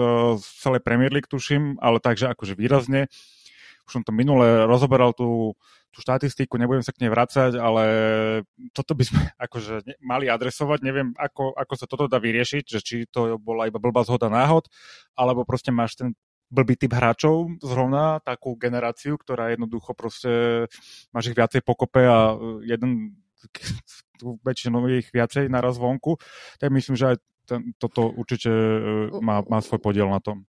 celej 0.58 0.82
Premier 0.82 1.14
League, 1.14 1.30
tuším, 1.30 1.78
ale 1.78 2.02
takže 2.02 2.34
akože 2.34 2.58
výrazne. 2.58 3.06
Už 3.88 3.92
som 3.96 4.04
to 4.04 4.12
minule 4.12 4.68
rozoberal 4.68 5.16
tú 5.16 5.56
tú 5.92 6.04
štatistiku, 6.04 6.60
nebudem 6.60 6.84
sa 6.84 6.92
k 6.92 7.02
nej 7.02 7.10
vrácať, 7.10 7.56
ale 7.56 7.84
toto 8.76 8.92
by 8.92 9.04
sme 9.08 9.20
akože 9.50 9.98
mali 10.04 10.28
adresovať. 10.28 10.78
Neviem, 10.84 11.08
ako, 11.16 11.56
ako 11.56 11.74
sa 11.74 11.86
toto 11.88 12.06
dá 12.06 12.20
vyriešiť, 12.20 12.64
že 12.68 12.78
či 12.78 12.94
to 13.08 13.40
bola 13.40 13.66
iba 13.66 13.80
blbá 13.80 14.04
zhoda 14.04 14.28
náhod, 14.30 14.68
alebo 15.16 15.42
proste 15.48 15.72
máš 15.72 15.98
ten 15.98 16.14
blbý 16.48 16.80
typ 16.80 16.96
hráčov, 16.96 17.60
zrovna 17.60 18.24
takú 18.24 18.56
generáciu, 18.56 19.20
ktorá 19.20 19.52
jednoducho 19.52 19.92
proste, 19.92 20.64
máš 21.12 21.28
ich 21.28 21.36
viacej 21.36 21.60
pokope 21.60 22.00
a 22.00 22.40
jeden 22.64 23.20
väčšinou 24.46 24.80
ich 24.88 25.12
viacej 25.12 25.52
naraz 25.52 25.76
vonku, 25.76 26.16
tak 26.56 26.72
myslím, 26.72 26.96
že 26.96 27.04
aj 27.12 27.16
ten, 27.44 27.60
toto 27.76 28.12
určite 28.12 28.48
e, 28.48 28.78
má, 29.20 29.44
má 29.44 29.60
svoj 29.60 29.80
podiel 29.80 30.08
na 30.08 30.20
tom. 30.20 30.48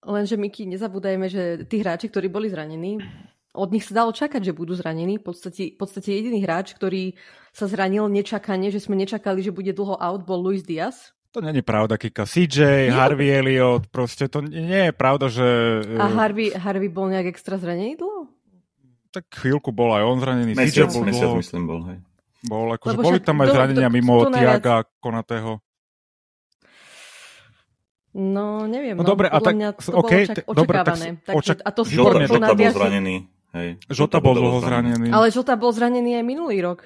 Lenže, 0.00 0.40
Miki, 0.40 0.64
nezabúdajme, 0.64 1.28
že 1.28 1.42
tí 1.68 1.84
hráči, 1.84 2.08
ktorí 2.08 2.32
boli 2.32 2.48
zranení, 2.48 3.04
od 3.50 3.68
nich 3.74 3.82
sa 3.82 4.02
dalo 4.04 4.14
čakať, 4.14 4.40
že 4.46 4.56
budú 4.56 4.78
zranení. 4.78 5.18
V 5.18 5.34
podstate, 5.34 5.74
v 5.74 5.78
podstate 5.78 6.14
jediný 6.14 6.40
hráč, 6.46 6.72
ktorý 6.72 7.18
sa 7.50 7.66
zranil 7.66 8.06
nečakane, 8.06 8.70
že 8.70 8.78
sme 8.78 8.94
nečakali, 8.94 9.42
že 9.42 9.50
bude 9.50 9.74
dlho 9.74 9.98
out, 9.98 10.22
bol 10.22 10.38
Luis 10.38 10.62
Diaz. 10.62 11.10
To 11.30 11.38
není 11.38 11.62
pravda, 11.62 11.94
Kika. 11.94 12.26
CJ, 12.26 12.90
jo. 12.90 12.94
Harvey 12.94 13.30
Elliot, 13.30 13.86
proste 13.90 14.26
to 14.26 14.42
nie 14.42 14.90
je 14.90 14.92
pravda, 14.94 15.30
že... 15.30 15.46
A 15.94 16.10
e, 16.10 16.14
Harvey, 16.14 16.50
Harvey 16.50 16.90
bol 16.90 17.06
nejak 17.06 17.30
extra 17.30 17.54
zranený 17.54 17.98
dlho? 17.98 18.26
Tak 19.14 19.30
chvíľku 19.38 19.70
bol 19.70 19.94
aj 19.94 20.02
on 20.06 20.18
zranený. 20.18 20.58
Mesiac, 20.58 20.90
bol 20.90 21.06
mesiac 21.06 21.30
dlho. 21.30 21.38
myslím 21.38 21.64
bol, 21.66 21.80
hej. 21.86 21.98
Bol, 22.40 22.66
akože 22.74 22.98
boli 22.98 23.20
tam 23.22 23.42
aj 23.44 23.48
zranenia 23.52 23.90
to, 23.90 23.94
mimo 23.94 24.26
to 24.26 24.32
Tiaga, 24.32 24.86
Konatého. 24.98 25.60
No, 28.10 28.66
neviem. 28.66 28.98
No, 28.98 29.06
no 29.06 29.10
dobre, 29.14 29.30
a 29.30 29.38
tak, 29.38 29.54
mňa 29.54 29.68
to 29.78 29.90
okay, 29.94 30.26
bolo 30.26 30.34
čak, 30.34 30.44
očakávané. 30.50 31.06
Dobre, 31.14 31.24
tak, 31.26 31.34
očak... 31.38 31.58
a 31.62 31.70
to 31.70 31.82
Žota, 31.86 32.26
Žota 32.26 32.52
bol 32.58 32.70
zranený. 32.74 33.16
Hej, 33.50 33.68
Žota 33.86 34.18
bol 34.18 34.34
dlho 34.34 34.58
zranený. 34.62 35.08
Ale 35.14 35.26
Žota 35.30 35.54
bol 35.54 35.70
zranený 35.70 36.18
aj 36.18 36.24
minulý 36.26 36.58
rok. 36.58 36.82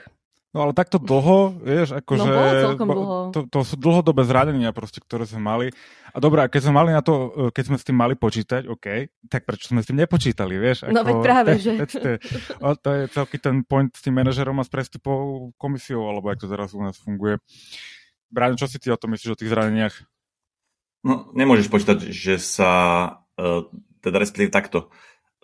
No 0.55 0.71
ale 0.71 0.73
takto 0.77 1.03
dlho, 1.03 1.51
vieš, 1.67 1.99
akože... 1.99 2.31
No 2.31 2.31
bolo 2.31 2.53
celkom 2.63 2.89
dlho. 2.95 3.19
To, 3.35 3.41
to 3.51 3.59
sú 3.67 3.75
dlhodobé 3.75 4.23
zranenia 4.23 4.71
proste, 4.71 5.03
ktoré 5.03 5.27
sme 5.27 5.43
mali. 5.43 5.67
A 6.15 6.23
dobré, 6.23 6.47
a 6.47 6.49
keď 6.53 6.71
sme 6.71 6.79
mali 6.79 6.95
na 6.95 7.03
to, 7.03 7.51
keď 7.51 7.65
sme 7.75 7.77
s 7.81 7.83
tým 7.83 7.99
mali 7.99 8.15
počítať, 8.15 8.71
OK, 8.71 8.87
tak 9.27 9.51
prečo 9.51 9.75
sme 9.75 9.83
s 9.83 9.91
tým 9.91 9.99
nepočítali, 9.99 10.55
vieš? 10.55 10.87
No, 10.87 10.95
ako, 10.95 10.95
no 10.95 11.01
veď 11.03 11.17
práve, 11.27 11.51
to, 11.59 11.59
že... 11.59 11.73
To, 11.91 12.07
to, 12.07 12.69
to 12.79 12.89
je 12.95 13.03
celý 13.11 13.37
ten 13.43 13.57
point 13.67 13.91
s 13.91 14.01
tým 14.07 14.15
manažerom 14.15 14.55
a 14.61 14.65
s 14.65 14.71
prestupovou 14.71 15.51
komisiou, 15.59 16.07
alebo 16.07 16.31
jak 16.31 16.39
to 16.39 16.47
teraz 16.47 16.71
u 16.71 16.87
nás 16.87 16.95
funguje. 17.03 17.43
Bráňo, 18.31 18.55
čo 18.55 18.71
si 18.71 18.79
ty 18.79 18.95
o 18.95 18.99
tom 19.01 19.11
myslíš, 19.11 19.35
o 19.35 19.41
tých 19.43 19.51
zraneniach? 19.51 20.07
No, 21.05 21.29
nemôžeš 21.37 21.69
počítať, 21.69 22.09
že 22.09 22.41
sa, 22.41 22.73
uh, 23.37 23.69
teda 24.01 24.17
respektíve 24.17 24.49
takto, 24.49 24.89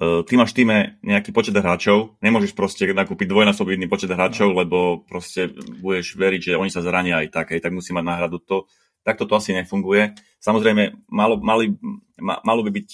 uh, 0.01 0.25
ty 0.25 0.40
máš 0.40 0.57
týme 0.57 0.96
nejaký 1.05 1.37
počet 1.37 1.53
hráčov, 1.53 2.16
nemôžeš 2.25 2.57
proste 2.57 2.88
nakúpiť 2.88 3.29
dvojnásobný 3.29 3.85
počet 3.87 4.09
hráčov, 4.09 4.57
no. 4.57 4.64
lebo 4.64 4.79
proste 5.05 5.53
budeš 5.85 6.16
veriť, 6.16 6.40
že 6.40 6.53
oni 6.57 6.73
sa 6.73 6.81
zrania 6.81 7.20
aj 7.20 7.29
tak, 7.29 7.46
aj 7.53 7.61
tak 7.61 7.77
musí 7.77 7.92
mať 7.92 8.05
náhradu. 8.09 8.40
To, 8.49 8.64
takto 9.05 9.29
to 9.29 9.37
asi 9.37 9.53
nefunguje. 9.53 10.16
Samozrejme, 10.40 11.12
malo, 11.12 11.37
mali, 11.37 11.77
ma, 12.16 12.40
malo 12.40 12.64
by 12.64 12.73
byť 12.73 12.88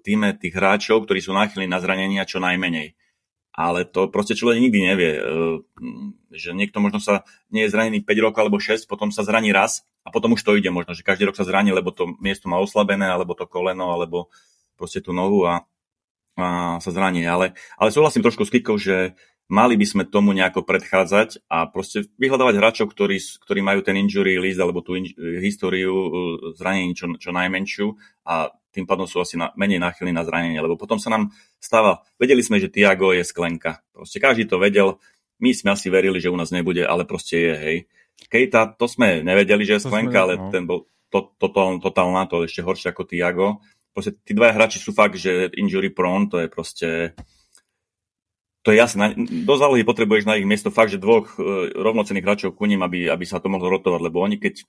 týme 0.00 0.40
tých 0.40 0.56
hráčov, 0.56 1.04
ktorí 1.04 1.20
sú 1.20 1.36
náchylní 1.36 1.68
na 1.68 1.80
zranenia 1.84 2.24
čo 2.24 2.40
najmenej 2.40 2.96
ale 3.56 3.88
to 3.88 4.12
proste 4.12 4.36
človek 4.36 4.60
nikdy 4.60 4.78
nevie, 4.84 5.12
e, 5.16 5.22
že 6.36 6.52
niekto 6.52 6.76
možno 6.78 7.00
sa 7.00 7.24
nie 7.48 7.64
je 7.64 7.72
zranený 7.72 8.04
5 8.04 8.24
rokov 8.28 8.40
alebo 8.44 8.60
6, 8.60 8.84
potom 8.84 9.08
sa 9.08 9.24
zraní 9.24 9.48
raz 9.48 9.88
a 10.04 10.12
potom 10.12 10.36
už 10.36 10.44
to 10.44 10.60
ide 10.60 10.68
možno, 10.68 10.92
že 10.92 11.00
každý 11.00 11.24
rok 11.24 11.40
sa 11.40 11.48
zraní, 11.48 11.72
lebo 11.72 11.88
to 11.88 12.04
miesto 12.20 12.52
má 12.52 12.60
oslabené, 12.60 13.08
alebo 13.08 13.32
to 13.32 13.48
koleno, 13.48 13.96
alebo 13.96 14.28
proste 14.76 15.00
tú 15.00 15.16
nohu 15.16 15.48
a, 15.48 15.64
a 16.36 16.76
sa 16.84 16.90
zraní. 16.92 17.24
Ale, 17.24 17.56
ale 17.80 17.88
súhlasím 17.88 18.20
trošku 18.20 18.44
s 18.44 18.52
Kikou, 18.52 18.76
že 18.76 19.16
mali 19.48 19.78
by 19.78 19.86
sme 19.88 20.02
tomu 20.04 20.36
nejako 20.36 20.66
predchádzať 20.66 21.48
a 21.48 21.64
proste 21.70 22.10
vyhľadávať 22.20 22.54
hráčov, 22.60 22.86
ktorí, 22.92 23.16
ktorí 23.40 23.60
majú 23.64 23.80
ten 23.80 23.96
injury 23.96 24.36
list 24.36 24.60
alebo 24.60 24.84
tú 24.84 24.98
in, 24.98 25.08
históriu 25.40 25.94
e, 25.96 26.10
zranení 26.58 26.92
čo, 26.92 27.14
čo 27.16 27.30
najmenšiu 27.32 27.94
a 28.26 28.50
tým 28.76 28.84
pádom 28.84 29.08
sú 29.08 29.24
asi 29.24 29.40
na, 29.40 29.56
menej 29.56 29.80
náchylní 29.80 30.12
na 30.12 30.20
zranenie, 30.20 30.60
lebo 30.60 30.76
potom 30.76 31.00
sa 31.00 31.08
nám 31.08 31.32
stáva, 31.56 32.04
vedeli 32.20 32.44
sme, 32.44 32.60
že 32.60 32.68
Tiago 32.68 33.16
je 33.16 33.24
sklenka. 33.24 33.80
Proste 33.96 34.20
každý 34.20 34.44
to 34.44 34.60
vedel, 34.60 35.00
my 35.40 35.56
sme 35.56 35.72
asi 35.72 35.88
verili, 35.88 36.20
že 36.20 36.28
u 36.28 36.36
nás 36.36 36.52
nebude, 36.52 36.84
ale 36.84 37.08
proste 37.08 37.36
je, 37.40 37.54
hej. 37.56 37.76
Kejta, 38.28 38.76
to 38.76 38.84
sme 38.84 39.24
nevedeli, 39.24 39.64
že 39.64 39.80
je 39.80 39.84
sklenka, 39.88 40.28
ale 40.28 40.36
no. 40.36 40.52
ten 40.52 40.68
bol 40.68 40.88
to, 41.08 41.32
to, 41.40 41.46
to, 41.48 41.62
totálna, 41.80 42.28
to 42.28 42.44
ešte 42.44 42.60
horšie 42.60 42.92
ako 42.92 43.08
Tiago. 43.08 43.64
Proste 43.96 44.16
tí 44.24 44.36
dvaja 44.36 44.52
hráči 44.52 44.76
sú 44.76 44.92
fakt, 44.92 45.16
že 45.16 45.48
injury 45.56 45.88
prone, 45.88 46.28
to 46.28 46.40
je 46.44 46.48
proste 46.52 46.88
to 48.66 48.74
je 48.74 48.82
jasné. 48.82 49.14
Do 49.46 49.54
zálohy 49.54 49.86
potrebuješ 49.86 50.26
na 50.26 50.34
ich 50.34 50.42
miesto 50.42 50.74
fakt, 50.74 50.90
že 50.90 50.98
dvoch 50.98 51.38
e, 51.38 51.70
rovnocených 51.70 52.26
hráčov 52.26 52.58
ku 52.58 52.66
ním, 52.66 52.82
aby, 52.82 53.06
aby 53.06 53.22
sa 53.22 53.38
to 53.38 53.46
mohlo 53.46 53.70
rotovať, 53.70 54.00
lebo 54.02 54.18
oni 54.18 54.42
keď 54.42 54.66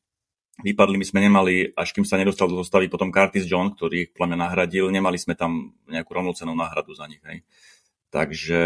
vypadli, 0.62 0.98
my 0.98 1.06
sme 1.06 1.20
nemali, 1.22 1.54
až 1.78 1.94
kým 1.94 2.06
sa 2.06 2.18
nedostal 2.18 2.50
do 2.50 2.58
zostavy 2.58 2.90
potom 2.90 3.14
Curtis 3.14 3.46
John, 3.46 3.78
ktorý 3.78 4.10
ich 4.10 4.12
plame 4.14 4.34
nahradil, 4.34 4.90
nemali 4.90 5.18
sme 5.22 5.38
tam 5.38 5.78
nejakú 5.86 6.10
rovnocenú 6.10 6.58
náhradu 6.58 6.98
za 6.98 7.06
nich. 7.06 7.22
Hej. 7.22 7.46
Takže 8.10 8.62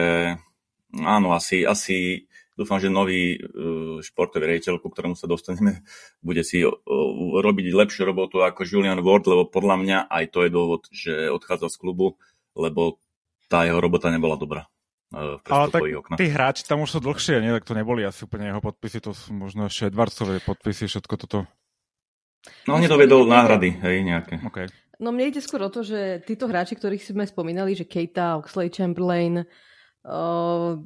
áno, 1.03 1.35
asi, 1.35 1.67
asi 1.67 2.27
dúfam, 2.55 2.79
že 2.79 2.87
nový 2.87 3.35
uh, 3.35 3.99
športový 3.99 4.47
rejiteľ, 4.55 4.79
ku 4.79 4.87
ktorému 4.87 5.19
sa 5.19 5.27
dostaneme, 5.27 5.83
bude 6.27 6.47
si 6.47 6.63
uh, 6.63 6.71
robiť 7.35 7.65
lepšiu 7.75 8.07
robotu 8.07 8.39
ako 8.39 8.63
Julian 8.63 9.03
Ward, 9.03 9.27
lebo 9.27 9.47
podľa 9.51 9.75
mňa 9.81 9.97
aj 10.07 10.25
to 10.31 10.47
je 10.47 10.49
dôvod, 10.51 10.81
že 10.91 11.27
odchádza 11.27 11.73
z 11.73 11.79
klubu, 11.79 12.15
lebo 12.55 13.01
tá 13.51 13.67
jeho 13.67 13.83
robota 13.83 14.07
nebola 14.07 14.39
dobrá. 14.39 14.71
Uh, 15.11 15.43
Ale 15.51 15.67
tak 15.67 15.83
okna. 15.83 16.15
tí 16.15 16.31
hráči 16.31 16.63
tam 16.63 16.87
už 16.87 16.95
sú 16.95 16.99
dlhšie, 17.03 17.43
nie? 17.43 17.51
tak 17.51 17.67
to 17.67 17.75
neboli 17.75 18.07
asi 18.07 18.23
úplne 18.23 18.47
jeho 18.47 18.63
podpisy, 18.63 19.03
to 19.03 19.11
sú 19.11 19.35
možno 19.35 19.67
ešte 19.67 19.91
Edwardsové 19.91 20.39
podpisy, 20.39 20.87
všetko 20.87 21.15
toto. 21.19 21.51
No 22.65 22.77
on 22.77 22.81
nedovedol 22.81 23.29
náhrady, 23.29 23.77
hej, 23.81 23.97
nejaké. 24.01 24.41
Okay. 24.49 24.65
No 25.01 25.09
mne 25.09 25.33
ide 25.33 25.41
skôr 25.41 25.61
o 25.65 25.73
to, 25.73 25.81
že 25.81 26.21
títo 26.25 26.45
hráči, 26.45 26.77
ktorých 26.77 27.01
sme 27.01 27.25
spomínali, 27.25 27.73
že 27.73 27.89
Keita, 27.89 28.37
Oxley 28.37 28.69
Chamberlain, 28.69 29.45
uh, 30.05 30.77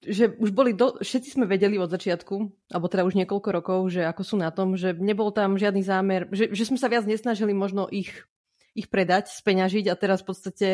že 0.00 0.32
už 0.38 0.50
boli, 0.56 0.72
do, 0.72 0.96
všetci 1.02 1.36
sme 1.36 1.50
vedeli 1.50 1.76
od 1.76 1.92
začiatku, 1.92 2.34
alebo 2.72 2.86
teda 2.88 3.04
už 3.04 3.18
niekoľko 3.20 3.48
rokov, 3.52 3.80
že 3.92 4.06
ako 4.06 4.22
sú 4.24 4.36
na 4.40 4.48
tom, 4.48 4.78
že 4.78 4.96
nebol 4.96 5.28
tam 5.34 5.60
žiadny 5.60 5.82
zámer, 5.84 6.30
že, 6.32 6.50
že 6.54 6.64
sme 6.64 6.78
sa 6.80 6.88
viac 6.88 7.04
nesnažili 7.04 7.52
možno 7.52 7.84
ich, 7.90 8.24
ich 8.72 8.88
predať, 8.88 9.28
speňažiť 9.28 9.92
a 9.92 9.98
teraz 9.98 10.24
v 10.24 10.28
podstate 10.32 10.68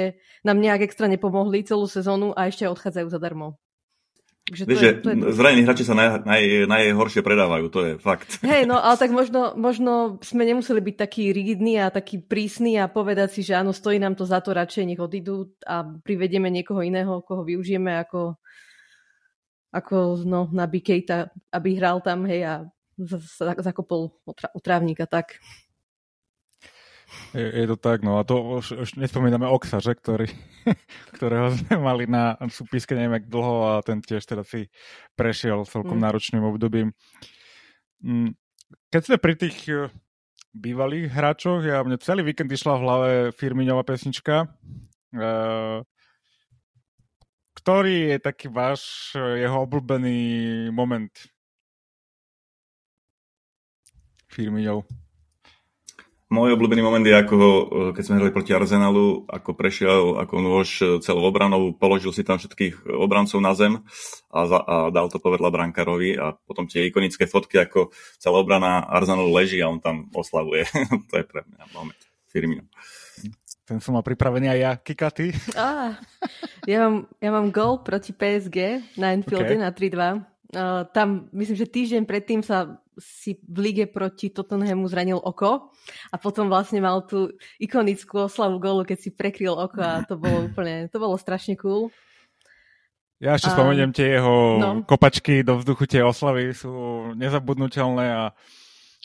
nám 0.46 0.62
nejak 0.62 0.86
extra 0.86 1.10
nepomohli 1.10 1.66
celú 1.66 1.90
sezónu 1.90 2.36
a 2.38 2.46
ešte 2.46 2.70
odchádzajú 2.70 3.08
zadarmo. 3.10 3.58
Takže 4.46 4.62
Vieš, 4.62 4.78
že 4.78 4.90
to 5.02 5.08
je... 5.10 5.16
zranení 5.34 5.66
hráči 5.66 5.82
sa 5.82 5.98
naj, 5.98 6.22
naj, 6.22 6.70
najhoršie 6.70 7.18
predávajú, 7.26 7.66
to 7.66 7.80
je 7.82 7.92
fakt. 7.98 8.38
Hej, 8.46 8.70
no 8.70 8.78
ale 8.78 8.94
tak 9.02 9.10
možno, 9.10 9.58
možno 9.58 10.22
sme 10.22 10.46
nemuseli 10.46 10.78
byť 10.78 10.96
takí 10.96 11.34
rigidní 11.34 11.82
a 11.82 11.90
takí 11.90 12.22
prísni 12.22 12.78
a 12.78 12.86
povedať 12.86 13.34
si, 13.34 13.40
že 13.42 13.58
áno, 13.58 13.74
stojí 13.74 13.98
nám 13.98 14.14
to 14.14 14.22
za 14.22 14.38
to, 14.38 14.54
radšej 14.54 14.86
nech 14.86 15.02
odídu 15.02 15.50
a 15.66 15.82
privedieme 15.82 16.46
niekoho 16.46 16.78
iného, 16.86 17.26
koho 17.26 17.42
využijeme 17.42 17.98
ako, 18.06 18.38
ako 19.74 20.22
no, 20.22 20.46
na 20.54 20.70
Bikejta, 20.70 21.34
aby 21.50 21.82
hral 21.82 21.98
tam, 22.06 22.22
hej, 22.30 22.46
a 22.46 22.54
zakopol 23.66 24.14
utrávnika, 24.54 25.10
tak. 25.10 25.42
Je, 27.30 27.46
je 27.62 27.66
to 27.70 27.78
tak, 27.78 28.02
no 28.02 28.18
a 28.18 28.26
to 28.26 28.58
už, 28.58 28.82
už 28.82 28.90
nespomíname 28.98 29.46
Oxa, 29.46 29.78
že, 29.78 29.94
ktorý, 29.94 30.26
ktorého 31.16 31.54
sme 31.54 31.78
mali 31.78 32.04
na 32.10 32.34
súpiske 32.50 32.98
neviem 32.98 33.22
jak 33.22 33.30
dlho 33.30 33.56
a 33.70 33.72
ten 33.86 34.02
tiež 34.02 34.26
teda 34.26 34.42
si 34.42 34.66
prešiel 35.14 35.62
celkom 35.70 35.98
mm. 35.98 36.04
náročným 36.04 36.42
obdobím. 36.42 36.90
Mm, 38.02 38.34
keď 38.90 39.02
sme 39.06 39.16
pri 39.22 39.34
tých 39.38 39.56
e, 39.70 39.86
bývalých 40.50 41.14
hráčoch, 41.14 41.62
ja 41.62 41.78
mne 41.86 42.02
celý 42.02 42.26
víkend 42.26 42.50
išla 42.50 42.74
v 42.74 42.84
hlave 42.84 43.10
Firmiňová 43.36 43.86
pesnička, 43.86 44.50
uh, 45.14 45.84
ktorý 47.56 48.14
je 48.14 48.18
taký 48.22 48.46
váš, 48.48 49.12
e, 49.14 49.44
jeho 49.44 49.62
obľúbený 49.62 50.18
moment 50.72 51.12
Firmiňov? 54.32 55.05
Môj 56.26 56.58
obľúbený 56.58 56.82
moment 56.82 57.06
je, 57.06 57.14
ako 57.14 57.34
ho, 57.38 57.50
eh, 57.50 57.90
keď 57.94 58.02
sme 58.02 58.18
hrali 58.18 58.34
proti 58.34 58.50
Arsenalu, 58.50 59.30
ako 59.30 59.54
prešiel 59.54 60.18
ako 60.18 60.34
nôž 60.42 60.68
eh, 60.82 60.86
celou 60.98 61.22
obranou, 61.30 61.70
položil 61.70 62.10
si 62.10 62.26
tam 62.26 62.42
všetkých 62.42 62.90
obrancov 62.98 63.38
na 63.38 63.54
zem 63.54 63.78
a, 64.34 64.40
za, 64.50 64.58
a 64.58 64.76
dal 64.90 65.06
to 65.06 65.22
povedla 65.22 65.54
brankárovi 65.54 66.18
a 66.18 66.34
potom 66.34 66.66
tie 66.66 66.90
ikonické 66.90 67.30
fotky, 67.30 67.62
ako 67.62 67.94
celá 68.18 68.42
obrana 68.42 68.82
Arsenalu 68.90 69.30
leží 69.30 69.62
a 69.62 69.70
on 69.70 69.78
tam 69.78 70.10
oslavuje. 70.18 70.66
to 71.10 71.14
je 71.14 71.24
pre 71.24 71.46
mňa 71.46 71.62
moment. 71.70 72.02
Firmino. 72.26 72.66
Ten 73.66 73.82
som 73.82 73.98
mal 73.98 74.02
pripravený 74.06 74.46
aj 74.50 74.58
ja. 74.62 74.72
Kika, 74.78 75.10
ty? 75.10 75.34
Ah, 75.58 75.98
ja, 76.70 76.86
mám, 76.86 77.10
ja 77.18 77.30
mám 77.34 77.50
gol 77.50 77.82
proti 77.82 78.14
PSG 78.14 78.82
na 78.98 79.10
Enfielde 79.14 79.58
okay. 79.58 79.62
na 79.62 79.70
3-2 79.74 80.35
Uh, 80.54 80.86
tam 80.94 81.26
myslím, 81.34 81.58
že 81.58 81.66
týždeň 81.66 82.02
predtým 82.06 82.38
sa 82.38 82.78
si 82.96 83.42
v 83.44 83.58
lige 83.66 83.84
proti 83.90 84.30
Tottenhamu 84.30 84.86
zranil 84.86 85.18
oko 85.18 85.74
a 86.08 86.16
potom 86.16 86.46
vlastne 86.46 86.78
mal 86.78 87.02
tú 87.02 87.34
ikonickú 87.58 88.30
oslavu 88.30 88.62
gólu, 88.62 88.86
keď 88.86 88.98
si 88.98 89.10
prekryl 89.10 89.58
oko 89.58 89.82
a 89.82 90.06
to 90.06 90.14
bolo 90.14 90.46
úplne, 90.46 90.86
to 90.86 91.02
bolo 91.02 91.18
strašne 91.18 91.58
cool. 91.58 91.90
Ja 93.18 93.36
ešte 93.36 93.52
a... 93.52 93.54
spomeniem 93.56 93.90
tie 93.90 94.16
jeho 94.20 94.60
no. 94.60 94.70
kopačky 94.84 95.42
do 95.42 95.60
vzduchu, 95.60 95.88
tie 95.88 96.06
oslavy 96.06 96.52
sú 96.54 96.72
nezabudnutelné 97.16 98.06
a 98.06 98.24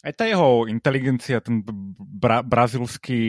aj 0.02 0.14
tá 0.18 0.26
jeho 0.26 0.66
inteligencia, 0.66 1.46
ten 1.46 1.62
bra- 1.98 2.42
brazilský 2.42 3.22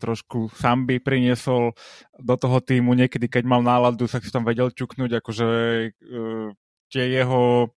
trošku 0.00 0.48
samby 0.56 0.96
priniesol 0.96 1.76
do 2.16 2.34
toho 2.40 2.64
týmu 2.64 2.96
niekedy, 2.96 3.28
keď 3.28 3.44
mal 3.44 3.60
náladu, 3.60 4.08
sa 4.08 4.24
si 4.24 4.32
tam 4.32 4.42
vedel 4.48 4.72
čuknúť, 4.72 5.20
akože 5.20 5.48
uh, 5.92 6.48
tie 6.92 7.20
jeho 7.20 7.72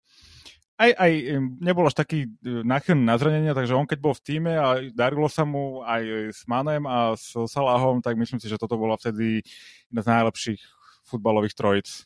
aj, 0.77 0.91
aj 0.93 1.11
nebol 1.57 1.89
až 1.89 1.97
taký 1.97 2.29
e, 2.29 2.61
náchylný 2.61 3.01
na 3.01 3.17
zranenia, 3.17 3.57
takže 3.57 3.73
on 3.73 3.89
keď 3.89 3.97
bol 3.97 4.13
v 4.13 4.21
týme 4.21 4.53
a 4.53 4.77
darilo 4.93 5.25
sa 5.25 5.41
mu 5.41 5.81
aj 5.81 6.29
s 6.29 6.45
Manem 6.45 6.85
a 6.85 7.17
s 7.17 7.33
Salahom, 7.33 7.97
tak 7.97 8.13
myslím 8.13 8.37
si, 8.37 8.45
že 8.45 8.61
toto 8.61 8.77
bola 8.77 8.93
vtedy 8.93 9.41
jedna 9.89 10.01
z 10.05 10.07
najlepších 10.13 10.61
futbalových 11.09 11.57
trojic. 11.57 12.05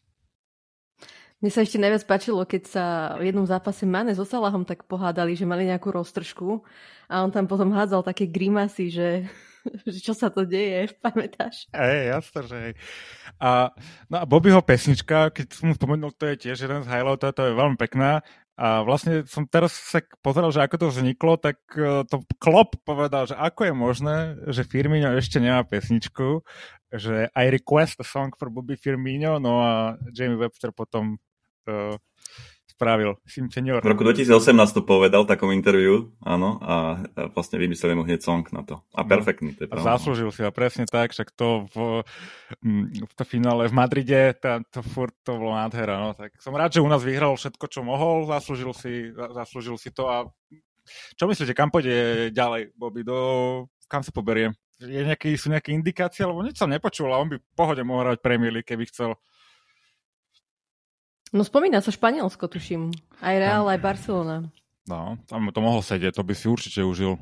Mne 1.43 1.51
sa 1.51 1.65
ešte 1.65 1.81
najviac 1.81 2.05
páčilo, 2.05 2.45
keď 2.47 2.63
sa 2.69 2.85
v 3.19 3.33
jednom 3.33 3.43
zápase 3.43 3.83
Mane 3.83 4.15
so 4.15 4.23
Salahom 4.23 4.63
tak 4.63 4.87
pohádali, 4.87 5.35
že 5.35 5.43
mali 5.43 5.67
nejakú 5.67 5.91
roztržku 5.91 6.63
a 7.11 7.27
on 7.27 7.33
tam 7.33 7.51
potom 7.51 7.75
hádzal 7.75 8.07
také 8.07 8.23
grimasy, 8.29 8.87
že 8.87 9.27
že 9.27 9.50
čo 10.05 10.13
sa 10.13 10.33
to 10.33 10.45
deje, 10.45 10.91
pamätáš? 11.03 11.69
Ej, 11.73 11.99
jasne, 12.17 12.39
že 12.47 12.55
hej. 12.57 12.73
A, 13.41 13.73
no 14.09 14.15
a 14.21 14.25
Bobbyho 14.25 14.61
pesnička, 14.61 15.33
keď 15.33 15.47
som 15.53 15.71
mu 15.71 15.73
spomenul, 15.75 16.13
to 16.13 16.29
je 16.33 16.49
tiež 16.49 16.57
jeden 16.65 16.81
z 16.85 16.91
highlightov, 16.91 17.33
to 17.33 17.47
je 17.47 17.53
veľmi 17.57 17.77
pekná. 17.77 18.21
A 18.61 18.85
vlastne 18.85 19.25
som 19.25 19.49
teraz 19.49 19.73
sa 19.73 20.05
pozeral, 20.21 20.53
že 20.53 20.61
ako 20.61 20.75
to 20.77 20.87
vzniklo, 20.93 21.33
tak 21.41 21.57
e, 21.73 22.05
to 22.05 22.21
Klopp 22.37 22.77
povedal, 22.85 23.25
že 23.25 23.33
ako 23.33 23.65
je 23.65 23.73
možné, 23.73 24.17
že 24.53 24.67
Firmino 24.67 25.17
ešte 25.17 25.41
nemá 25.41 25.65
pesničku, 25.65 26.45
že 26.93 27.31
I 27.33 27.47
request 27.49 27.97
a 28.03 28.05
song 28.05 28.35
for 28.37 28.53
Bobby 28.53 28.77
Firmino, 28.77 29.41
no 29.41 29.65
a 29.65 29.97
Jamie 30.13 30.37
Webster 30.37 30.75
potom 30.75 31.17
uh, 31.65 31.95
spravil, 32.81 33.13
sim 33.29 33.45
senior. 33.53 33.85
V 33.85 33.93
roku 33.93 34.01
2018 34.01 34.57
to 34.73 34.81
povedal 34.81 35.21
v 35.21 35.29
takom 35.29 35.53
interviu, 35.53 36.09
áno, 36.25 36.57
a 36.57 37.05
vlastne 37.29 37.61
vymysleli 37.61 37.93
mu 37.93 38.01
hneď 38.01 38.25
song 38.25 38.41
na 38.49 38.65
to. 38.65 38.81
A 38.97 39.05
no. 39.05 39.09
perfektný, 39.13 39.53
to 39.53 39.63
je 39.63 39.69
pravda. 39.69 39.85
Zaslúžil 39.85 40.33
si 40.33 40.41
ho 40.41 40.49
presne 40.49 40.89
tak, 40.89 41.13
však 41.13 41.29
to 41.37 41.69
v, 41.69 42.01
mm, 42.65 43.05
v 43.05 43.13
to 43.13 43.21
finále 43.21 43.69
v 43.69 43.77
Madride, 43.77 44.33
to, 44.41 44.65
to 44.73 44.81
furt 44.81 45.13
to 45.21 45.37
bolo 45.37 45.53
nádhera, 45.53 46.01
no. 46.01 46.17
Tak 46.17 46.41
som 46.41 46.57
rád, 46.57 46.73
že 46.73 46.81
u 46.81 46.89
nás 46.89 47.05
vyhral 47.05 47.37
všetko, 47.37 47.69
čo 47.69 47.85
mohol, 47.85 48.25
zaslúžil 48.25 48.73
si, 48.73 49.13
zaslúžil 49.13 49.77
si 49.77 49.93
to 49.93 50.09
a 50.09 50.25
čo 51.13 51.29
myslíte, 51.29 51.53
kam 51.53 51.69
pôjde 51.69 52.33
ďalej, 52.33 52.73
Bobby? 52.73 53.05
Do 53.05 53.69
kam 53.85 54.01
sa 54.01 54.09
poberie? 54.09 54.49
Je 54.81 55.05
nejaký, 55.05 55.37
sú 55.37 55.53
nejaké 55.53 55.69
indikácie, 55.77 56.25
alebo 56.25 56.41
nič 56.41 56.57
som 56.57 56.65
nepočul 56.65 57.13
a 57.13 57.21
on 57.21 57.29
by 57.29 57.37
pohode 57.53 57.85
mohol 57.85 58.09
hrať 58.09 58.25
Premier 58.25 58.49
League, 58.49 58.65
keby 58.65 58.89
chcel. 58.89 59.13
No 61.31 61.47
spomína 61.47 61.79
sa 61.79 61.95
Španielsko, 61.95 62.51
tuším. 62.51 62.91
Aj 63.23 63.35
Real, 63.39 63.63
aj 63.67 63.79
Barcelona. 63.79 64.51
No, 64.87 65.15
tam 65.31 65.47
to 65.51 65.59
mohol 65.63 65.79
sedieť, 65.79 66.19
to 66.19 66.27
by 66.27 66.35
si 66.35 66.51
určite 66.51 66.83
užil. 66.83 67.15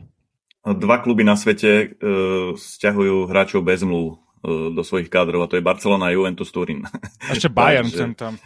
Dva 0.65 1.00
kluby 1.00 1.22
na 1.22 1.38
svete 1.38 1.93
uh, 1.93 2.58
stiahujú 2.58 3.30
hráčov 3.30 3.62
bez 3.62 3.86
mluv 3.86 4.17
uh, 4.17 4.74
do 4.74 4.82
svojich 4.82 5.08
kádrov 5.08 5.45
a 5.45 5.50
to 5.50 5.62
je 5.62 5.63
Barcelona 5.63 6.10
a 6.10 6.13
Juventus 6.13 6.50
Turín. 6.50 6.84
Ešte 7.34 7.54
Bayern 7.54 7.88
sem 7.88 8.17
tam 8.17 8.41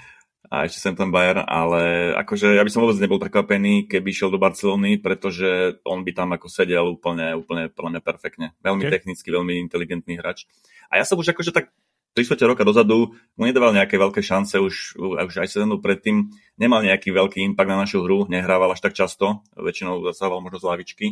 a 0.53 0.69
ešte 0.69 0.85
sem 0.85 0.93
tam 0.93 1.09
Bayern, 1.09 1.41
ale 1.49 2.13
akože 2.13 2.53
ja 2.53 2.61
by 2.61 2.69
som 2.69 2.85
vôbec 2.85 3.01
nebol 3.01 3.17
prekvapený, 3.17 3.89
keby 3.89 4.13
išiel 4.13 4.29
do 4.29 4.37
Barcelony, 4.37 5.01
pretože 5.01 5.81
on 5.81 6.05
by 6.05 6.13
tam 6.13 6.29
ako 6.37 6.45
sedel 6.45 6.93
úplne, 6.93 7.33
úplne 7.33 7.73
úplne 7.73 7.97
perfektne. 7.97 8.53
Veľmi 8.61 8.85
okay. 8.85 8.93
technicky, 8.93 9.33
veľmi 9.33 9.57
inteligentný 9.65 10.21
hráč. 10.21 10.45
A 10.93 11.01
ja 11.01 11.09
som 11.09 11.17
už 11.17 11.33
akože 11.33 11.49
tak 11.49 11.73
3 12.13 12.37
roka 12.45 12.61
dozadu 12.61 13.17
mu 13.33 13.43
nedával 13.49 13.73
nejaké 13.73 13.97
veľké 13.97 14.21
šance, 14.21 14.61
už, 14.61 15.01
už 15.01 15.33
aj 15.33 15.49
sezónu 15.49 15.81
predtým 15.81 16.29
nemal 16.61 16.85
nejaký 16.85 17.09
veľký 17.09 17.41
impact 17.41 17.69
na 17.69 17.77
našu 17.81 18.05
hru, 18.05 18.29
nehrával 18.29 18.69
až 18.69 18.85
tak 18.85 18.93
často, 18.93 19.41
väčšinou 19.57 20.05
zasával 20.05 20.37
možno 20.37 20.61
z 20.61 20.65
lavičky. 20.69 21.07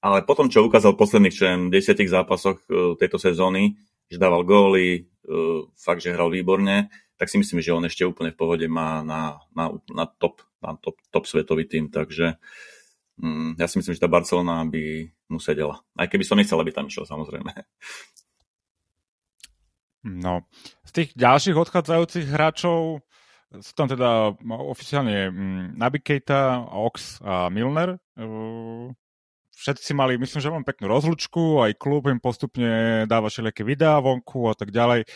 Ale 0.00 0.24
potom, 0.24 0.48
čo 0.48 0.64
ukázal 0.64 0.96
posledných 0.96 1.36
čo 1.36 1.44
10 1.48 1.72
zápasoch 2.08 2.60
e, 2.68 2.96
tejto 3.00 3.16
sezóny, 3.16 3.76
že 4.08 4.20
dával 4.20 4.44
góly, 4.44 4.88
e, 5.00 5.32
fakt, 5.76 6.04
že 6.04 6.12
hral 6.12 6.28
výborne, 6.32 6.92
tak 7.16 7.28
si 7.28 7.36
myslím, 7.40 7.60
že 7.60 7.72
on 7.72 7.84
ešte 7.84 8.04
úplne 8.04 8.32
v 8.32 8.40
pohode 8.40 8.66
má 8.68 9.04
na, 9.04 9.40
na, 9.56 9.72
na, 9.92 10.04
top, 10.04 10.44
na 10.60 10.76
top, 10.76 10.96
top 11.08 11.24
svetový 11.24 11.64
tým, 11.64 11.88
takže 11.88 12.36
mm, 13.20 13.56
ja 13.60 13.68
si 13.68 13.80
myslím, 13.80 13.96
že 13.96 14.04
tá 14.04 14.08
Barcelona 14.08 14.64
by 14.64 15.08
mu 15.28 15.40
sedela. 15.40 15.80
Aj 15.96 16.08
keby 16.08 16.24
som 16.24 16.36
nechcel, 16.36 16.60
aby 16.60 16.72
tam 16.72 16.88
išiel, 16.88 17.08
samozrejme. 17.08 17.52
No, 20.04 20.44
z 20.84 20.90
tých 20.92 21.08
ďalších 21.16 21.56
odchádzajúcich 21.56 22.28
hráčov 22.28 23.00
sú 23.54 23.72
tam 23.72 23.88
teda 23.88 24.36
oficiálne 24.68 25.32
mm, 25.32 25.64
Naby 25.80 25.98
Keita, 26.04 26.68
Ox 26.68 27.24
a 27.24 27.48
Milner. 27.48 27.96
Všetci 29.54 29.94
mali, 29.94 30.18
myslím, 30.18 30.40
že 30.42 30.52
mám 30.52 30.66
peknú 30.66 30.90
rozlučku, 30.90 31.62
aj 31.62 31.78
klub 31.78 32.10
im 32.10 32.18
postupne 32.18 33.06
dáva 33.06 33.30
všelijaké 33.30 33.62
videá 33.62 34.02
vonku 34.02 34.50
a 34.50 34.54
tak 34.58 34.74
ďalej. 34.74 35.06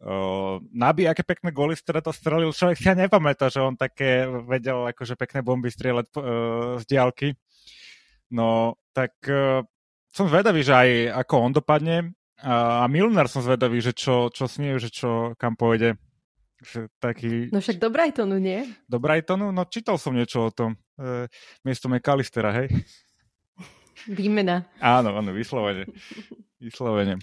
Uh, 0.00 0.64
Nabi, 0.72 1.04
aké 1.04 1.20
pekné 1.20 1.52
góly 1.52 1.76
teda 1.76 2.00
to 2.00 2.08
strelil, 2.08 2.56
človek 2.56 2.80
si 2.80 2.88
ja 2.88 2.96
nepamätá, 2.96 3.52
že 3.52 3.60
on 3.60 3.76
také 3.76 4.24
vedel 4.48 4.88
akože 4.88 5.12
pekné 5.12 5.44
bomby 5.44 5.68
strieľať 5.68 6.06
uh, 6.16 6.22
z 6.80 6.84
diálky. 6.88 7.28
No, 8.32 8.80
tak 8.96 9.12
uh, 9.28 9.60
som 10.08 10.30
zvedavý, 10.30 10.64
že 10.64 10.72
aj 10.72 10.88
ako 11.26 11.34
on 11.36 11.52
dopadne. 11.52 11.96
A, 12.40 12.82
a 12.82 12.88
Milner 12.88 13.28
som 13.28 13.44
zvedavý, 13.44 13.84
že 13.84 13.92
čo, 13.92 14.32
čo 14.32 14.48
s 14.48 14.56
ním, 14.56 14.80
že 14.80 14.88
čo, 14.88 15.36
kam 15.36 15.56
pôjde. 15.56 16.00
Že 16.60 16.92
taký... 17.00 17.48
No 17.52 17.60
však 17.60 17.80
do 17.80 17.88
Brightonu, 17.88 18.36
nie? 18.36 18.64
Do 18.84 19.00
Brightonu? 19.00 19.48
No 19.52 19.64
čítal 19.68 19.96
som 19.96 20.12
niečo 20.12 20.48
o 20.48 20.52
tom. 20.52 20.76
E, 21.00 21.28
miesto 21.64 21.88
McAllistera, 21.88 22.52
hej? 22.52 22.68
Výmena. 24.08 24.68
Áno, 24.80 25.12
áno, 25.16 25.32
vyslovene. 25.32 25.88
Vyslovene. 26.60 27.16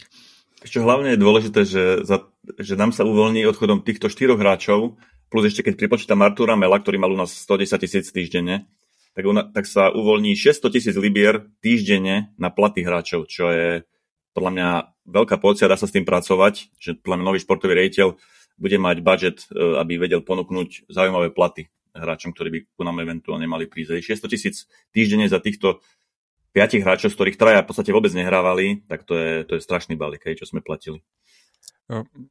Ešte 0.65 0.81
hlavne 0.81 1.13
je 1.13 1.21
dôležité, 1.21 1.61
že, 1.61 2.01
za, 2.01 2.25
že 2.57 2.73
nám 2.73 2.89
sa 2.89 3.05
uvoľní 3.05 3.45
odchodom 3.45 3.85
týchto 3.85 4.09
štyroch 4.09 4.41
hráčov, 4.41 4.97
plus 5.29 5.53
ešte 5.53 5.69
keď 5.69 5.77
pripočítam 5.77 6.25
Artura 6.25 6.57
Mela, 6.57 6.81
ktorý 6.81 6.97
mal 6.97 7.13
u 7.13 7.19
nás 7.21 7.29
110 7.29 7.77
tisíc 7.77 8.09
týždenne, 8.09 8.65
tak, 9.13 9.25
una, 9.29 9.45
tak 9.45 9.69
sa 9.69 9.93
uvoľní 9.93 10.33
600 10.33 10.73
tisíc 10.73 10.95
libier 10.97 11.45
týždenne 11.61 12.33
na 12.41 12.49
platy 12.49 12.81
hráčov, 12.81 13.29
čo 13.29 13.53
je 13.53 13.85
podľa 14.37 14.51
mňa 14.53 14.69
veľká 15.09 15.41
porcia, 15.41 15.65
dá 15.65 15.73
sa 15.73 15.89
s 15.89 15.95
tým 15.97 16.05
pracovať, 16.05 16.69
že 16.77 16.93
podľa 17.01 17.17
mňa 17.17 17.25
nový 17.25 17.39
športový 17.41 17.73
rejiteľ 17.73 18.13
bude 18.61 18.77
mať 18.77 18.97
budget, 19.01 19.37
e, 19.49 19.81
aby 19.81 19.97
vedel 19.97 20.21
ponúknuť 20.21 20.85
zaujímavé 20.93 21.33
platy 21.33 21.73
hráčom, 21.97 22.37
ktorí 22.37 22.49
by 22.53 22.59
ku 22.77 22.85
nám 22.85 23.01
eventuálne 23.01 23.49
mali 23.49 23.65
prísť. 23.65 24.21
600 24.21 24.29
tisíc 24.29 24.55
týždenne 24.93 25.25
za 25.25 25.41
týchto 25.41 25.81
piatich 26.53 26.85
hráčov, 26.85 27.09
z 27.09 27.17
ktorých 27.17 27.39
traja 27.41 27.65
v 27.65 27.69
podstate 27.73 27.89
vôbec 27.89 28.13
nehrávali, 28.13 28.85
tak 28.85 29.09
to 29.09 29.17
je, 29.17 29.33
to 29.49 29.57
je 29.57 29.65
strašný 29.65 29.97
balík, 29.97 30.21
čo 30.21 30.45
sme 30.45 30.61
platili. 30.61 31.01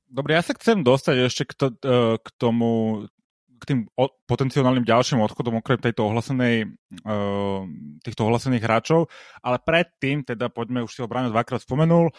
Dobre, 0.07 0.39
ja 0.39 0.47
sa 0.47 0.55
chcem 0.55 0.87
dostať 0.87 1.27
ešte 1.27 1.43
k, 1.49 1.53
to, 1.59 1.67
e, 1.83 2.23
k 2.23 2.29
tomu, 2.39 3.03
k 3.57 3.65
tým 3.65 3.81
potenciálnym 4.29 4.85
ďalším 4.85 5.21
odchodom 5.25 5.61
okrem 5.61 5.81
tejto 5.81 6.07
ohlasenej, 6.13 6.67
e, 6.67 7.17
týchto 8.05 8.23
ohlasených 8.29 8.65
hráčov, 8.65 9.09
ale 9.41 9.57
predtým, 9.61 10.23
teda 10.23 10.53
poďme, 10.53 10.85
už 10.85 10.93
si 10.93 11.01
ho 11.01 11.11
Braňo 11.11 11.33
dvakrát 11.33 11.65
spomenul, 11.65 12.09
e, 12.09 12.13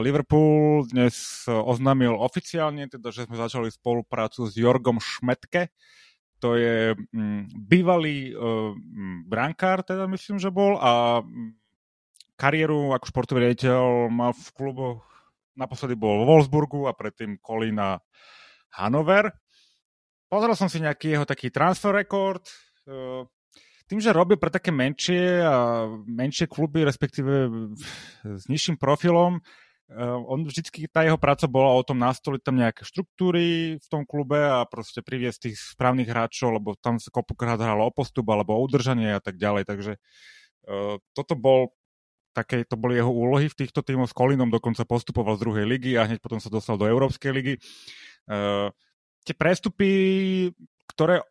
Liverpool 0.00 0.86
dnes 0.88 1.44
oznámil 1.50 2.14
oficiálne, 2.14 2.86
teda, 2.86 3.10
že 3.10 3.26
sme 3.26 3.36
začali 3.36 3.68
spoluprácu 3.68 4.46
s 4.46 4.54
Jorgom 4.54 5.02
Šmetke, 5.02 5.74
to 6.42 6.58
je 6.58 6.98
mm, 6.98 7.54
bývalý 7.54 8.34
uh, 8.34 8.74
brankár, 9.30 9.86
teda 9.86 10.10
myslím, 10.10 10.42
že 10.42 10.50
bol 10.50 10.74
a 10.74 11.22
mm, 11.22 11.54
kariéru 12.34 12.90
ako 12.90 13.06
športový 13.06 13.46
riaditeľ 13.46 14.10
mal 14.10 14.34
v 14.34 14.46
kluboch, 14.50 15.06
naposledy 15.54 15.94
bol 15.94 16.26
vo 16.26 16.34
Wolfsburgu 16.34 16.90
a 16.90 16.98
predtým 16.98 17.38
Kolín 17.38 17.78
a 17.78 18.02
Hanover. 18.74 19.30
Pozrel 20.32 20.56
som 20.56 20.72
si 20.72 20.80
nejaký 20.80 21.12
jeho 21.12 21.28
taký 21.28 21.52
transfer 21.52 21.92
rekord. 21.92 22.40
Uh, 22.88 23.28
tým, 23.84 24.00
že 24.00 24.16
robil 24.16 24.40
pre 24.40 24.48
také 24.48 24.72
menšie 24.72 25.44
a 25.44 25.84
menšie 26.08 26.48
kluby, 26.48 26.88
respektíve 26.88 27.52
s 28.24 28.48
nižším 28.48 28.80
profilom, 28.80 29.44
Uh, 29.92 30.24
on 30.24 30.40
vždycky, 30.48 30.88
tá 30.88 31.04
jeho 31.04 31.20
práca 31.20 31.44
bola 31.44 31.76
o 31.76 31.84
tom 31.84 32.00
nastoliť 32.00 32.40
tam 32.40 32.56
nejaké 32.56 32.80
štruktúry 32.80 33.76
v 33.76 33.86
tom 33.92 34.08
klube 34.08 34.40
a 34.40 34.64
proste 34.64 35.04
priviesť 35.04 35.52
tých 35.52 35.56
správnych 35.76 36.08
hráčov, 36.08 36.56
lebo 36.56 36.72
tam 36.80 36.96
sa 36.96 37.12
kopukrát 37.12 37.60
hralo 37.60 37.84
o 37.84 37.92
postup 37.92 38.24
alebo 38.32 38.56
o 38.56 38.64
udržanie 38.64 39.12
a 39.12 39.20
tak 39.20 39.36
ďalej. 39.36 39.68
Takže 39.68 39.92
uh, 40.00 40.96
toto 41.12 41.36
bol 41.36 41.76
také, 42.32 42.64
to 42.64 42.80
boli 42.80 42.96
jeho 42.96 43.12
úlohy 43.12 43.52
v 43.52 43.58
týchto 43.58 43.84
tímoch 43.84 44.08
s 44.08 44.16
Kolinom, 44.16 44.48
dokonca 44.48 44.88
postupoval 44.88 45.36
z 45.36 45.44
druhej 45.44 45.66
ligy 45.68 46.00
a 46.00 46.08
hneď 46.08 46.24
potom 46.24 46.40
sa 46.40 46.48
dostal 46.48 46.80
do 46.80 46.88
Európskej 46.88 47.28
ligy. 47.28 47.54
Uh, 48.24 48.72
tie 49.22 49.34
prestupy, 49.34 49.90
ktoré 50.90 51.22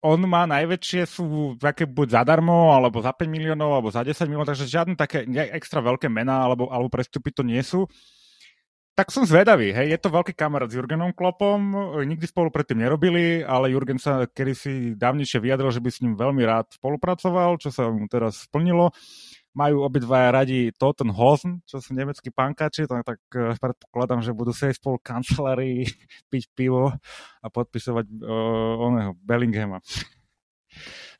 on 0.00 0.16
má 0.24 0.48
najväčšie 0.48 1.02
sú 1.04 1.26
také 1.60 1.84
buď 1.84 2.24
zadarmo, 2.24 2.72
alebo 2.72 3.04
za 3.04 3.12
5 3.12 3.28
miliónov, 3.28 3.76
alebo 3.76 3.92
za 3.92 4.00
10 4.00 4.16
miliónov, 4.24 4.48
takže 4.48 4.64
žiadne 4.64 4.96
také 4.96 5.28
extra 5.52 5.84
veľké 5.84 6.08
mená 6.08 6.40
alebo, 6.40 6.72
alebo 6.72 6.88
prestupy 6.88 7.28
to 7.36 7.44
nie 7.44 7.60
sú. 7.60 7.84
Tak 8.96 9.12
som 9.12 9.24
zvedavý, 9.24 9.72
hej, 9.72 9.96
je 9.96 9.98
to 10.00 10.12
veľký 10.12 10.36
kamarát 10.36 10.68
s 10.68 10.76
Jurgenom 10.76 11.16
Klopom, 11.16 11.60
nikdy 12.04 12.26
spolu 12.28 12.52
predtým 12.52 12.84
nerobili, 12.84 13.40
ale 13.40 13.72
Jurgen 13.72 13.96
sa 13.96 14.28
kedysi 14.28 14.92
dávnejšie 14.96 15.40
vyjadril, 15.40 15.72
že 15.72 15.80
by 15.80 15.88
s 15.88 16.00
ním 16.04 16.14
veľmi 16.20 16.42
rád 16.44 16.68
spolupracoval, 16.76 17.56
čo 17.60 17.72
sa 17.72 17.88
mu 17.88 18.04
teraz 18.08 18.44
splnilo 18.44 18.92
majú 19.50 19.82
obidvaja 19.82 20.30
radi 20.30 20.70
Hosen, 21.10 21.62
čo 21.66 21.82
sú 21.82 21.90
nemeckí 21.90 22.30
pankáči, 22.30 22.86
tak, 22.86 23.02
tak 23.02 23.18
eh, 23.34 23.54
predpokladám, 23.58 24.22
že 24.22 24.36
budú 24.36 24.54
sedieť 24.54 24.78
spolu 24.78 25.02
kancelárii, 25.02 25.86
piť 26.32 26.44
pivo 26.54 26.94
a 27.40 27.46
podpisovať 27.48 28.06
uh, 28.20 28.84
oného 28.86 29.12
Bellinghama. 29.18 29.82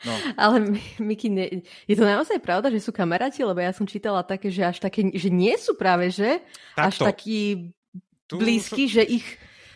No. 0.01 0.15
Ale 0.39 0.81
Miki, 1.03 1.29
ne, 1.29 1.61
je 1.85 1.97
to 1.99 2.07
naozaj 2.07 2.41
pravda, 2.41 2.73
že 2.73 2.81
sú 2.81 2.95
kamaráti? 2.95 3.45
Lebo 3.45 3.61
ja 3.61 3.75
som 3.75 3.85
čítala 3.85 4.25
také, 4.25 4.49
že 4.49 4.65
až 4.65 4.79
také, 4.81 5.05
že 5.13 5.29
nie 5.29 5.53
sú 5.61 5.77
práve, 5.77 6.09
že? 6.09 6.41
Takto. 6.73 6.87
Až 6.87 6.95
taký 7.13 7.41
blízky, 8.31 8.89
sú... 8.89 9.01
že 9.01 9.03
ich, 9.05 9.27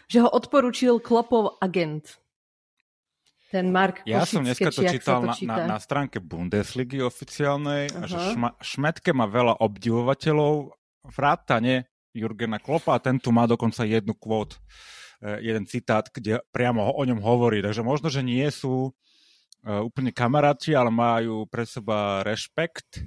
že 0.09 0.25
ho 0.25 0.29
odporučil 0.31 1.03
Klopov 1.03 1.61
agent 1.61 2.24
ten 3.55 3.71
Mark 3.71 4.03
Ja 4.03 4.27
som 4.27 4.43
dneska 4.43 4.75
to 4.75 4.83
čítal 4.83 5.23
to 5.23 5.31
na, 5.31 5.35
na, 5.47 5.57
na 5.75 5.79
stránke 5.79 6.19
Bundesligy 6.19 6.99
oficiálnej, 6.99 7.87
uh-huh. 7.87 8.11
že 8.11 8.19
šma, 8.35 8.51
Šmetke 8.59 9.15
má 9.15 9.31
veľa 9.31 9.63
obdivovateľov, 9.63 10.75
vrátane 11.15 11.87
Jurgena 12.11 12.59
Klopa 12.59 12.99
a 12.99 13.03
ten 13.03 13.23
tu 13.23 13.31
má 13.31 13.47
dokonca 13.47 13.87
jednu 13.87 14.19
kvót, 14.19 14.59
eh, 15.23 15.39
jeden 15.47 15.71
citát, 15.71 16.11
kde 16.11 16.43
priamo 16.51 16.83
o 16.83 17.03
ňom 17.07 17.23
hovorí. 17.23 17.63
Takže 17.63 17.87
možno, 17.87 18.11
že 18.11 18.27
nie 18.27 18.47
sú 18.51 18.91
uh, 18.91 19.83
úplne 19.87 20.11
kamaráti, 20.11 20.75
ale 20.75 20.91
majú 20.91 21.47
pre 21.47 21.63
seba 21.63 22.27
rešpekt. 22.27 23.07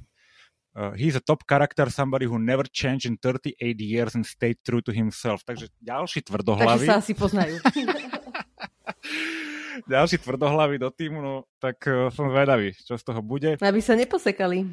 Uh, 0.78 0.94
he's 0.94 1.18
a 1.18 1.24
top 1.24 1.42
character, 1.50 1.90
somebody 1.90 2.30
who 2.30 2.38
never 2.38 2.64
changed 2.70 3.10
in 3.10 3.18
38 3.18 3.58
years 3.82 4.14
and 4.14 4.24
stayed 4.24 4.62
true 4.62 4.84
to 4.84 4.94
himself. 4.94 5.42
Takže 5.42 5.74
ďalší 5.82 6.22
tvrdohlavý. 6.22 6.86
Takže 6.86 6.92
sa 6.94 7.02
asi 7.02 7.14
poznajú. 7.18 7.58
ďalší 9.86 10.18
tvrdohlavy 10.24 10.82
do 10.82 10.90
týmu, 10.90 11.20
no 11.22 11.34
tak 11.62 11.86
uh, 11.86 12.10
som 12.10 12.34
zvedavý, 12.34 12.74
čo 12.74 12.98
z 12.98 13.04
toho 13.06 13.22
bude. 13.22 13.62
Aby 13.62 13.82
sa 13.84 13.94
neposekali. 13.94 14.66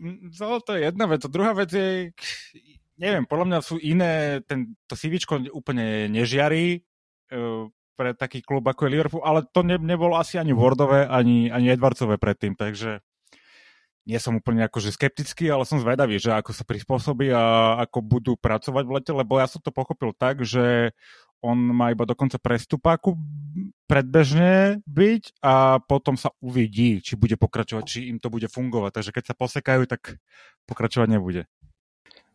No, 0.00 0.60
to 0.60 0.76
je 0.76 0.88
jedna 0.88 1.04
vec. 1.08 1.24
A 1.24 1.32
druhá 1.32 1.52
vec 1.56 1.72
je, 1.72 2.12
neviem, 3.00 3.24
podľa 3.24 3.46
mňa 3.48 3.58
sú 3.64 3.76
iné, 3.80 4.44
ten, 4.44 4.76
to 4.84 4.96
CVčko 4.96 5.48
úplne 5.52 6.08
nežiarí 6.12 6.84
uh, 7.32 7.68
pre 7.96 8.16
taký 8.16 8.40
klub 8.40 8.64
ako 8.64 8.88
je 8.88 8.92
Liverpool, 8.92 9.22
ale 9.24 9.44
to 9.52 9.60
ne, 9.60 9.76
nebolo 9.76 10.16
asi 10.16 10.40
ani 10.40 10.56
Wardové, 10.56 11.04
ani, 11.06 11.52
ani 11.52 11.72
Edwardsové 11.72 12.16
predtým, 12.16 12.56
takže 12.56 13.04
nie 14.02 14.18
som 14.18 14.34
úplne 14.34 14.66
akože 14.66 14.90
skeptický, 14.90 15.46
ale 15.46 15.62
som 15.62 15.78
zvedavý, 15.78 16.18
že 16.18 16.34
ako 16.34 16.50
sa 16.50 16.66
prispôsobí 16.66 17.30
a 17.30 17.78
ako 17.86 17.98
budú 18.02 18.32
pracovať 18.34 18.84
v 18.84 18.94
lete, 18.98 19.12
lebo 19.14 19.38
ja 19.38 19.46
som 19.46 19.62
to 19.62 19.70
pochopil 19.70 20.10
tak, 20.10 20.42
že 20.42 20.90
on 21.42 21.58
má 21.58 21.90
iba 21.90 22.06
dokonca 22.06 22.38
prestupáku 22.38 23.18
predbežne 23.90 24.80
byť 24.88 25.44
a 25.44 25.82
potom 25.84 26.16
sa 26.16 26.32
uvidí, 26.40 27.04
či 27.04 27.18
bude 27.18 27.36
pokračovať, 27.36 27.84
či 27.84 27.98
im 28.08 28.16
to 28.16 28.32
bude 28.32 28.48
fungovať. 28.48 28.90
Takže 28.96 29.12
keď 29.12 29.24
sa 29.28 29.34
posekajú, 29.36 29.84
tak 29.84 30.16
pokračovať 30.64 31.08
nebude. 31.12 31.44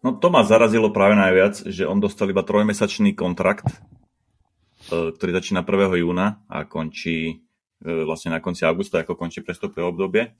No 0.05 0.13
to 0.13 0.29
ma 0.29 0.45
zarazilo 0.45 0.93
práve 0.93 1.17
najviac, 1.17 1.65
že 1.65 1.89
on 1.89 1.97
dostal 1.97 2.29
iba 2.29 2.45
trojmesačný 2.45 3.17
kontrakt, 3.17 3.65
e, 3.65 5.09
ktorý 5.09 5.31
začína 5.33 5.65
1. 5.65 5.97
júna 6.05 6.45
a 6.45 6.69
končí 6.69 7.17
e, 7.33 7.35
vlastne 8.05 8.37
na 8.37 8.39
konci 8.43 8.61
augusta, 8.61 9.01
ako 9.01 9.17
končí 9.17 9.41
prestupové 9.41 9.81
obdobie. 9.81 10.37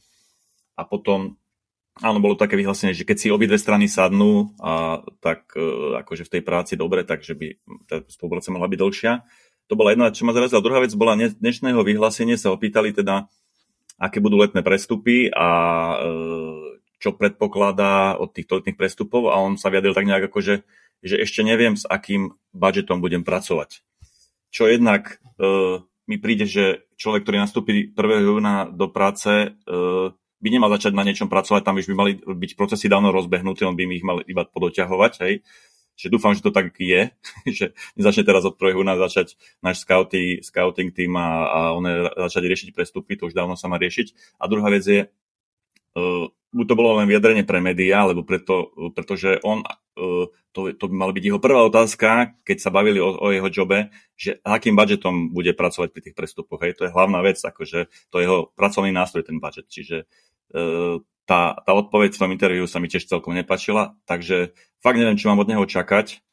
A 0.77 0.85
potom 0.85 1.41
Áno, 1.97 2.21
bolo 2.21 2.37
také 2.37 2.53
vyhlásenie, 2.53 2.93
že 2.93 3.07
keď 3.07 3.17
si 3.17 3.33
obidve 3.33 3.57
strany 3.57 3.89
sadnú, 3.89 4.53
a, 4.61 5.01
tak 5.17 5.49
e, 5.57 5.97
akože 5.97 6.29
v 6.29 6.31
tej 6.37 6.41
práci 6.45 6.73
dobre, 6.77 7.01
takže 7.01 7.33
by 7.33 7.47
tá 7.89 8.05
spolupráca 8.05 8.53
mohla 8.53 8.69
byť 8.69 8.79
dlhšia. 8.79 9.13
To 9.67 9.73
bola 9.73 9.97
jedna, 9.97 10.13
čo 10.13 10.23
ma 10.23 10.37
zarazila. 10.37 10.61
Druhá 10.61 10.79
vec 10.85 10.93
bola 10.93 11.17
dnešného 11.17 11.81
vyhlásenie, 11.81 12.37
sa 12.37 12.53
opýtali 12.53 12.93
teda, 12.93 13.25
aké 13.97 14.21
budú 14.21 14.37
letné 14.37 14.61
prestupy 14.61 15.33
a 15.33 15.49
e, 15.49 15.95
čo 17.01 17.17
predpokladá 17.17 18.17
od 18.21 18.29
týchto 18.29 18.61
letných 18.61 18.77
prestupov 18.77 19.33
a 19.33 19.41
on 19.41 19.57
sa 19.57 19.73
vyjadril 19.73 19.97
tak 19.97 20.05
nejak 20.05 20.29
ako, 20.29 20.39
že, 20.41 20.55
že 21.01 21.17
ešte 21.17 21.41
neviem, 21.41 21.73
s 21.73 21.85
akým 21.89 22.37
budžetom 22.53 23.01
budem 23.01 23.25
pracovať. 23.25 23.81
Čo 24.53 24.69
jednak 24.69 25.17
e, 25.41 25.81
mi 26.05 26.17
príde, 26.21 26.45
že 26.45 26.85
človek, 26.93 27.25
ktorý 27.25 27.37
nastúpi 27.41 27.89
1. 27.89 27.97
júna 28.21 28.69
do 28.69 28.85
práce, 28.87 29.57
by 30.37 30.47
nemal 30.53 30.69
začať 30.69 30.93
na 30.93 31.01
niečom 31.01 31.29
pracovať, 31.29 31.65
tam 31.65 31.81
už 31.81 31.89
by 31.89 31.95
mali 31.97 32.11
byť 32.21 32.51
procesy 32.53 32.85
dávno 32.85 33.09
rozbehnuté, 33.09 33.65
on 33.65 33.73
by 33.73 33.83
ich 33.89 34.05
mal 34.05 34.21
iba 34.25 34.45
podoťahovať, 34.45 35.13
hej. 35.25 35.41
Čiže 35.97 36.13
dúfam, 36.13 36.37
že 36.37 36.45
to 36.45 36.53
tak 36.53 36.77
je, 36.77 37.09
že 37.57 37.73
nezačne 37.97 38.21
teraz 38.21 38.45
od 38.45 38.53
1. 38.53 38.77
júna 38.77 38.93
začať 39.01 39.33
náš 39.65 39.81
scouting, 39.81 40.45
scouting 40.45 40.93
tým 40.93 41.17
a, 41.17 41.27
a 41.49 41.59
one 41.73 42.13
začať 42.29 42.43
riešiť 42.45 42.69
prestupy, 42.71 43.17
to 43.17 43.27
už 43.27 43.33
dávno 43.33 43.57
sa 43.57 43.65
má 43.65 43.81
riešiť. 43.81 44.37
A 44.37 44.45
druhá 44.45 44.69
vec 44.69 44.85
je, 44.85 45.01
uh, 45.09 46.29
buď 46.53 46.65
to 46.67 46.77
bolo 46.79 46.99
len 47.01 47.07
vyjadrenie 47.09 47.43
pre 47.43 47.59
médiá, 47.59 48.07
alebo 48.07 48.23
preto, 48.23 48.71
pretože 48.95 49.39
on, 49.43 49.63
uh, 49.99 50.25
to, 50.51 50.71
to 50.75 50.85
by 50.87 50.95
mala 50.95 51.11
byť 51.11 51.23
jeho 51.27 51.39
prvá 51.43 51.63
otázka, 51.67 52.37
keď 52.47 52.57
sa 52.61 52.69
bavili 52.69 52.99
o, 53.01 53.09
o 53.13 53.27
jeho 53.31 53.49
jobe, 53.51 53.91
že 54.15 54.39
akým 54.45 54.75
budžetom 54.75 55.35
bude 55.35 55.51
pracovať 55.53 55.89
pri 55.91 56.01
tých 56.09 56.15
prestupoch. 56.15 56.63
Hej, 56.63 56.79
to 56.79 56.85
je 56.87 56.95
hlavná 56.95 57.19
vec, 57.21 57.37
akože 57.39 57.91
to 58.11 58.15
je 58.17 58.23
jeho 58.23 58.49
pracovný 58.55 58.95
nástroj, 58.95 59.27
ten 59.27 59.43
budget. 59.43 59.67
Čiže 59.67 60.07
E, 60.47 60.99
tá, 61.27 61.59
tá 61.59 61.71
odpoveď 61.75 62.15
v 62.15 62.21
tom 62.23 62.31
interviu 62.31 62.63
sa 62.71 62.79
mi 62.79 62.87
tiež 62.87 63.03
celkom 63.03 63.35
nepačila, 63.35 63.99
takže 64.07 64.55
fakt 64.79 64.95
neviem, 64.95 65.19
čo 65.19 65.27
mám 65.27 65.43
od 65.43 65.51
neho 65.51 65.65
čakať. 65.67 66.23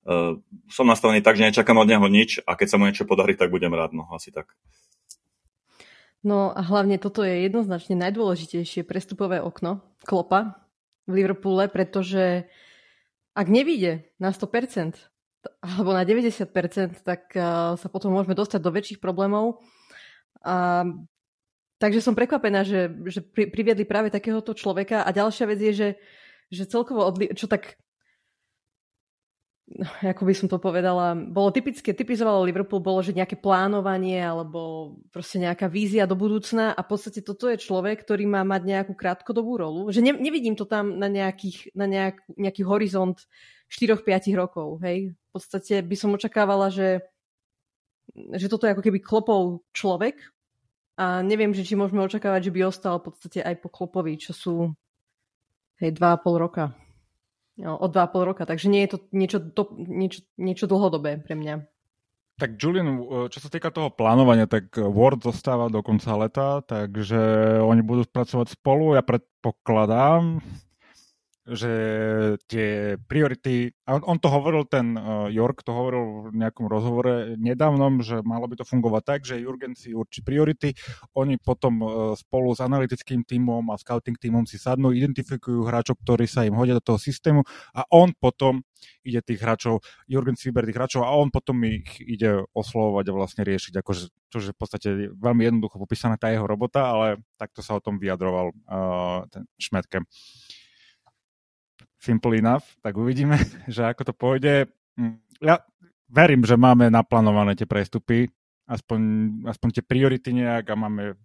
Uh, 0.00 0.40
som 0.72 0.88
nastavený 0.88 1.20
tak, 1.20 1.36
že 1.36 1.44
nečakám 1.44 1.76
od 1.76 1.84
neho 1.84 2.08
nič 2.08 2.40
a 2.48 2.56
keď 2.56 2.66
sa 2.72 2.76
mu 2.80 2.88
niečo 2.88 3.04
podarí, 3.04 3.36
tak 3.36 3.52
budem 3.52 3.68
rád, 3.76 3.92
no 3.92 4.08
asi 4.16 4.32
tak. 4.32 4.56
No 6.20 6.52
a 6.52 6.60
hlavne 6.60 7.00
toto 7.00 7.24
je 7.24 7.48
jednoznačne 7.48 7.96
najdôležitejšie 7.96 8.84
prestupové 8.84 9.40
okno 9.40 9.80
Klopa 10.04 10.68
v 11.08 11.24
Liverpoole, 11.24 11.72
pretože 11.72 12.44
ak 13.32 13.46
nevíde 13.48 14.12
na 14.20 14.28
100% 14.32 15.00
alebo 15.64 15.96
na 15.96 16.04
90%, 16.04 17.00
tak 17.00 17.32
uh, 17.32 17.72
sa 17.80 17.88
potom 17.88 18.12
môžeme 18.12 18.36
dostať 18.36 18.60
do 18.60 18.68
väčších 18.68 19.00
problémov. 19.00 19.64
A 20.44 20.84
Takže 21.80 22.04
som 22.04 22.12
prekvapená, 22.12 22.60
že, 22.60 22.92
že 23.08 23.24
pri, 23.24 23.48
priviedli 23.48 23.88
práve 23.88 24.12
takéhoto 24.12 24.52
človeka. 24.52 25.00
A 25.00 25.16
ďalšia 25.16 25.48
vec 25.48 25.58
je, 25.64 25.72
že, 25.72 25.88
že 26.52 26.68
celkovo, 26.68 27.08
odli- 27.08 27.32
čo 27.32 27.48
tak 27.48 27.80
ako 30.14 30.22
by 30.26 30.34
som 30.34 30.48
to 30.50 30.58
povedala, 30.58 31.14
bolo 31.14 31.54
typické, 31.54 31.94
typizovalo 31.94 32.42
Liverpool, 32.42 32.82
bolo, 32.82 33.00
že 33.00 33.14
nejaké 33.14 33.38
plánovanie 33.38 34.18
alebo 34.18 34.94
proste 35.14 35.38
nejaká 35.38 35.70
vízia 35.70 36.10
do 36.10 36.18
budúcna 36.18 36.74
a 36.74 36.80
v 36.82 36.88
podstate 36.90 37.22
toto 37.22 37.46
je 37.46 37.62
človek, 37.62 38.02
ktorý 38.02 38.26
má 38.26 38.42
mať 38.42 38.62
nejakú 38.66 38.92
krátkodobú 38.98 39.56
rolu. 39.60 39.80
Že 39.94 40.10
ne, 40.10 40.12
nevidím 40.18 40.58
to 40.58 40.66
tam 40.66 40.98
na, 40.98 41.06
nejakých, 41.06 41.70
na 41.78 41.86
nejak, 41.86 42.26
nejaký 42.34 42.62
horizont 42.66 43.16
4-5 43.70 44.34
rokov. 44.34 44.82
Hej? 44.82 45.14
V 45.14 45.28
podstate 45.30 45.86
by 45.86 45.96
som 45.96 46.10
očakávala, 46.18 46.74
že, 46.74 47.06
že 48.34 48.50
toto 48.50 48.66
je 48.66 48.74
ako 48.74 48.82
keby 48.82 48.98
klopov 48.98 49.62
človek, 49.70 50.18
a 51.00 51.24
neviem, 51.24 51.56
že 51.56 51.64
či 51.64 51.80
môžeme 51.80 52.04
očakávať, 52.04 52.52
že 52.52 52.52
by 52.52 52.60
ostal 52.68 53.00
v 53.00 53.08
podstate 53.08 53.40
aj 53.40 53.56
po 53.64 53.72
Klopovi, 53.72 54.20
čo 54.20 54.36
sú 54.36 54.68
hej, 55.80 55.96
2,5 55.96 56.36
roka. 56.36 56.76
O 57.58 57.86
2,5 57.90 58.28
roka, 58.28 58.42
takže 58.46 58.70
nie 58.70 58.86
je 58.86 58.94
to 58.94 58.98
niečo, 59.10 59.38
to, 59.42 59.74
niečo, 59.74 60.22
niečo 60.38 60.70
dlhodobé 60.70 61.18
pre 61.18 61.34
mňa. 61.34 61.66
Tak 62.40 62.56
Julian, 62.56 63.04
čo 63.28 63.36
sa 63.36 63.52
týka 63.52 63.68
toho 63.68 63.92
plánovania, 63.92 64.48
tak 64.48 64.72
Word 64.72 65.20
zostáva 65.20 65.68
do 65.68 65.84
konca 65.84 66.16
leta, 66.16 66.64
takže 66.64 67.20
oni 67.60 67.84
budú 67.84 68.08
pracovať 68.08 68.56
spolu. 68.56 68.96
Ja 68.96 69.04
predpokladám, 69.04 70.40
že 71.50 71.72
tie 72.46 72.94
priority, 73.10 73.74
on, 73.90 74.06
on 74.06 74.18
to 74.22 74.30
hovoril, 74.30 74.62
ten 74.66 74.94
uh, 74.94 75.26
York 75.26 75.66
to 75.66 75.74
hovoril 75.74 76.30
v 76.30 76.38
nejakom 76.38 76.70
rozhovore 76.70 77.34
nedávnom, 77.34 77.98
že 78.06 78.22
malo 78.22 78.46
by 78.46 78.62
to 78.62 78.66
fungovať 78.66 79.02
tak, 79.02 79.20
že 79.26 79.42
Jurgen 79.42 79.74
určí 79.74 80.22
priority, 80.22 80.78
oni 81.18 81.42
potom 81.42 81.74
uh, 81.82 81.88
spolu 82.14 82.54
s 82.54 82.62
analytickým 82.62 83.26
tímom 83.26 83.66
a 83.70 83.78
scouting 83.78 84.14
tímom 84.14 84.46
si 84.46 84.62
sadnú, 84.62 84.94
identifikujú 84.94 85.66
hráčov, 85.66 85.98
ktorí 86.06 86.30
sa 86.30 86.46
im 86.46 86.54
hodia 86.54 86.78
do 86.78 86.84
toho 86.84 86.98
systému 87.02 87.42
a 87.74 87.82
on 87.90 88.14
potom 88.14 88.62
ide 89.02 89.20
tých 89.20 89.42
hráčov, 89.42 89.82
Jurgen 90.06 90.38
si 90.38 90.48
vyberie 90.48 90.72
tých 90.72 90.78
hráčov 90.78 91.02
a 91.04 91.12
on 91.18 91.28
potom 91.34 91.60
ich 91.66 92.00
ide 92.00 92.46
oslovovať 92.54 93.04
a 93.10 93.16
vlastne 93.16 93.42
riešiť, 93.44 93.74
akože, 93.80 94.02
čo 94.30 94.38
je 94.38 94.54
v 94.54 94.58
podstate 94.60 94.88
veľmi 95.18 95.42
jednoducho 95.50 95.76
popísaná 95.82 96.14
tá 96.14 96.30
jeho 96.30 96.46
robota, 96.46 96.86
ale 96.86 97.20
takto 97.36 97.60
sa 97.60 97.76
o 97.76 97.84
tom 97.84 97.98
vyjadroval 97.98 98.54
uh, 98.54 99.26
ten 99.28 99.44
Šmetke 99.58 100.04
simple 102.00 102.40
enough, 102.40 102.64
tak 102.80 102.96
uvidíme, 102.96 103.36
že 103.74 103.84
ako 103.84 104.02
to 104.10 104.14
pôjde. 104.16 104.54
Mm, 104.96 105.20
ja 105.44 105.60
verím, 106.08 106.42
že 106.48 106.56
máme 106.56 106.88
naplánované 106.88 107.54
tie 107.54 107.68
prestupy, 107.68 108.26
aspoň, 108.64 109.00
aspoň 109.46 109.68
tie 109.78 109.84
priority 109.84 110.32
nejak 110.32 110.72
a 110.72 110.74
máme 110.74 111.20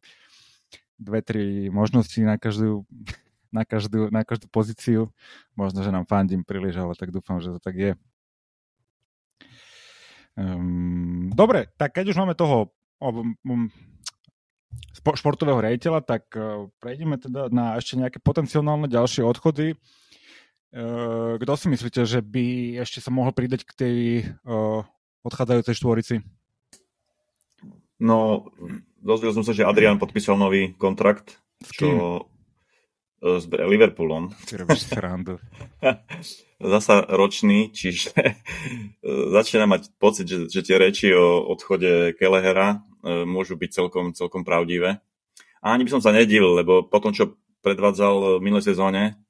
dve, 0.99 1.19
tri 1.23 1.71
možnosti 1.71 2.19
na 2.19 2.35
každú, 2.35 2.83
na 3.55 3.63
každú, 3.63 4.11
na 4.11 4.21
každú 4.27 4.51
pozíciu. 4.51 5.09
Možno, 5.55 5.81
že 5.81 5.89
nám 5.95 6.05
fandím 6.05 6.43
príliš, 6.43 6.75
ale 6.75 6.93
tak 6.99 7.15
dúfam, 7.15 7.39
že 7.39 7.55
to 7.55 7.59
tak 7.63 7.75
je. 7.79 7.93
Um, 10.35 11.31
dobre, 11.31 11.71
tak 11.79 11.95
keď 11.95 12.11
už 12.11 12.19
máme 12.19 12.35
toho 12.35 12.75
um, 12.99 13.71
športového 14.99 15.63
rejiteľa, 15.63 16.03
tak 16.03 16.27
uh, 16.35 16.67
prejdeme 16.83 17.15
teda 17.15 17.47
na 17.47 17.79
ešte 17.79 17.95
nejaké 17.95 18.19
potenciálne 18.19 18.91
ďalšie 18.91 19.23
odchody. 19.23 19.79
Uh, 20.75 21.39
kto 21.39 21.55
si 21.55 21.71
myslíte, 21.71 22.03
že 22.03 22.19
by 22.19 22.75
ešte 22.83 22.99
sa 22.99 23.07
mohol 23.07 23.31
pridať 23.31 23.63
k 23.63 23.71
tej 23.79 23.97
uh, 24.43 24.83
odchádzajúcej 25.23 25.71
štvorici? 25.71 26.15
No, 27.95 28.51
dozvedel 28.99 29.39
som 29.39 29.47
sa, 29.47 29.55
že 29.55 29.63
Adrian 29.63 29.95
podpísal 29.95 30.35
nový 30.35 30.75
kontrakt. 30.75 31.39
S? 31.63 31.79
Čo, 31.79 31.87
uh, 31.87 33.39
s 33.39 33.47
Liverpoolom. 33.47 34.35
Zasa 36.75 37.07
ročný, 37.07 37.71
čiže 37.71 38.11
začína 39.31 39.71
mať 39.71 39.95
pocit, 39.95 40.27
že, 40.27 40.51
že 40.51 40.59
tie 40.59 40.75
reči 40.75 41.15
o 41.15 41.55
odchode 41.55 42.19
Kelehera 42.19 42.83
môžu 43.03 43.55
byť 43.55 43.69
celkom, 43.71 44.11
celkom 44.11 44.43
pravdivé. 44.43 44.99
A 45.63 45.71
ani 45.71 45.87
by 45.87 45.97
som 45.97 46.03
sa 46.03 46.11
nedivil, 46.11 46.51
lebo 46.53 46.83
po 46.83 46.99
tom, 46.99 47.15
čo 47.15 47.39
predvádzal 47.65 48.37
v 48.37 48.43
minulej 48.45 48.75
sezóne, 48.75 49.24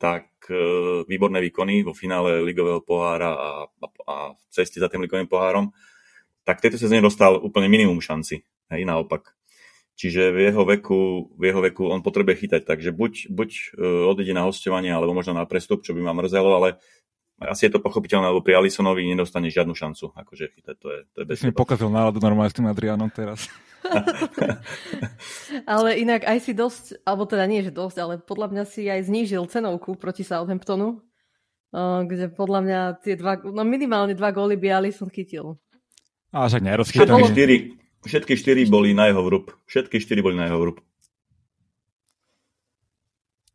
tak 0.00 0.32
e, 0.48 0.56
výborné 1.04 1.44
výkony 1.44 1.84
vo 1.84 1.92
finále 1.92 2.40
ligového 2.40 2.80
pohára 2.80 3.36
a, 3.36 3.50
a, 3.68 3.86
a 4.08 4.14
v 4.32 4.44
ceste 4.48 4.80
za 4.80 4.88
tým 4.88 5.04
ligovým 5.04 5.28
pohárom, 5.28 5.76
tak 6.48 6.58
v 6.58 6.64
tejto 6.64 6.80
sezóne 6.80 7.04
dostal 7.04 7.36
úplne 7.36 7.68
minimum 7.68 8.00
šanci. 8.00 8.40
Hej, 8.72 8.88
naopak. 8.88 9.36
Čiže 10.00 10.32
v 10.32 10.48
jeho 10.48 10.64
veku, 10.64 11.28
v 11.36 11.42
jeho 11.52 11.60
veku 11.60 11.84
on 11.92 12.00
potrebuje 12.00 12.48
chytať, 12.48 12.62
takže 12.64 12.96
buď, 12.96 13.28
buď 13.28 13.50
e, 13.52 13.60
odíde 14.08 14.32
na 14.32 14.48
hostovanie, 14.48 14.88
alebo 14.88 15.12
možno 15.12 15.36
na 15.36 15.44
prestup, 15.44 15.84
čo 15.84 15.92
by 15.92 16.00
ma 16.00 16.16
mrzelo, 16.16 16.48
ale 16.56 16.80
asi 17.40 17.66
je 17.66 17.72
to 17.72 17.80
pochopiteľné, 17.80 18.28
lebo 18.28 18.44
pri 18.44 18.60
Alisonovi 18.60 19.08
nedostane 19.08 19.48
žiadnu 19.48 19.72
šancu, 19.72 20.12
akože 20.12 20.52
chytať, 20.60 20.76
to 20.76 20.88
je, 20.92 21.00
to 21.16 21.18
je 21.24 21.26
bez 21.26 21.40
mi 21.40 21.56
pokazil 21.56 21.88
náladu 21.88 22.20
normálne 22.20 22.52
s 22.52 22.56
tým 22.56 22.68
Adrianom 22.68 23.08
teraz. 23.08 23.48
ale 25.72 25.96
inak 25.96 26.28
aj 26.28 26.38
si 26.44 26.52
dosť, 26.52 27.00
alebo 27.08 27.24
teda 27.24 27.48
nie, 27.48 27.64
že 27.64 27.72
dosť, 27.72 27.96
ale 27.96 28.14
podľa 28.20 28.52
mňa 28.52 28.64
si 28.68 28.84
aj 28.84 29.08
znížil 29.08 29.48
cenovku 29.48 29.96
proti 29.96 30.20
Southamptonu, 30.20 31.00
kde 32.04 32.28
podľa 32.28 32.60
mňa 32.60 32.80
tie 33.00 33.14
dva, 33.16 33.40
no 33.40 33.64
minimálne 33.64 34.12
dva 34.12 34.36
góly 34.36 34.60
by 34.60 34.68
Alison 34.76 35.08
chytil. 35.08 35.56
A 36.30 36.46
však 36.46 36.62
nerozchytaný. 36.62 37.08
Všetky 37.08 37.32
štyri, 37.32 37.56
všetky 38.04 38.34
štyri 38.36 38.62
boli 38.68 38.92
na 38.92 39.10
jeho 39.10 39.24
vrúb. 39.24 39.50
Všetky 39.66 39.96
štyri 39.98 40.20
boli 40.20 40.36
na 40.36 40.46
jeho 40.46 40.60
vrúb. 40.60 40.78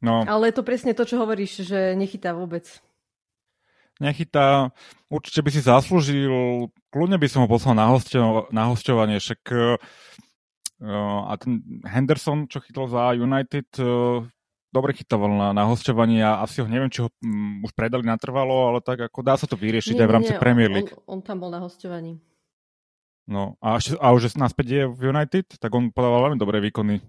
No. 0.04 0.26
Ale 0.28 0.52
je 0.52 0.56
to 0.60 0.68
presne 0.68 0.92
to, 0.94 1.08
čo 1.08 1.18
hovoríš, 1.18 1.66
že 1.66 1.96
nechytá 1.96 2.36
vôbec. 2.36 2.68
Nechytá. 4.04 4.76
Určite 5.08 5.39
by 5.39 5.50
si 5.54 5.62
zaslúžil, 5.64 6.68
kľudne 6.91 7.16
by 7.16 7.28
som 7.32 7.43
ho 7.43 7.48
poslal 7.48 7.80
na, 7.80 8.68
hosťovanie, 8.68 9.24
však 9.24 9.41
uh, 9.56 11.30
a 11.32 11.34
ten 11.39 11.64
Henderson, 11.88 12.52
čo 12.52 12.60
chytol 12.60 12.91
za 12.91 13.16
United, 13.16 13.72
uh, 13.80 14.20
dobre 14.76 14.91
chytoval 14.91 15.32
na, 15.32 15.48
na 15.56 15.64
hosťovaní 15.72 16.20
a 16.20 16.43
asi 16.43 16.60
ho 16.60 16.68
neviem, 16.68 16.91
či 16.91 17.00
ho 17.00 17.10
um, 17.24 17.64
už 17.64 17.72
predali 17.72 18.04
natrvalo, 18.04 18.76
ale 18.76 18.84
tak 18.84 19.08
ako 19.08 19.20
dá 19.24 19.39
sa 19.39 19.48
to 19.48 19.56
vyriešiť 19.56 19.96
nie, 19.96 20.04
aj 20.04 20.10
v 20.12 20.16
rámci 20.20 20.34
nie, 20.36 20.41
Premier 20.43 20.68
League. 20.68 20.91
On, 21.08 21.16
on, 21.16 21.20
on 21.20 21.20
tam 21.24 21.39
bol 21.39 21.48
na 21.48 21.64
hosťovaní. 21.64 22.20
No 23.26 23.56
a, 23.64 23.80
a 23.80 24.08
už 24.12 24.36
naspäť 24.36 24.68
je 24.68 24.84
v 24.86 25.02
United, 25.16 25.56
tak 25.58 25.72
on 25.72 25.89
podával 25.89 26.30
veľmi 26.30 26.38
dobré 26.38 26.60
výkony. 26.60 27.00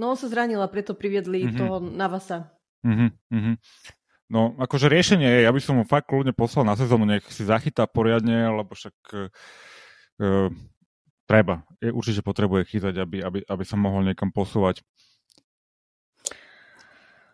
No 0.00 0.12
on 0.12 0.18
sa 0.18 0.32
zranil 0.32 0.58
a 0.60 0.68
preto 0.68 0.96
priviedli 0.96 1.46
mm-hmm. 1.46 1.60
toho 1.60 1.76
Navasa. 1.80 2.50
Mm-hmm, 2.82 3.10
mm-hmm. 3.32 3.54
No, 4.26 4.58
akože 4.58 4.90
riešenie 4.90 5.26
je, 5.26 5.40
ja 5.46 5.54
by 5.54 5.60
som 5.62 5.78
mu 5.78 5.84
fakt 5.86 6.10
kľudne 6.10 6.34
poslal 6.34 6.66
na 6.66 6.74
sezónu, 6.74 7.06
nech 7.06 7.22
si 7.30 7.46
zachytá 7.46 7.86
poriadne, 7.86 8.50
lebo 8.50 8.74
však 8.74 8.96
uh, 9.14 10.50
treba. 11.30 11.62
Je, 11.78 11.94
určite 11.94 12.26
potrebuje 12.26 12.66
chytať, 12.66 12.94
aby, 12.98 13.22
aby, 13.22 13.38
aby 13.46 13.64
sa 13.66 13.78
mohol 13.78 14.02
niekam 14.02 14.34
posúvať. 14.34 14.82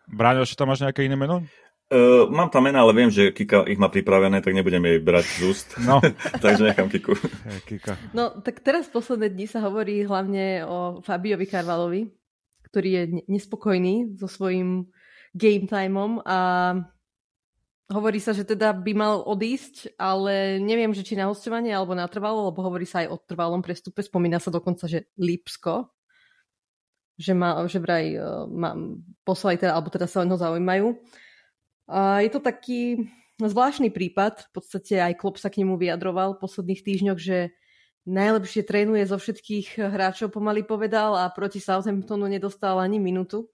Bráňo, 0.05 0.45
ešte 0.45 0.61
tam 0.61 0.69
máš 0.69 0.85
nejaké 0.85 1.09
iné 1.09 1.17
meno? 1.17 1.41
Uh, 1.89 2.29
mám 2.29 2.53
tam 2.53 2.65
mena, 2.65 2.85
ale 2.85 2.93
viem, 2.93 3.09
že 3.09 3.33
Kika 3.33 3.65
ich 3.69 3.81
má 3.81 3.89
pripravené, 3.89 4.41
tak 4.45 4.53
nebudem 4.53 4.81
jej 4.85 4.97
brať 5.01 5.25
z 5.25 5.41
úst. 5.49 5.67
No. 5.81 5.97
Takže 6.45 6.73
nechám 6.73 6.89
Kiku. 6.93 7.17
Kika. 7.69 7.97
No, 8.13 8.37
tak 8.41 8.61
teraz 8.61 8.85
posledné 8.85 9.33
dni 9.33 9.45
sa 9.49 9.65
hovorí 9.65 10.05
hlavne 10.05 10.61
o 10.65 11.01
Fabiovi 11.01 11.49
Karvalovi, 11.49 12.09
ktorý 12.69 12.89
je 12.89 13.03
nespokojný 13.29 14.17
so 14.17 14.29
svojím 14.29 14.93
game 15.33 15.65
timeom 15.65 16.21
a 16.23 16.39
hovorí 17.89 18.21
sa, 18.21 18.31
že 18.33 18.47
teda 18.47 18.73
by 18.73 18.93
mal 18.93 19.15
odísť, 19.25 19.97
ale 20.01 20.57
neviem, 20.57 20.93
že 20.93 21.05
či 21.05 21.17
na 21.17 21.29
hostovanie 21.29 21.73
alebo 21.73 21.93
na 21.93 22.09
trvalo, 22.09 22.49
lebo 22.49 22.63
hovorí 22.65 22.85
sa 22.87 23.05
aj 23.05 23.07
o 23.13 23.17
trvalom 23.21 23.61
prestupe. 23.61 24.01
Spomína 24.01 24.41
sa 24.41 24.53
dokonca, 24.53 24.89
že 24.89 25.09
Lipsko, 25.17 25.93
že, 27.17 27.33
má, 27.37 27.59
že 27.69 27.77
vraj 27.77 28.17
uh, 28.17 28.49
má, 28.49 28.73
poslali 29.21 29.61
teda, 29.61 29.77
alebo 29.77 29.93
teda 29.93 30.09
sa 30.09 30.25
ho 30.25 30.37
zaujímajú. 30.37 30.97
A 31.89 32.23
je 32.23 32.29
to 32.31 32.39
taký 32.39 33.11
zvláštny 33.37 33.91
prípad, 33.91 34.49
v 34.49 34.51
podstate 34.55 35.03
aj 35.03 35.19
Klopp 35.19 35.37
sa 35.37 35.51
k 35.51 35.61
nemu 35.61 35.75
vyjadroval 35.75 36.37
v 36.37 36.41
posledných 36.41 36.81
týždňoch, 36.81 37.19
že 37.19 37.51
najlepšie 38.07 38.63
trénuje 38.67 39.03
zo 39.07 39.19
všetkých 39.19 39.79
hráčov, 39.79 40.31
pomaly 40.31 40.63
povedal, 40.63 41.15
a 41.15 41.27
proti 41.31 41.59
Southamptonu 41.59 42.27
nedostal 42.27 42.79
ani 42.79 42.99
minútu. 42.99 43.51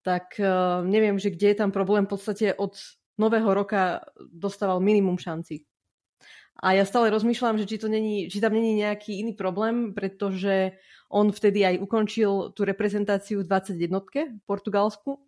Tak 0.00 0.40
uh, 0.40 0.80
neviem, 0.86 1.20
že 1.20 1.32
kde 1.32 1.52
je 1.52 1.56
tam 1.60 1.70
problém. 1.70 2.08
V 2.08 2.16
podstate 2.16 2.56
od 2.56 2.76
nového 3.20 3.52
roka 3.52 4.00
dostával 4.16 4.80
minimum 4.80 5.20
šanci. 5.20 5.68
A 6.60 6.76
ja 6.76 6.84
stále 6.84 7.08
rozmýšľam, 7.08 7.56
že 7.56 7.64
či, 7.64 7.80
to 7.80 7.88
není, 7.88 8.28
či 8.28 8.36
tam 8.40 8.52
není 8.52 8.76
nejaký 8.76 9.24
iný 9.24 9.32
problém, 9.32 9.96
pretože 9.96 10.76
on 11.08 11.32
vtedy 11.32 11.64
aj 11.64 11.80
ukončil 11.80 12.52
tú 12.52 12.68
reprezentáciu 12.68 13.40
v 13.40 13.48
21 13.48 14.36
v 14.36 14.42
Portugalsku 14.44 15.24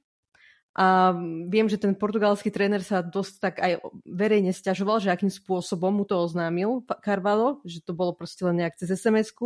a 0.73 1.13
viem, 1.53 1.69
že 1.69 1.77
ten 1.77 1.93
portugalský 1.93 2.49
tréner 2.49 2.81
sa 2.81 3.05
dosť 3.05 3.35
tak 3.37 3.55
aj 3.61 3.85
verejne 4.09 4.57
stiažoval, 4.57 5.05
že 5.05 5.13
akým 5.13 5.29
spôsobom 5.29 5.93
mu 5.93 6.09
to 6.09 6.17
oznámil 6.17 6.81
Carvalho, 7.05 7.61
že 7.69 7.85
to 7.85 7.93
bolo 7.93 8.17
proste 8.17 8.41
len 8.49 8.65
nejak 8.65 8.81
cez 8.81 8.89
sms 8.97 9.37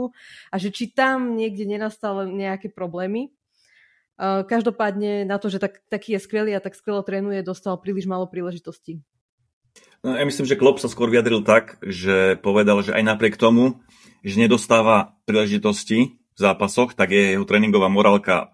a 0.50 0.54
že 0.54 0.70
či 0.70 0.94
tam 0.94 1.34
niekde 1.34 1.66
nenastali 1.66 2.30
nejaké 2.30 2.70
problémy. 2.70 3.34
Každopádne 4.20 5.28
na 5.28 5.36
to, 5.36 5.52
že 5.52 5.60
tak, 5.60 5.84
taký 5.92 6.16
je 6.16 6.24
skvelý 6.24 6.56
a 6.56 6.64
tak 6.64 6.72
skvelo 6.72 7.04
trénuje, 7.04 7.44
dostal 7.44 7.76
príliš 7.76 8.08
málo 8.08 8.24
príležitostí. 8.24 9.04
No, 10.00 10.16
ja 10.16 10.24
myslím, 10.24 10.48
že 10.48 10.56
Klopp 10.56 10.80
sa 10.80 10.88
skôr 10.88 11.12
vyjadril 11.12 11.44
tak, 11.44 11.76
že 11.84 12.40
povedal, 12.40 12.80
že 12.80 12.96
aj 12.96 13.04
napriek 13.04 13.36
tomu, 13.36 13.84
že 14.24 14.40
nedostáva 14.40 15.16
príležitosti, 15.28 16.16
v 16.36 16.44
zápasoch, 16.44 16.92
tak 16.92 17.16
je 17.16 17.32
jeho 17.32 17.48
tréningová 17.48 17.88
morálka 17.88 18.52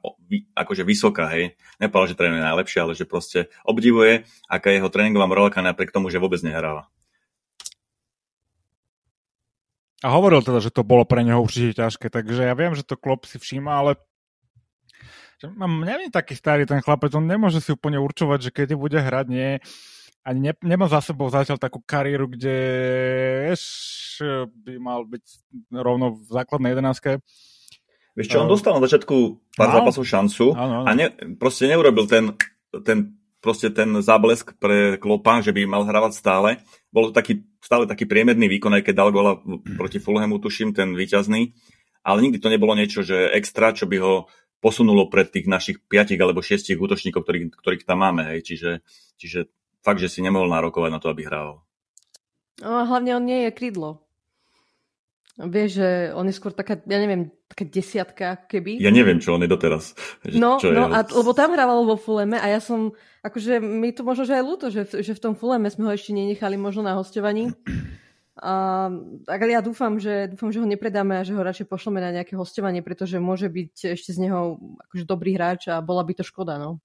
akože 0.54 0.86
vysoká, 0.86 1.26
hej. 1.34 1.58
Nepovedal, 1.82 2.14
že 2.14 2.18
trénuje 2.18 2.42
najlepšie, 2.46 2.78
ale 2.78 2.94
že 2.94 3.10
proste 3.10 3.50
obdivuje, 3.66 4.22
aká 4.46 4.70
je 4.70 4.78
jeho 4.78 4.86
tréningová 4.86 5.26
morálka 5.26 5.58
napriek 5.66 5.90
tomu, 5.90 6.06
že 6.06 6.22
vôbec 6.22 6.38
nehráva. 6.46 6.86
A 10.02 10.14
hovoril 10.14 10.46
teda, 10.46 10.62
že 10.62 10.70
to 10.70 10.86
bolo 10.86 11.02
pre 11.02 11.26
neho 11.26 11.42
určite 11.42 11.78
ťažké, 11.82 12.06
takže 12.06 12.46
ja 12.46 12.54
viem, 12.54 12.74
že 12.78 12.86
to 12.86 12.94
Klopp 12.94 13.26
si 13.26 13.42
všíma, 13.42 13.70
ale 13.74 13.98
mám, 15.50 15.82
neviem 15.82 16.12
taký 16.12 16.38
starý 16.38 16.68
ten 16.68 16.78
chlapec, 16.78 17.10
on 17.18 17.26
nemôže 17.26 17.58
si 17.58 17.74
úplne 17.74 17.98
určovať, 17.98 18.38
že 18.48 18.50
keď 18.54 18.68
bude 18.78 18.98
hrať, 19.00 19.26
nie, 19.26 19.58
ani 20.22 20.38
ne, 20.38 20.52
nemá 20.62 20.86
za 20.86 21.02
sebou 21.02 21.26
zatiaľ 21.26 21.58
takú 21.58 21.82
kariéru, 21.82 22.30
kde 22.30 22.56
eš, 23.50 24.22
by 24.46 24.78
mal 24.78 25.02
byť 25.02 25.24
rovno 25.74 26.14
v 26.20 26.30
základnej 26.30 26.78
jedenáctke 26.78 27.18
Vieš 28.12 28.28
čo, 28.28 28.44
on 28.44 28.50
dostal 28.50 28.76
na 28.76 28.84
začiatku 28.84 29.16
pár 29.56 29.68
no. 29.72 29.74
zápasov 29.80 30.04
šancu 30.04 30.52
ano, 30.52 30.84
ano. 30.84 30.88
a 30.88 30.90
ne, 30.92 31.06
proste 31.40 31.64
neurobil 31.64 32.04
ten, 32.04 32.36
ten, 32.84 33.16
proste 33.40 33.72
ten 33.72 33.88
záblesk 34.04 34.52
pre 34.60 35.00
Klopa, 35.00 35.40
že 35.40 35.56
by 35.56 35.64
mal 35.64 35.88
hrávať 35.88 36.20
stále. 36.20 36.60
Bol 36.92 37.08
to 37.08 37.16
taký, 37.16 37.40
stále 37.64 37.88
taký 37.88 38.04
priemerný 38.04 38.52
výkon, 38.52 38.76
aj 38.76 38.84
keď 38.84 38.94
dal 39.00 39.10
gola 39.16 39.40
proti 39.80 39.96
Fulhamu, 39.96 40.44
tuším, 40.44 40.76
ten 40.76 40.92
výťazný. 40.92 41.56
Ale 42.04 42.18
nikdy 42.20 42.36
to 42.42 42.52
nebolo 42.52 42.76
niečo, 42.76 43.00
že 43.00 43.32
extra, 43.32 43.72
čo 43.72 43.88
by 43.88 43.96
ho 44.02 44.14
posunulo 44.62 45.10
pred 45.10 45.26
tých 45.26 45.50
našich 45.50 45.82
piatich 45.90 46.22
alebo 46.22 46.38
šiestich 46.38 46.78
útočníkov, 46.78 47.26
ktorých, 47.26 47.58
ktorých 47.58 47.82
tam 47.82 48.06
máme. 48.06 48.22
Hej. 48.30 48.46
Čiže, 48.46 48.70
čiže 49.18 49.38
fakt, 49.82 49.98
že 49.98 50.06
si 50.06 50.22
nemohol 50.22 50.46
nárokovať 50.46 50.90
na 50.94 51.02
to, 51.02 51.10
aby 51.10 51.26
hrával. 51.26 51.66
No, 52.62 52.86
hlavne 52.86 53.18
on 53.18 53.26
nie 53.26 53.50
je 53.50 53.50
krídlo. 53.50 54.06
Vieš, 55.40 55.70
že 55.80 55.88
on 56.12 56.28
je 56.28 56.36
skôr 56.36 56.52
taká, 56.52 56.76
ja 56.76 56.98
neviem, 57.00 57.32
taká 57.48 57.64
desiatka, 57.64 58.36
keby. 58.46 58.78
Ja 58.78 58.92
neviem, 58.92 59.16
čo 59.16 59.32
on 59.34 59.42
je 59.42 59.50
doteraz. 59.50 59.96
Že, 60.22 60.36
no, 60.36 60.60
čo 60.60 60.70
no 60.70 60.92
je... 60.92 60.94
a, 60.94 60.98
lebo 61.08 61.32
tam 61.32 61.56
hrával 61.56 61.88
vo 61.88 61.96
Fuleme 61.96 62.36
a 62.36 62.46
ja 62.52 62.60
som, 62.60 62.92
akože 63.24 63.58
mi 63.58 63.96
to 63.96 64.04
možno, 64.04 64.28
že 64.28 64.36
aj 64.36 64.44
ľúto, 64.44 64.68
že, 64.68 64.84
že 64.84 65.16
v 65.16 65.22
tom 65.24 65.34
Fuleme 65.34 65.72
sme 65.72 65.88
ho 65.88 65.92
ešte 65.96 66.12
nenechali 66.12 66.60
možno 66.60 66.84
na 66.84 66.94
hostovaní. 67.00 67.48
A, 68.32 68.88
tak 69.28 69.44
ja 69.44 69.60
dúfam 69.60 70.00
že, 70.00 70.32
dúfam, 70.32 70.48
že 70.48 70.62
ho 70.62 70.64
nepredáme 70.64 71.20
a 71.20 71.26
že 71.26 71.36
ho 71.36 71.44
radšej 71.44 71.68
pošleme 71.68 72.00
na 72.00 72.16
nejaké 72.16 72.32
hostovanie, 72.32 72.80
pretože 72.80 73.20
môže 73.20 73.52
byť 73.52 73.92
ešte 73.92 74.16
z 74.16 74.18
neho 74.28 74.56
akože 74.88 75.04
dobrý 75.04 75.36
hráč 75.36 75.68
a 75.68 75.84
bola 75.84 76.00
by 76.00 76.16
to 76.16 76.24
škoda, 76.24 76.56
no. 76.56 76.80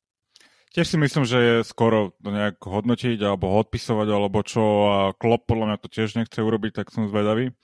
Tiež 0.76 0.92
si 0.92 1.00
myslím, 1.00 1.24
že 1.24 1.40
je 1.40 1.56
skoro 1.64 2.12
to 2.20 2.30
nejak 2.30 2.60
hodnotiť 2.60 3.16
alebo 3.24 3.56
odpisovať 3.64 4.08
alebo 4.12 4.44
čo 4.44 4.64
a 4.92 4.98
Klopp 5.16 5.48
podľa 5.48 5.66
mňa 5.72 5.78
to 5.80 5.88
tiež 5.88 6.20
nechce 6.20 6.36
urobiť, 6.44 6.84
tak 6.84 6.92
som 6.92 7.08
zvedavý 7.08 7.56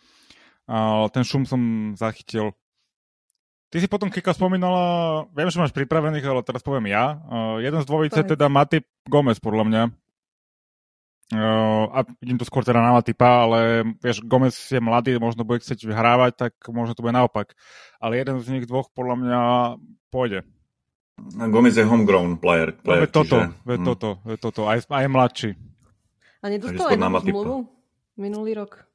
ale 0.67 1.07
ten 1.11 1.23
šum 1.27 1.43
som 1.43 1.93
zachytil. 1.99 2.55
Ty 3.73 3.81
si 3.81 3.89
potom, 3.89 4.13
Kika, 4.13 4.37
spomínala, 4.37 5.25
viem, 5.33 5.49
že 5.49 5.57
máš 5.57 5.73
pripravených, 5.73 6.29
ale 6.29 6.45
teraz 6.45 6.61
poviem 6.61 6.93
ja. 6.93 7.17
Uh, 7.25 7.57
jeden 7.57 7.81
z 7.81 7.89
dvojice 7.89 8.21
teda 8.21 8.45
Matip 8.45 8.85
Gomez, 9.09 9.41
podľa 9.41 9.65
mňa. 9.65 9.83
Uh, 11.33 11.89
a 11.89 12.05
idem 12.21 12.37
to 12.37 12.45
skôr 12.45 12.61
teda 12.61 12.77
na 12.77 12.93
Matipa, 12.93 13.49
ale 13.49 13.81
vieš, 13.97 14.21
Gomez 14.21 14.53
je 14.53 14.77
mladý, 14.77 15.17
možno 15.17 15.41
bude 15.41 15.65
chcieť 15.65 15.81
vyhrávať, 15.89 16.31
tak 16.37 16.53
možno 16.69 16.93
to 16.93 17.01
bude 17.01 17.17
naopak. 17.17 17.57
Ale 17.97 18.21
jeden 18.21 18.37
z 18.37 18.47
nich 18.53 18.65
dvoch 18.69 18.93
podľa 18.93 19.15
mňa 19.17 19.41
pôjde. 20.13 20.45
Gomez 21.49 21.73
je 21.73 21.85
homegrown 21.85 22.37
player. 22.37 22.73
player 22.77 23.09
no, 23.09 23.13
toto, 23.13 23.37
čiže... 23.41 23.65
je 23.65 23.77
hm. 23.77 23.85
toto, 23.85 24.09
je 24.29 24.37
toto, 24.37 24.61
aj, 24.69 24.85
aj 24.89 25.05
mladší. 25.09 25.49
A 26.43 26.45
nedostal 26.51 26.93
aj 26.93 26.99
zmluvu 26.99 27.65
minulý 28.19 28.51
rok? 28.53 28.85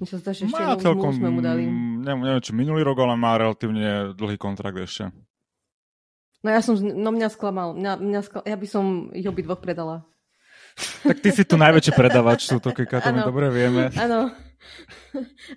Mi 0.00 0.08
sa 0.08 0.16
zdá, 0.16 0.32
že 0.32 0.48
ešte 0.48 0.56
má 0.56 0.80
celkom, 0.80 1.12
sme 1.12 1.28
mu 1.28 1.44
dali. 1.44 1.68
Neviem, 1.68 2.24
neviem, 2.24 2.40
či 2.40 2.56
minulý 2.56 2.80
rok, 2.80 3.04
ale 3.04 3.20
má 3.20 3.36
relatívne 3.36 4.16
dlhý 4.16 4.40
kontrakt 4.40 4.80
ešte. 4.80 5.12
No 6.40 6.48
ja 6.48 6.64
som, 6.64 6.72
no 6.80 7.12
mňa 7.12 7.28
sklamal. 7.28 7.76
Mňa, 7.76 7.92
mňa 8.00 8.20
skla, 8.24 8.40
ja 8.48 8.56
by 8.56 8.64
som 8.64 9.12
ich 9.12 9.28
obidvoch 9.28 9.60
predala. 9.60 10.08
Tak 11.04 11.18
ty 11.20 11.30
si 11.32 11.42
tu 11.44 11.56
najväčší 11.60 11.92
predávač, 11.96 12.48
sú 12.48 12.62
to 12.62 12.70
my 12.72 13.20
dobre 13.24 13.48
vieme. 13.52 13.88
Áno. 13.96 14.30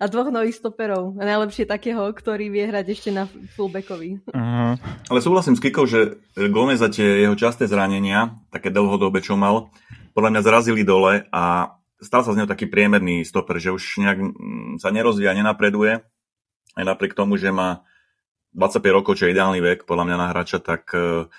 A 0.02 0.08
dvoch 0.10 0.32
nových 0.32 0.58
stoperov. 0.58 1.20
A 1.20 1.24
najlepšie 1.28 1.68
takého, 1.68 2.02
ktorý 2.10 2.50
vie 2.50 2.66
hrať 2.66 2.86
ešte 2.90 3.10
na 3.14 3.30
fullbackovi. 3.54 4.24
Uh-huh. 4.32 4.74
Ale 5.12 5.20
súhlasím 5.20 5.60
s 5.60 5.62
Kikou, 5.62 5.86
že 5.86 6.24
Gomez 6.36 6.82
za 6.82 6.90
tie 6.90 7.28
jeho 7.28 7.36
časté 7.38 7.70
zranenia, 7.70 8.40
také 8.50 8.74
dlhodobé, 8.74 9.22
čo 9.22 9.38
mal, 9.38 9.70
podľa 10.18 10.30
mňa 10.34 10.42
zrazili 10.42 10.82
dole 10.88 11.28
a 11.30 11.76
stal 12.04 12.22
sa 12.22 12.34
z 12.36 12.44
neho 12.44 12.50
taký 12.50 12.68
priemerný 12.68 13.24
stoper, 13.24 13.58
že 13.58 13.74
už 13.74 13.84
nejak 14.04 14.20
mm, 14.20 14.72
sa 14.84 14.90
nerozvíja, 14.92 15.36
nenapreduje. 15.36 16.04
Aj 16.74 16.84
napriek 16.84 17.14
tomu, 17.14 17.38
že 17.38 17.54
má 17.54 17.86
25 18.54 18.98
rokov, 18.98 19.18
čo 19.18 19.26
je 19.26 19.34
ideálny 19.34 19.62
vek 19.62 19.86
podľa 19.86 20.06
mňa 20.10 20.18
na 20.18 20.28
hráča, 20.30 20.62
tak 20.62 20.90
uh, 20.94 21.30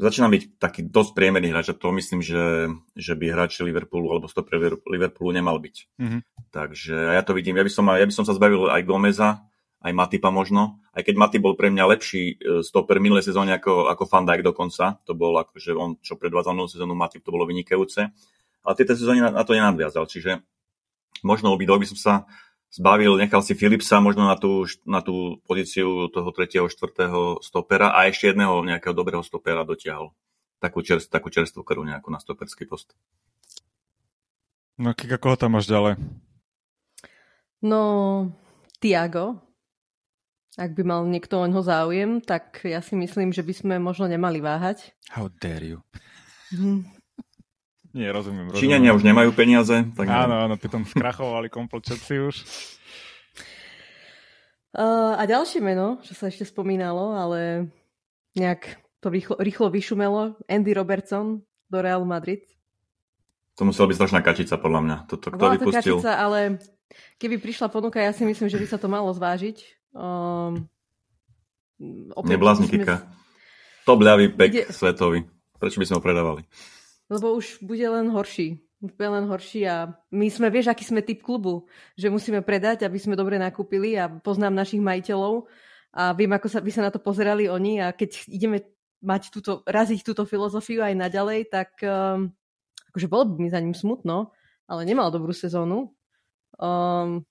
začína 0.00 0.32
byť 0.32 0.42
taký 0.56 0.80
dosť 0.88 1.12
priemerný 1.12 1.52
hráč 1.52 1.70
a 1.70 1.78
to 1.78 1.92
myslím, 1.92 2.24
že, 2.24 2.72
že 2.96 3.12
by 3.12 3.36
hráč 3.36 3.60
Liverpoolu 3.60 4.08
alebo 4.08 4.26
stoper 4.26 4.80
Liverpoolu 4.88 5.30
nemal 5.36 5.60
byť. 5.60 5.76
Mm-hmm. 6.00 6.20
Takže 6.50 6.96
ja 7.14 7.22
to 7.22 7.36
vidím, 7.36 7.60
ja 7.60 7.64
by, 7.64 7.72
som, 7.72 7.84
ja 7.92 8.06
by 8.08 8.14
som 8.14 8.24
sa 8.24 8.32
zbavil 8.32 8.72
aj 8.72 8.82
Gomeza 8.88 9.44
aj 9.80 9.92
Matipa 9.96 10.28
možno, 10.28 10.76
aj 10.92 11.08
keď 11.08 11.14
Matip 11.16 11.40
bol 11.40 11.56
pre 11.56 11.72
mňa 11.72 11.84
lepší 11.96 12.36
e, 12.36 12.60
stoper 12.60 13.00
minulé 13.00 13.24
sezóne 13.24 13.56
ako, 13.56 13.88
ako 13.88 14.04
Van 14.12 14.28
Dijk 14.28 14.52
dokonca, 14.52 15.00
to 15.08 15.16
bol 15.16 15.32
akože 15.40 15.72
on, 15.72 15.96
čo 16.04 16.20
predvádzal 16.20 16.52
minulú 16.52 16.68
sezónu 16.68 16.92
Matip, 16.92 17.24
to 17.24 17.32
bolo 17.32 17.48
vynikajúce, 17.48 18.12
ale 18.60 18.74
tieto 18.76 18.92
sezóny 18.92 19.24
na, 19.24 19.32
na 19.32 19.40
to 19.40 19.56
nenadviazal, 19.56 20.04
čiže 20.04 20.44
možno 21.24 21.56
obidvoch 21.56 21.80
by 21.80 21.88
som 21.88 21.98
sa 21.98 22.12
zbavil, 22.70 23.18
nechal 23.18 23.42
si 23.42 23.58
Philipsa 23.58 23.98
možno 23.98 24.30
na 24.30 24.38
tú, 24.38 24.64
na 24.86 25.02
tú 25.02 25.42
pozíciu 25.44 26.06
toho 26.08 26.30
tretieho, 26.30 26.70
štvrtého 26.70 27.42
stopera 27.42 27.92
a 27.92 28.06
ešte 28.06 28.30
jedného 28.30 28.62
nejakého 28.62 28.94
dobrého 28.94 29.22
stopera 29.26 29.66
dotiahol. 29.66 30.14
Takú, 30.62 30.84
čerst, 30.84 31.10
takú 31.10 31.32
čerstvú 31.32 31.66
krv 31.66 31.82
nejakú 31.82 32.12
na 32.12 32.22
stoperský 32.22 32.68
post. 32.68 32.94
No, 34.80 34.96
Kika, 34.96 35.20
koho 35.20 35.36
tam 35.36 35.58
máš 35.58 35.68
ďalej? 35.68 36.00
No, 37.60 37.82
Tiago, 38.80 39.44
ak 40.56 40.72
by 40.72 40.82
mal 40.84 41.04
niekto 41.04 41.40
o 41.40 41.46
ňo 41.48 41.60
záujem, 41.60 42.24
tak 42.24 42.64
ja 42.64 42.80
si 42.80 42.96
myslím, 42.96 43.32
že 43.32 43.44
by 43.44 43.52
sme 43.52 43.74
možno 43.76 44.08
nemali 44.08 44.40
váhať. 44.40 44.96
How 45.12 45.28
dare 45.28 45.64
you. 45.64 45.80
Nie, 47.90 48.14
rozumiem. 48.14 48.50
rozumiem. 48.50 48.60
Číňania 48.62 48.90
už 48.94 49.02
nemajú 49.02 49.30
peniaze. 49.34 49.76
Tak 49.98 50.06
áno, 50.06 50.46
áno, 50.46 50.54
potom 50.54 50.86
skrachovali 50.86 51.50
komplet 51.50 51.82
všetci 51.82 52.14
už. 52.22 52.36
Uh, 54.70 55.18
a 55.18 55.26
ďalšie 55.26 55.58
meno, 55.58 55.98
čo 56.06 56.14
sa 56.14 56.30
ešte 56.30 56.46
spomínalo, 56.46 57.18
ale 57.18 57.66
nejak 58.38 58.78
to 59.02 59.10
rýchlo, 59.10 59.34
rýchlo 59.42 59.66
vyšumelo, 59.66 60.38
Andy 60.46 60.70
Robertson 60.70 61.42
do 61.66 61.78
Real 61.82 62.06
Madrid. 62.06 62.46
To 63.58 63.66
musela 63.66 63.90
byť 63.90 63.96
strašná 63.98 64.20
kačica, 64.22 64.54
podľa 64.62 64.80
mňa. 64.86 64.96
Toto, 65.10 65.34
kto 65.34 65.42
Bola 65.42 65.58
vypustil? 65.58 65.98
to 65.98 66.06
kačica, 66.06 66.12
ale 66.14 66.62
keby 67.18 67.42
prišla 67.42 67.66
ponuka, 67.66 67.98
ja 67.98 68.14
si 68.14 68.22
myslím, 68.22 68.46
že 68.46 68.62
by 68.62 68.66
sa 68.70 68.78
to 68.78 68.86
malo 68.86 69.10
zvážiť. 69.10 69.58
Um, 69.90 70.70
Neblázni 72.22 72.70
sme... 72.70 72.86
Kika. 72.86 73.10
Top 73.82 73.98
ľavý 73.98 74.30
pek 74.30 74.50
Ide... 74.54 74.64
svetový. 74.70 75.26
Prečo 75.58 75.82
by 75.82 75.86
sme 75.90 75.96
ho 75.98 76.02
predávali? 76.04 76.46
Lebo 77.10 77.34
už 77.34 77.60
bude 77.60 77.82
len 77.82 78.08
horší. 78.14 78.62
Bude 78.80 79.08
len 79.12 79.28
horší 79.28 79.68
a 79.68 79.92
my 80.08 80.32
sme, 80.32 80.48
vieš, 80.48 80.72
aký 80.72 80.88
sme 80.88 81.04
typ 81.04 81.20
klubu, 81.20 81.68
že 81.98 82.08
musíme 82.08 82.40
predať, 82.40 82.88
aby 82.88 82.96
sme 82.96 83.12
dobre 83.12 83.36
nakúpili 83.36 83.92
a 83.98 84.08
poznám 84.08 84.56
našich 84.56 84.80
majiteľov 84.80 85.44
a 85.92 86.16
viem, 86.16 86.32
ako 86.32 86.48
sa, 86.48 86.64
by 86.64 86.70
sa 86.72 86.86
na 86.88 86.90
to 86.94 87.02
pozerali 87.02 87.50
oni 87.50 87.82
a 87.82 87.92
keď 87.92 88.24
ideme 88.30 88.64
mať 89.04 89.34
túto, 89.34 89.60
raziť 89.68 90.00
túto 90.00 90.24
filozofiu 90.24 90.80
aj 90.80 90.96
naďalej, 90.96 91.52
tak 91.52 91.76
um, 91.84 92.32
akože 92.94 93.06
bolo 93.10 93.36
by 93.36 93.36
mi 93.42 93.48
za 93.52 93.60
ním 93.60 93.76
smutno, 93.76 94.32
ale 94.64 94.88
nemal 94.88 95.12
dobrú 95.12 95.36
sezónu. 95.36 95.92
Um, 96.56 97.26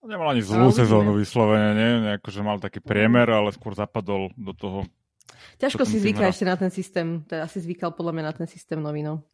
Nemal 0.00 0.32
ani 0.32 0.40
zlú 0.40 0.72
sezónu 0.72 1.12
vyslovene, 1.12 1.76
nie? 1.76 1.90
Nejako, 2.08 2.28
že 2.32 2.40
mal 2.40 2.56
taký 2.56 2.80
priemer, 2.80 3.28
ale 3.28 3.52
skôr 3.52 3.76
zapadol 3.76 4.32
do 4.32 4.56
toho. 4.56 4.88
Ťažko 5.60 5.84
si 5.84 6.00
zvyká 6.00 6.32
ešte 6.32 6.48
na 6.48 6.56
ten 6.56 6.72
systém. 6.72 7.24
Teda 7.28 7.44
si 7.46 7.60
zvykal 7.60 7.92
podľa 7.92 8.16
mňa 8.16 8.24
na 8.24 8.34
ten 8.34 8.48
systém 8.48 8.80
novino. 8.80 9.26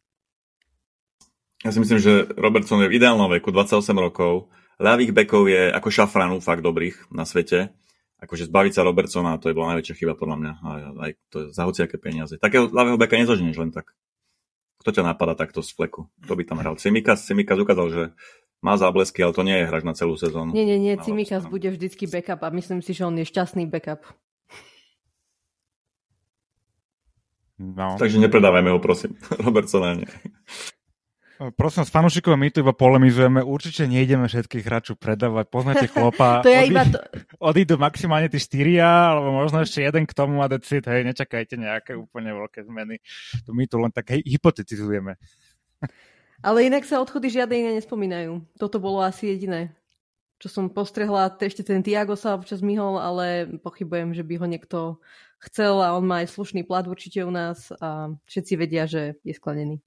Ja 1.65 1.73
si 1.73 1.81
myslím, 1.81 1.97
že 1.97 2.29
Robertson 2.37 2.85
je 2.85 2.91
v 2.91 3.01
ideálnom 3.01 3.31
veku, 3.33 3.49
28 3.49 3.81
rokov. 3.97 4.53
Ľavých 4.77 5.09
bekov 5.09 5.49
je 5.49 5.73
ako 5.73 5.89
šafranu 5.89 6.37
fakt 6.37 6.61
dobrých 6.61 7.09
na 7.09 7.25
svete. 7.25 7.73
Akože 8.17 8.49
zbaviť 8.49 8.73
sa 8.77 8.85
Robertsona, 8.85 9.37
to 9.37 9.49
je 9.49 9.57
bola 9.57 9.73
najväčšia 9.73 9.97
chyba 9.97 10.13
podľa 10.17 10.37
mňa. 10.41 10.53
Aj, 10.61 10.81
aj 11.01 11.11
to 11.29 11.35
je 11.41 11.45
za 11.53 11.63
hociaké 11.65 12.01
peniaze. 12.01 12.37
Takého 12.37 12.69
ľavého 12.69 12.97
beka 12.97 13.17
nezožneš 13.17 13.57
len 13.57 13.69
tak. 13.73 13.93
Kto 14.81 14.89
ťa 14.89 15.03
napadá 15.05 15.33
takto 15.33 15.61
z 15.65 15.73
fleku? 15.73 16.09
Kto 16.25 16.33
by 16.33 16.43
tam 16.45 16.57
hral? 16.61 16.77
Simikas, 16.77 17.25
Simikas 17.25 17.57
ukázal, 17.57 17.87
že 17.89 18.03
má 18.61 18.73
záblesky, 18.77 19.21
ale 19.21 19.37
to 19.37 19.45
nie 19.45 19.57
je 19.61 19.69
hráč 19.69 19.83
na 19.85 19.93
celú 19.93 20.17
sezónu. 20.17 20.53
Nie, 20.53 20.65
nie, 20.65 20.81
nie, 20.81 20.97
Cimikas 20.97 21.45
bude 21.45 21.69
vždycky 21.69 22.09
backup 22.09 22.41
a 22.41 22.49
myslím 22.53 22.81
si, 22.81 22.93
že 22.93 23.05
on 23.05 23.17
je 23.17 23.25
šťastný 23.25 23.69
backup. 23.69 24.05
No. 27.57 27.97
Takže 27.97 28.21
nepredávajme 28.21 28.69
ho, 28.69 28.79
prosím. 28.79 29.17
Robertsona 29.45 29.97
nie. 29.97 30.09
Prosím, 31.37 31.85
s 31.85 31.93
fanúšikov 31.93 32.33
my 32.33 32.49
tu 32.49 32.65
iba 32.65 32.73
polemizujeme. 32.73 33.45
Určite 33.45 33.85
nejdeme 33.85 34.25
všetkých 34.25 34.65
hráčov 34.65 34.97
predávať. 34.97 35.45
Poznáte 35.53 35.85
chlopa. 35.85 36.41
to 36.45 36.49
je 36.49 36.65
iba 36.65 36.81
to... 36.81 36.97
Odídu 37.53 37.77
maximálne 37.77 38.25
tí 38.25 38.41
štyria, 38.41 39.13
alebo 39.13 39.29
možno 39.29 39.61
ešte 39.61 39.85
jeden 39.85 40.09
k 40.09 40.17
tomu 40.17 40.41
a 40.41 40.49
decid. 40.49 40.81
Hej, 40.89 41.05
nečakajte 41.05 41.53
nejaké 41.61 41.93
úplne 41.93 42.33
veľké 42.33 42.65
zmeny. 42.65 42.97
To 43.45 43.53
my 43.53 43.69
tu 43.69 43.77
len 43.77 43.93
tak 43.93 44.17
hej, 44.17 44.25
hypotetizujeme. 44.25 45.13
Ale 46.41 46.65
inak 46.65 46.89
sa 46.89 47.01
odchody 47.05 47.29
žiadne 47.29 47.53
iné 47.53 47.71
nespomínajú. 47.77 48.41
Toto 48.57 48.81
bolo 48.81 49.05
asi 49.05 49.29
jediné, 49.29 49.77
čo 50.41 50.49
som 50.49 50.73
postrehla. 50.73 51.37
Ešte 51.37 51.61
ten 51.61 51.85
Tiago 51.85 52.17
sa 52.17 52.33
občas 52.33 52.65
myhol, 52.65 52.97
ale 52.97 53.45
pochybujem, 53.61 54.17
že 54.17 54.25
by 54.25 54.41
ho 54.41 54.45
niekto 54.49 54.77
chcel 55.43 55.79
a 55.81 55.93
on 55.93 56.05
má 56.05 56.25
aj 56.25 56.33
slušný 56.33 56.65
plat 56.65 56.85
určite 56.87 57.21
u 57.23 57.31
nás 57.31 57.69
a 57.77 58.13
všetci 58.25 58.53
vedia, 58.57 58.89
že 58.89 59.21
je 59.21 59.33
sklenený. 59.33 59.81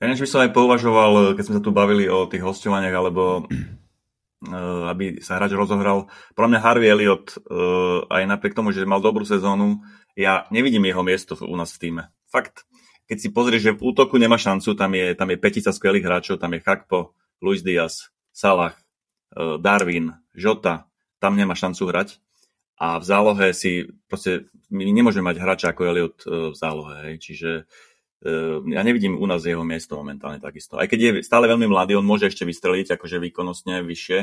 Ja 0.00 0.08
než 0.08 0.24
by 0.24 0.28
som 0.28 0.40
aj 0.44 0.56
pouvažoval, 0.56 1.36
keď 1.36 1.44
sme 1.44 1.56
sa 1.60 1.64
tu 1.64 1.76
bavili 1.76 2.08
o 2.08 2.24
tých 2.24 2.40
hostovaniach, 2.40 2.96
alebo 2.96 3.44
uh, 3.44 4.88
aby 4.92 5.20
sa 5.20 5.36
hráč 5.36 5.52
rozohral. 5.52 6.08
Pro 6.32 6.48
mňa 6.48 6.60
Harvey 6.60 6.88
Elliot, 6.88 7.36
uh, 7.36 8.08
aj 8.08 8.24
napriek 8.24 8.56
tomu, 8.56 8.72
že 8.72 8.88
mal 8.88 9.04
dobrú 9.04 9.28
sezónu, 9.28 9.84
ja 10.16 10.48
nevidím 10.48 10.88
jeho 10.88 11.04
miesto 11.04 11.36
u 11.36 11.54
nás 11.56 11.76
v 11.76 11.80
týme. 11.88 12.02
Fakt 12.32 12.64
keď 13.10 13.18
si 13.18 13.34
pozrieš, 13.34 13.62
že 13.66 13.74
v 13.74 13.90
útoku 13.90 14.22
nemá 14.22 14.38
šancu, 14.38 14.78
tam 14.78 14.94
je, 14.94 15.18
tam 15.18 15.34
je 15.34 15.42
petica 15.42 15.74
skvelých 15.74 16.06
hráčov, 16.06 16.38
tam 16.38 16.54
je 16.54 16.62
Chakpo, 16.62 17.18
Luis 17.42 17.66
Diaz, 17.66 18.14
Salah, 18.30 18.78
e, 19.34 19.58
Darwin, 19.58 20.14
Žota, 20.30 20.86
tam 21.18 21.34
nemá 21.34 21.58
šancu 21.58 21.90
hrať. 21.90 22.22
A 22.80 22.96
v 22.96 23.04
zálohe 23.04 23.52
si 23.52 23.92
proste, 24.08 24.48
my 24.72 24.88
nemôžeme 24.88 25.28
mať 25.28 25.36
hráča 25.36 25.66
ako 25.76 25.84
Elliot 25.84 26.16
e, 26.24 26.28
v 26.48 26.56
zálohe, 26.56 26.94
hej. 27.04 27.14
čiže 27.20 27.50
e, 28.24 28.32
ja 28.72 28.80
nevidím 28.80 29.20
u 29.20 29.26
nás 29.28 29.44
jeho 29.44 29.60
miesto 29.60 30.00
momentálne 30.00 30.40
takisto. 30.40 30.80
Aj 30.80 30.88
keď 30.88 30.98
je 30.98 31.10
stále 31.20 31.44
veľmi 31.44 31.68
mladý, 31.68 32.00
on 32.00 32.08
môže 32.08 32.32
ešte 32.32 32.48
vystreliť 32.48 32.96
akože 32.96 33.20
výkonnostne 33.20 33.84
vyššie, 33.84 34.18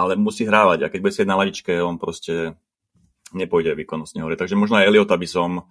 ale 0.00 0.16
musí 0.16 0.48
hrávať 0.48 0.88
a 0.88 0.90
keď 0.90 1.00
bude 1.04 1.12
sedieť 1.12 1.28
na 1.28 1.38
ladičke, 1.44 1.72
on 1.84 2.00
proste 2.00 2.56
nepôjde 3.36 3.76
výkonnostne 3.76 4.24
hore. 4.24 4.40
Takže 4.40 4.56
možno 4.56 4.80
aj 4.80 4.88
Eliota 4.88 5.20
by 5.20 5.28
som 5.28 5.68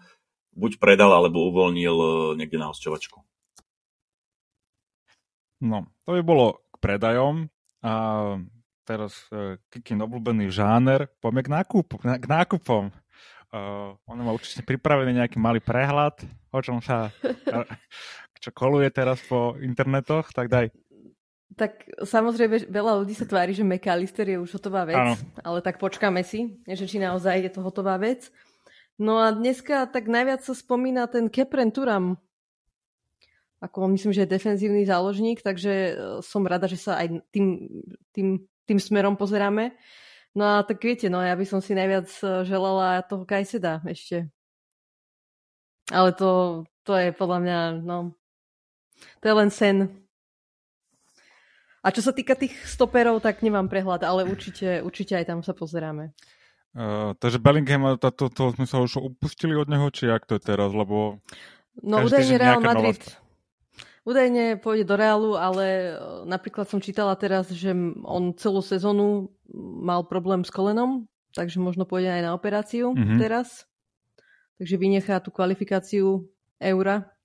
buď 0.53 0.77
predal, 0.77 1.09
alebo 1.17 1.49
uvoľnil 1.49 1.95
e, 1.97 2.09
niekde 2.37 2.61
na 2.61 2.69
hosťovačku. 2.69 3.17
No, 5.63 5.89
to 6.05 6.13
by 6.13 6.21
bolo 6.21 6.61
k 6.69 6.77
predajom. 6.77 7.49
A 7.83 7.91
teraz 8.83 9.27
uh, 9.31 9.55
Kikin 9.71 10.03
obľúbený 10.03 10.51
žáner. 10.51 11.07
Poďme 11.23 11.41
k, 11.43 11.49
nákup, 11.49 11.87
k 11.99 12.25
nákupom. 12.27 12.91
Uh, 13.53 13.95
on 14.09 14.17
má 14.19 14.33
určite 14.33 14.65
pripravený 14.65 15.23
nejaký 15.23 15.37
malý 15.37 15.61
prehľad, 15.61 16.19
o 16.49 16.59
čom 16.59 16.81
sa 16.81 17.13
čo 18.43 18.51
koluje 18.51 18.91
teraz 18.91 19.23
po 19.23 19.55
internetoch, 19.63 20.35
tak 20.35 20.51
daj. 20.51 20.67
Tak 21.55 22.03
samozrejme, 22.03 22.67
veľa 22.67 22.99
ľudí 22.99 23.15
sa 23.15 23.23
tvári, 23.23 23.55
že 23.55 23.63
McAllister 23.63 24.27
je 24.27 24.41
už 24.41 24.59
hotová 24.59 24.83
vec, 24.83 24.99
ano. 24.99 25.15
ale 25.39 25.63
tak 25.63 25.79
počkáme 25.79 26.25
si, 26.27 26.59
že 26.67 26.83
či 26.83 26.99
naozaj 26.99 27.39
je 27.39 27.51
to 27.53 27.63
hotová 27.63 27.95
vec. 27.95 28.27
No 28.99 29.21
a 29.21 29.31
dneska 29.31 29.87
tak 29.87 30.11
najviac 30.11 30.43
sa 30.43 30.51
spomína 30.51 31.07
ten 31.07 31.31
Kepren 31.31 31.71
Turam. 31.71 32.19
Ako 33.63 33.87
myslím, 33.95 34.11
že 34.11 34.27
je 34.27 34.35
defenzívny 34.35 34.83
záložník, 34.83 35.39
takže 35.39 35.71
e, 35.71 35.91
som 36.19 36.43
rada, 36.43 36.67
že 36.67 36.75
sa 36.75 36.99
aj 36.99 37.23
tým, 37.31 37.71
tým, 38.11 38.43
tým 38.67 38.79
smerom 38.79 39.15
pozeráme. 39.15 39.71
No 40.35 40.59
a 40.59 40.67
tak 40.67 40.83
viete, 40.83 41.07
no 41.07 41.23
ja 41.23 41.31
by 41.31 41.47
som 41.47 41.63
si 41.63 41.71
najviac 41.71 42.11
e, 42.19 42.43
želala 42.43 43.07
toho 43.07 43.23
Kajseda 43.23 43.79
ešte. 43.87 44.27
Ale 45.87 46.11
to, 46.11 46.63
to 46.83 46.91
je 46.99 47.15
podľa 47.15 47.39
mňa, 47.39 47.59
no, 47.87 48.11
to 49.23 49.25
je 49.31 49.33
len 49.35 49.47
sen. 49.47 49.77
A 51.83 51.91
čo 51.91 52.03
sa 52.03 52.11
týka 52.11 52.35
tých 52.35 52.55
stoperov, 52.67 53.23
tak 53.23 53.43
nemám 53.43 53.71
prehľad, 53.71 54.03
ale 54.03 54.27
určite, 54.27 54.83
určite 54.83 55.19
aj 55.19 55.25
tam 55.27 55.39
sa 55.39 55.55
pozeráme. 55.55 56.11
Uh, 56.73 57.13
takže 57.21 57.37
Bellingham, 57.37 57.95
to, 58.01 58.09
to, 58.09 58.27
to 58.33 58.43
sme 58.57 58.65
sa 58.65 58.81
už 58.81 58.97
upustili 58.99 59.53
od 59.53 59.69
neho, 59.69 59.87
či 59.93 60.09
jak 60.09 60.25
to 60.25 60.35
je 60.35 60.41
teraz, 60.41 60.73
lebo... 60.73 61.21
No 61.79 62.01
údajne 62.01 62.35
Real 62.39 62.63
Madrid. 62.63 63.22
Údajne 64.03 64.59
pôjde 64.59 64.83
do 64.83 64.99
Realu, 64.99 65.39
ale 65.39 65.95
e, 65.95 66.27
napríklad 66.27 66.67
som 66.67 66.83
čítala 66.83 67.15
teraz, 67.15 67.47
že 67.55 67.71
on 68.03 68.35
celú 68.35 68.59
sezónu 68.59 69.31
mal 69.79 70.03
problém 70.03 70.43
s 70.43 70.51
kolenom, 70.51 71.07
takže 71.31 71.63
možno 71.63 71.87
pôjde 71.87 72.11
aj 72.11 72.21
na 72.27 72.31
operáciu 72.35 72.91
mm-hmm. 72.91 73.19
teraz. 73.23 73.63
Takže 74.59 74.75
vynechá 74.75 75.23
tú 75.23 75.31
kvalifikáciu 75.31 76.27
Eura. 76.59 77.15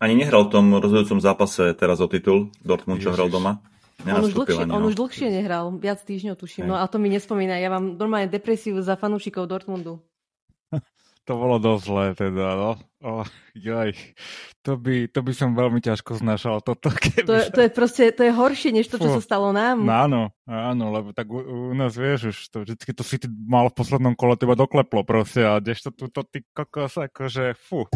Ani 0.00 0.16
nehral 0.16 0.48
v 0.48 0.56
tom 0.56 0.66
rozhodujúcom 0.76 1.20
zápase 1.20 1.76
teraz 1.76 2.00
o 2.00 2.08
titul 2.08 2.48
Dortmund, 2.64 3.04
čo 3.04 3.12
hral 3.12 3.28
doma. 3.28 3.60
On 4.04 4.20
už, 4.20 4.36
dlhšie, 4.36 4.68
on 4.68 4.84
už 4.88 4.96
dlhšie 4.96 5.28
nehral, 5.32 5.72
viac 5.72 6.04
týždňov 6.04 6.36
tuším. 6.36 6.68
Hej. 6.68 6.68
No 6.68 6.76
a 6.76 6.84
to 6.84 7.00
mi 7.00 7.08
nespomína. 7.08 7.56
Ja 7.56 7.72
mám 7.72 7.96
normálne 7.96 8.28
depresiu 8.28 8.76
za 8.84 8.96
fanúšikov 8.96 9.48
Dortmundu. 9.48 10.04
to 11.26 11.34
bolo 11.34 11.58
dosť 11.58 11.82
zlé 11.82 12.06
teda, 12.14 12.54
no. 12.54 12.72
Oh, 13.02 13.26
joj. 13.58 13.90
To 14.62 14.78
by, 14.78 15.10
to 15.10 15.26
by 15.26 15.32
som 15.34 15.58
veľmi 15.58 15.82
ťažko 15.82 16.22
znašal 16.22 16.62
toto. 16.62 16.88
To, 17.26 17.34
je, 17.34 17.50
to 17.50 17.60
je 17.66 17.70
proste, 17.74 18.14
to 18.14 18.22
je 18.22 18.30
horšie, 18.30 18.70
než 18.70 18.86
to, 18.86 19.02
čo 19.02 19.10
Fú. 19.10 19.14
sa 19.18 19.22
stalo 19.22 19.50
nám. 19.50 19.82
No, 19.82 19.90
áno, 19.90 20.22
áno, 20.46 20.94
lebo 20.94 21.10
tak 21.10 21.26
u, 21.26 21.42
u 21.42 21.74
nás 21.74 21.98
vieš 21.98 22.30
už, 22.30 22.38
to 22.54 22.56
vždycky 22.62 22.94
to 22.94 23.02
si 23.02 23.18
ty 23.18 23.26
mal 23.26 23.66
v 23.66 23.74
poslednom 23.74 24.14
kole 24.14 24.38
teba 24.38 24.54
dokleplo 24.54 25.02
proste 25.02 25.42
a 25.42 25.58
kdežto 25.58 25.90
tu 25.90 26.06
to 26.06 26.22
ty 26.22 26.46
kokos, 26.54 26.94
akože, 26.94 27.58
fú. 27.58 27.90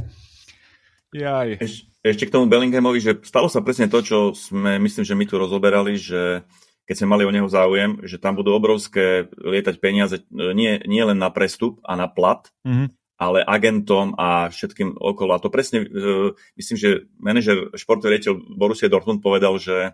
Jaj. 1.15 1.63
Eš, 1.63 1.87
ešte 2.03 2.27
k 2.27 2.35
tomu 2.35 2.51
Bellinghamovi, 2.51 2.99
že 2.99 3.13
stalo 3.23 3.47
sa 3.47 3.63
presne 3.63 3.87
to, 3.87 4.03
čo 4.03 4.19
sme, 4.35 4.83
myslím, 4.83 5.07
že 5.07 5.15
my 5.15 5.25
tu 5.27 5.39
rozoberali, 5.39 5.95
že 5.95 6.43
keď 6.91 6.95
sme 6.99 7.13
mali 7.15 7.23
o 7.23 7.31
neho 7.31 7.47
záujem, 7.47 8.03
že 8.03 8.19
tam 8.19 8.35
budú 8.35 8.51
obrovské 8.51 9.31
lietať 9.39 9.79
peniaze 9.79 10.27
e, 10.27 10.51
nie, 10.59 10.83
nie 10.91 11.03
len 11.07 11.23
na 11.23 11.31
prestup 11.31 11.79
a 11.87 11.95
na 11.95 12.11
plat, 12.11 12.51
mm-hmm. 12.67 13.00
Ale 13.21 13.45
agentom 13.45 14.17
a 14.17 14.49
všetkým 14.49 14.97
okolo. 14.97 15.37
A 15.37 15.43
to 15.45 15.53
presne, 15.53 15.85
uh, 15.85 16.33
myslím, 16.57 16.77
že 16.81 16.89
manažer 17.21 17.69
športový 17.77 18.17
riaditeľ 18.17 18.57
Borussia 18.57 18.89
Dortmund 18.89 19.21
povedal, 19.21 19.61
že, 19.61 19.93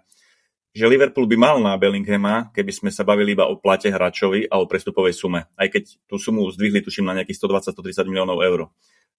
že 0.71 0.87
Liverpool 0.87 1.27
by 1.27 1.35
mal 1.35 1.57
na 1.59 1.75
Bellinghama, 1.75 2.55
keby 2.55 2.71
sme 2.71 2.91
sa 2.95 3.03
bavili 3.03 3.35
iba 3.35 3.51
o 3.51 3.59
plate 3.59 3.91
hráčovi 3.91 4.47
a 4.47 4.63
o 4.63 4.71
prestupovej 4.71 5.19
sume. 5.19 5.51
Aj 5.59 5.67
keď 5.67 5.99
tú 6.07 6.23
sumu 6.23 6.47
zdvihli, 6.55 6.87
tuším, 6.87 7.11
na 7.11 7.19
nejakých 7.19 7.43
120-130 7.43 8.07
miliónov 8.07 8.39
eur 8.47 8.61
e, 8.63 8.69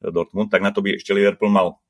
Dortmund, 0.08 0.48
tak 0.48 0.64
na 0.64 0.72
to 0.72 0.80
by 0.80 0.96
ešte 0.96 1.12
Liverpool 1.12 1.52
mal. 1.52 1.84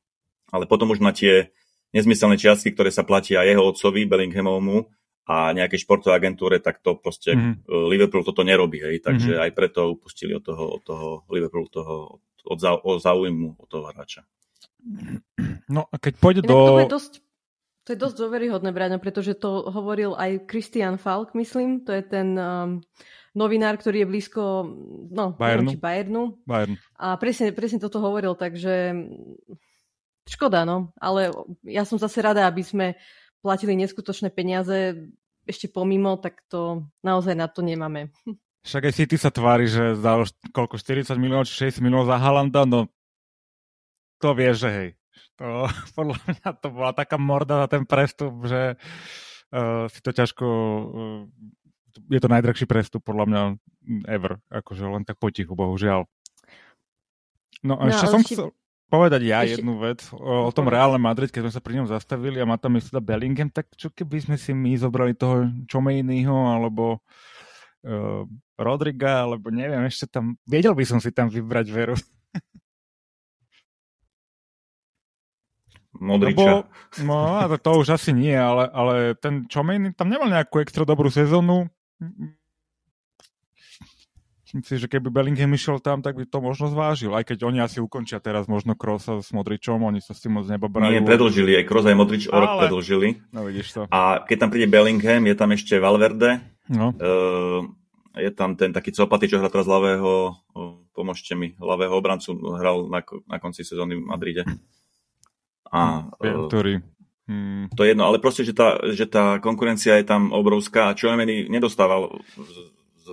Ale 0.50 0.66
potom 0.66 0.90
už 0.90 1.04
na 1.06 1.14
tie 1.14 1.54
nezmyselné 1.94 2.42
čiastky, 2.42 2.74
ktoré 2.74 2.90
sa 2.90 3.06
platia 3.06 3.46
jeho 3.46 3.62
otcovi 3.62 4.10
Bellinghamovmu, 4.10 4.90
a 5.28 5.52
nejakej 5.52 5.84
športovej 5.84 6.16
agentúre, 6.16 6.64
tak 6.64 6.80
to 6.80 6.96
proste 6.96 7.36
mm-hmm. 7.36 7.68
Liverpool 7.92 8.24
toto 8.24 8.48
nerobí, 8.48 8.80
hej, 8.80 9.04
takže 9.04 9.36
mm-hmm. 9.36 9.44
aj 9.44 9.52
preto 9.52 9.80
upustili 9.92 10.32
od 10.32 10.44
toho, 10.48 10.80
od 10.80 10.82
toho 10.88 11.08
Liverpool 11.28 11.68
toho, 11.68 12.24
od, 12.48 12.58
zau, 12.58 12.80
od 12.80 13.04
záujmu 13.04 13.60
od 13.60 13.68
toho 13.68 13.92
hráča. 13.92 14.24
No 15.68 15.92
a 15.92 15.96
keď 16.00 16.14
pôjde 16.16 16.42
Inak 16.48 16.52
do... 16.52 16.58
To 16.64 16.80
je 16.80 16.94
dosť, 16.96 17.14
to 17.84 17.90
je 17.92 18.00
dosť 18.00 18.16
dôveryhodné, 18.24 18.72
Braňo, 18.72 19.04
pretože 19.04 19.36
to 19.36 19.68
hovoril 19.68 20.16
aj 20.16 20.48
Christian 20.48 20.96
Falk, 20.96 21.36
myslím, 21.36 21.84
to 21.84 21.92
je 21.92 22.04
ten 22.08 22.40
um, 22.40 22.80
novinár, 23.36 23.76
ktorý 23.76 24.08
je 24.08 24.08
blízko 24.08 24.44
no, 25.12 25.36
Bayernu. 25.36 25.76
Neviem, 25.76 25.84
Bayernu. 25.84 26.24
Bayern. 26.48 26.76
A 26.96 27.20
presne, 27.20 27.52
presne 27.52 27.84
toto 27.84 28.00
hovoril, 28.00 28.32
takže 28.40 28.96
škoda, 30.24 30.64
no, 30.64 30.96
ale 31.00 31.36
ja 31.68 31.84
som 31.84 32.00
zase 32.00 32.24
rada, 32.24 32.48
aby 32.48 32.64
sme 32.64 32.96
platili 33.42 33.78
neskutočné 33.78 34.34
peniaze 34.34 35.10
ešte 35.48 35.72
pomimo, 35.72 36.20
tak 36.20 36.44
to 36.52 36.86
naozaj 37.02 37.34
na 37.34 37.48
to 37.48 37.64
nemáme. 37.64 38.12
Však 38.68 38.92
aj 38.92 38.94
City 39.00 39.16
sa 39.16 39.32
tvári, 39.32 39.72
že 39.72 39.96
za 39.96 40.20
koľko, 40.52 40.76
40 40.76 41.16
miliónov 41.16 41.48
či 41.48 41.72
60 41.72 41.80
miliónov 41.80 42.12
za 42.12 42.20
Halanda, 42.20 42.68
no 42.68 42.92
to 44.20 44.36
vie, 44.36 44.52
že 44.52 44.70
hej. 44.70 44.90
To, 45.40 45.70
podľa 45.98 46.20
mňa 46.20 46.50
to 46.60 46.68
bola 46.68 46.92
taká 46.92 47.16
morda 47.16 47.64
na 47.64 47.68
ten 47.72 47.88
prestup, 47.88 48.44
že 48.44 48.76
uh, 49.56 49.88
si 49.88 50.00
to 50.04 50.12
ťažko... 50.12 50.46
Uh, 50.46 51.22
je 52.14 52.22
to 52.22 52.30
najdrahší 52.30 52.70
prestup 52.70 53.02
podľa 53.02 53.26
mňa 53.26 53.42
ever. 54.06 54.38
Akože 54.54 54.86
len 54.86 55.02
tak 55.02 55.18
potichu, 55.18 55.58
bohužiaľ. 55.58 56.06
No 57.66 57.74
a 57.82 57.88
no, 57.88 57.90
ešte 57.90 58.06
som 58.06 58.22
si... 58.22 58.38
chcel 58.38 58.54
povedať 58.88 59.22
ja 59.28 59.44
Ešte... 59.44 59.60
jednu 59.60 59.80
vec 59.84 60.00
o, 60.16 60.48
o 60.48 60.52
tom 60.56 60.72
Reále 60.72 60.98
Madrid, 61.00 61.32
keď 61.32 61.48
sme 61.48 61.54
sa 61.54 61.62
pri 61.64 61.74
ňom 61.80 61.88
zastavili 61.92 62.40
a 62.40 62.48
má 62.48 62.56
tam 62.56 62.76
myslela 62.80 63.04
Bellingham, 63.04 63.52
tak 63.52 63.68
čo 63.76 63.92
keby 63.92 64.24
sme 64.24 64.36
si 64.40 64.56
my 64.56 64.76
zobrali 64.80 65.14
toho 65.16 65.52
Čomejnyho 65.68 66.56
alebo 66.56 67.04
uh, 67.84 68.24
Rodriga, 68.58 69.28
alebo 69.28 69.52
neviem, 69.54 69.86
ešte 69.86 70.08
tam, 70.10 70.40
vedel 70.48 70.74
by 70.74 70.86
som 70.88 71.00
si 71.04 71.12
tam 71.12 71.30
vybrať 71.30 71.68
veru. 71.70 71.96
Modriča. 75.98 76.38
Lebo, 76.38 76.70
no, 77.04 77.58
to 77.58 77.72
už 77.82 77.98
asi 77.98 78.14
nie, 78.14 78.38
ale, 78.38 78.70
ale 78.70 79.18
ten 79.18 79.50
Čomejny 79.50 79.94
tam 79.98 80.10
nemal 80.10 80.30
nejakú 80.30 80.62
extra 80.62 80.86
dobrú 80.86 81.10
sezónu 81.10 81.70
Myslím 84.48 84.64
si, 84.64 84.80
že 84.80 84.88
keby 84.88 85.12
Bellingham 85.12 85.52
išiel 85.52 85.84
tam, 85.84 86.00
tak 86.00 86.16
by 86.16 86.24
to 86.24 86.40
možno 86.40 86.72
zvážil. 86.72 87.12
Aj 87.12 87.20
keď 87.28 87.52
oni 87.52 87.60
asi 87.60 87.84
ukončia 87.84 88.24
teraz 88.24 88.48
možno 88.48 88.80
Krosa 88.80 89.20
s 89.20 89.36
Modričom, 89.36 89.84
oni 89.84 90.00
sa 90.00 90.16
s 90.16 90.24
tým 90.24 90.40
moc 90.40 90.48
nebabrajú. 90.48 90.88
Nie, 90.88 91.04
predlžili, 91.04 91.60
aj 91.60 91.68
Kroos 91.68 91.84
aj 91.84 92.00
Modrič 92.00 92.32
o 92.32 92.38
rok 92.40 92.64
predlžili. 92.64 93.28
No 93.36 93.44
vidíš 93.44 93.76
to. 93.76 93.82
A 93.92 94.24
keď 94.24 94.48
tam 94.48 94.50
príde 94.56 94.72
Bellingham, 94.72 95.28
je 95.28 95.36
tam 95.36 95.52
ešte 95.52 95.76
Valverde. 95.84 96.40
No. 96.72 96.96
Uh, 96.96 97.68
je 98.16 98.32
tam 98.32 98.56
ten 98.56 98.72
taký 98.72 98.96
copaty, 98.96 99.28
čo 99.28 99.44
hrá 99.44 99.52
teraz 99.52 99.68
ľavého, 99.68 100.40
uh, 100.56 100.80
pomôžte 100.96 101.36
mi, 101.36 101.52
ľavého 101.60 102.00
obrancu, 102.00 102.40
hral 102.56 102.88
na, 102.88 103.04
na 103.28 103.44
konci 103.44 103.68
sezóny 103.68 104.00
v 104.00 104.08
Madride. 104.08 104.48
A, 105.76 106.08
uh, 106.08 106.48
ktorý? 106.48 106.80
Hmm. 107.28 107.68
To 107.76 107.84
je 107.84 107.92
jedno, 107.92 108.08
ale 108.08 108.24
proste, 108.24 108.48
že 108.48 108.56
tá, 108.56 108.80
že 108.96 109.12
tá 109.12 109.44
konkurencia 109.44 110.00
je 110.00 110.08
tam 110.08 110.32
obrovská 110.32 110.88
a 110.88 110.96
Čojmeny 110.96 111.52
nedostával 111.52 112.24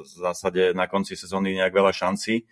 v 0.03 0.19
zásade 0.27 0.75
na 0.75 0.91
konci 0.91 1.15
sezóny 1.15 1.55
nejak 1.55 1.71
veľa 1.71 1.95
šancí, 1.95 2.43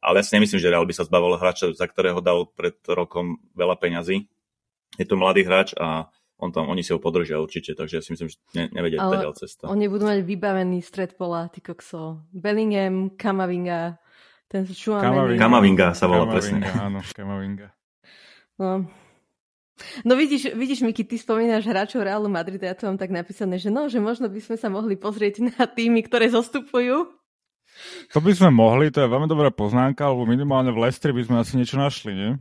ale 0.00 0.22
ja 0.22 0.24
si 0.24 0.32
nemyslím, 0.38 0.60
že 0.62 0.70
Real 0.72 0.86
by 0.88 0.94
sa 0.96 1.04
zbavil 1.04 1.36
hráča, 1.36 1.72
za 1.74 1.86
ktorého 1.88 2.24
dal 2.24 2.48
pred 2.48 2.76
rokom 2.88 3.42
veľa 3.52 3.76
peňazí. 3.76 4.24
Je 4.96 5.04
to 5.04 5.20
mladý 5.20 5.44
hráč 5.44 5.76
a 5.76 6.08
on 6.36 6.52
tam, 6.52 6.68
oni 6.68 6.84
si 6.84 6.92
ho 6.92 7.00
podržia 7.00 7.40
určite, 7.40 7.72
takže 7.72 8.00
ja 8.00 8.02
si 8.04 8.12
myslím, 8.12 8.28
že 8.28 8.36
ne, 8.52 8.68
nevedia 8.68 9.00
Ale 9.00 9.24
ďal 9.24 9.34
cesta. 9.36 9.72
Oni 9.72 9.88
budú 9.88 10.04
mať 10.04 10.20
vybavený 10.20 10.84
stred 10.84 11.16
pola, 11.16 11.48
ty 11.48 11.64
kokso. 11.64 12.28
Bellingham, 12.28 13.16
Kamavinga, 13.16 13.96
ten 14.44 14.68
Kamavinga. 14.68 15.40
Kamavinga 15.40 15.88
sa 15.96 16.04
volá 16.04 16.28
presne. 16.28 16.60
Áno, 16.76 17.00
Kamavinga. 17.00 17.72
No, 18.60 18.84
No 20.08 20.16
vidíš, 20.16 20.56
vidíš 20.56 20.80
Miki, 20.80 21.04
ty 21.04 21.20
spomínaš 21.20 21.68
hráčov 21.68 22.00
Realu 22.00 22.32
Madrid 22.32 22.60
a 22.64 22.72
ja 22.72 22.76
to 22.76 22.88
mám 22.88 22.96
tak 22.96 23.12
napísané, 23.12 23.60
že 23.60 23.68
no, 23.68 23.92
že 23.92 24.00
možno 24.00 24.32
by 24.32 24.40
sme 24.40 24.56
sa 24.56 24.72
mohli 24.72 24.96
pozrieť 24.96 25.44
na 25.52 25.68
týmy, 25.68 26.00
ktoré 26.08 26.32
zostupujú. 26.32 27.12
To 28.16 28.18
by 28.24 28.32
sme 28.32 28.48
mohli, 28.56 28.88
to 28.88 29.04
je 29.04 29.12
veľmi 29.12 29.28
dobrá 29.28 29.52
poznámka, 29.52 30.08
lebo 30.08 30.24
minimálne 30.24 30.72
v 30.72 30.80
Lestri 30.80 31.12
by 31.12 31.28
sme 31.28 31.36
asi 31.44 31.60
niečo 31.60 31.76
našli, 31.76 32.16
nie? 32.16 32.32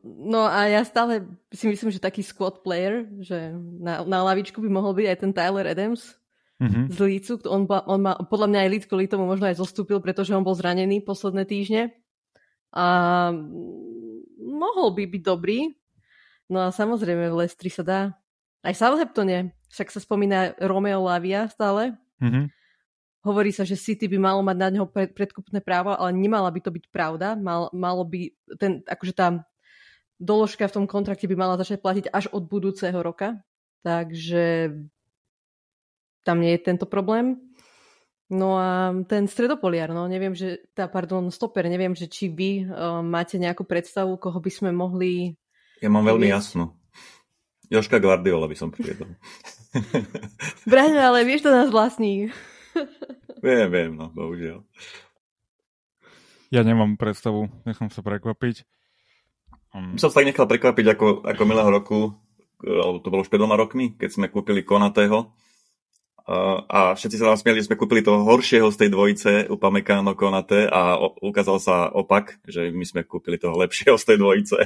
No 0.00 0.48
a 0.48 0.64
ja 0.64 0.80
stále 0.80 1.28
si 1.52 1.68
myslím, 1.68 1.92
že 1.92 2.00
taký 2.00 2.24
squad 2.24 2.64
player, 2.64 3.04
že 3.20 3.52
na, 3.76 4.00
na 4.00 4.24
lavičku 4.24 4.64
by 4.64 4.70
mohol 4.72 4.96
byť 4.96 5.06
aj 5.12 5.18
ten 5.20 5.32
Tyler 5.36 5.68
Adams 5.68 6.16
mm-hmm. 6.56 6.84
z 6.88 6.98
Lícu. 7.04 7.32
On, 7.44 7.68
on 7.68 8.00
má, 8.00 8.16
podľa 8.24 8.48
mňa 8.48 8.60
aj 8.64 8.70
Líc 8.72 8.84
kvôli 8.88 9.12
tomu 9.12 9.28
možno 9.28 9.44
aj 9.44 9.60
zostúpil, 9.60 10.00
pretože 10.00 10.32
on 10.32 10.40
bol 10.40 10.56
zranený 10.56 11.04
posledné 11.04 11.44
týždne. 11.44 11.92
A 12.72 13.28
mohol 14.40 14.88
by 14.96 15.04
byť 15.04 15.22
dobrý, 15.22 15.76
No 16.48 16.64
a 16.64 16.68
samozrejme 16.68 17.32
v 17.32 17.38
Lestri 17.44 17.72
sa 17.72 17.82
dá. 17.84 18.00
Aj 18.64 18.74
Southamptone, 18.76 19.52
však 19.72 19.92
sa 19.92 20.00
spomína 20.00 20.56
Romeo 20.60 21.04
Lavia 21.04 21.48
stále. 21.52 21.96
Mm-hmm. 22.20 22.44
Hovorí 23.24 23.50
sa, 23.56 23.64
že 23.64 23.80
City 23.80 24.04
by 24.04 24.20
malo 24.20 24.40
mať 24.44 24.56
na 24.60 24.68
neho 24.68 24.86
predkupné 24.88 25.64
právo, 25.64 25.96
ale 25.96 26.12
nemala 26.12 26.52
by 26.52 26.60
to 26.60 26.70
byť 26.72 26.84
pravda. 26.92 27.36
Mal, 27.40 27.72
malo 27.72 28.04
by, 28.04 28.32
ten, 28.60 28.84
akože 28.84 29.14
tá 29.16 29.48
doložka 30.20 30.68
v 30.68 30.76
tom 30.80 30.84
kontrakte 30.84 31.24
by 31.24 31.36
mala 31.36 31.56
začať 31.56 31.80
platiť 31.80 32.04
až 32.12 32.28
od 32.36 32.44
budúceho 32.44 33.00
roka. 33.00 33.40
Takže 33.80 34.76
tam 36.24 36.40
nie 36.40 36.56
je 36.56 36.64
tento 36.64 36.84
problém. 36.84 37.40
No 38.32 38.56
a 38.56 38.96
ten 39.04 39.28
stredopoliar, 39.28 39.92
no 39.92 40.08
neviem, 40.08 40.32
že, 40.32 40.64
tá, 40.72 40.88
pardon, 40.88 41.28
stoper, 41.28 41.68
neviem, 41.68 41.92
že 41.92 42.08
či 42.08 42.32
vy 42.32 42.64
uh, 42.64 43.04
máte 43.04 43.36
nejakú 43.36 43.68
predstavu, 43.68 44.16
koho 44.16 44.40
by 44.40 44.48
sme 44.48 44.70
mohli 44.72 45.36
ja 45.82 45.88
mám 45.90 46.04
veľmi 46.04 46.28
jasno. 46.30 46.76
Joška 47.72 47.98
Guardiola 47.98 48.46
by 48.46 48.56
som 48.58 48.68
priviedol. 48.70 49.16
Braňo, 50.70 51.00
ale 51.00 51.26
vieš 51.26 51.48
to 51.48 51.50
nás 51.50 51.72
vlastní. 51.72 52.30
viem, 53.46 53.66
viem, 53.72 53.90
no, 53.96 54.12
bohužiaľ. 54.12 54.62
Ja 56.52 56.62
nemám 56.62 56.94
predstavu, 56.94 57.50
nechám 57.66 57.90
sa 57.90 58.04
prekvapiť. 58.04 58.62
Um... 59.74 59.98
Som 59.98 60.14
sa 60.14 60.22
tak 60.22 60.30
nechal 60.30 60.46
prekvapiť 60.46 60.86
ako, 60.94 61.06
ako 61.26 61.42
milého 61.48 61.70
roku, 61.72 62.14
alebo 62.62 63.02
to 63.02 63.10
bolo 63.10 63.26
už 63.26 63.30
pred 63.32 63.42
dvoma 63.42 63.58
rokmi, 63.58 63.98
keď 63.98 64.10
sme 64.14 64.26
kúpili 64.30 64.62
Konatého 64.62 65.34
a 66.24 66.96
všetci 66.96 67.20
sa 67.20 67.28
nám 67.28 67.36
smieli, 67.36 67.60
že 67.60 67.68
sme 67.68 67.76
kúpili 67.76 68.00
toho 68.00 68.24
horšieho 68.24 68.72
z 68.72 68.80
tej 68.80 68.88
dvojice, 68.96 69.30
Upamecano 69.52 70.16
Konate 70.16 70.64
a 70.64 70.96
ukázal 71.20 71.60
sa 71.60 71.76
opak, 71.92 72.40
že 72.48 72.72
my 72.72 72.84
sme 72.88 73.04
kúpili 73.04 73.36
toho 73.36 73.52
lepšieho 73.60 74.00
z 74.00 74.04
tej 74.08 74.16
dvojice. 74.16 74.58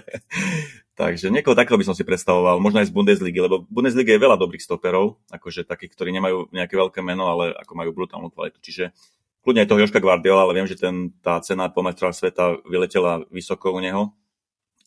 Takže 0.98 1.30
niekoho 1.30 1.54
takého 1.54 1.78
by 1.78 1.86
som 1.86 1.94
si 1.94 2.02
predstavoval, 2.02 2.58
možno 2.58 2.82
aj 2.82 2.90
z 2.90 2.96
Bundesligy, 2.98 3.38
lebo 3.38 3.62
v 3.62 3.70
Bundesligy 3.70 4.18
je 4.18 4.24
veľa 4.26 4.34
dobrých 4.34 4.58
stoperov, 4.58 5.22
akože 5.30 5.62
takých, 5.62 5.94
ktorí 5.94 6.10
nemajú 6.10 6.50
nejaké 6.50 6.74
veľké 6.74 7.06
meno, 7.06 7.30
ale 7.30 7.54
ako 7.54 7.72
majú 7.78 7.90
brutálnu 7.94 8.34
kvalitu. 8.34 8.58
Čiže 8.58 8.90
kľudne 9.46 9.62
aj 9.62 9.70
toho 9.70 9.80
Joška 9.86 10.02
Guardiola, 10.02 10.42
ale 10.42 10.58
viem, 10.58 10.66
že 10.66 10.74
ten, 10.74 11.14
tá 11.22 11.38
cena 11.38 11.70
po 11.70 11.86
sveta 11.94 12.58
vyletela 12.66 13.22
vysoko 13.30 13.70
u 13.70 13.78
neho, 13.78 14.10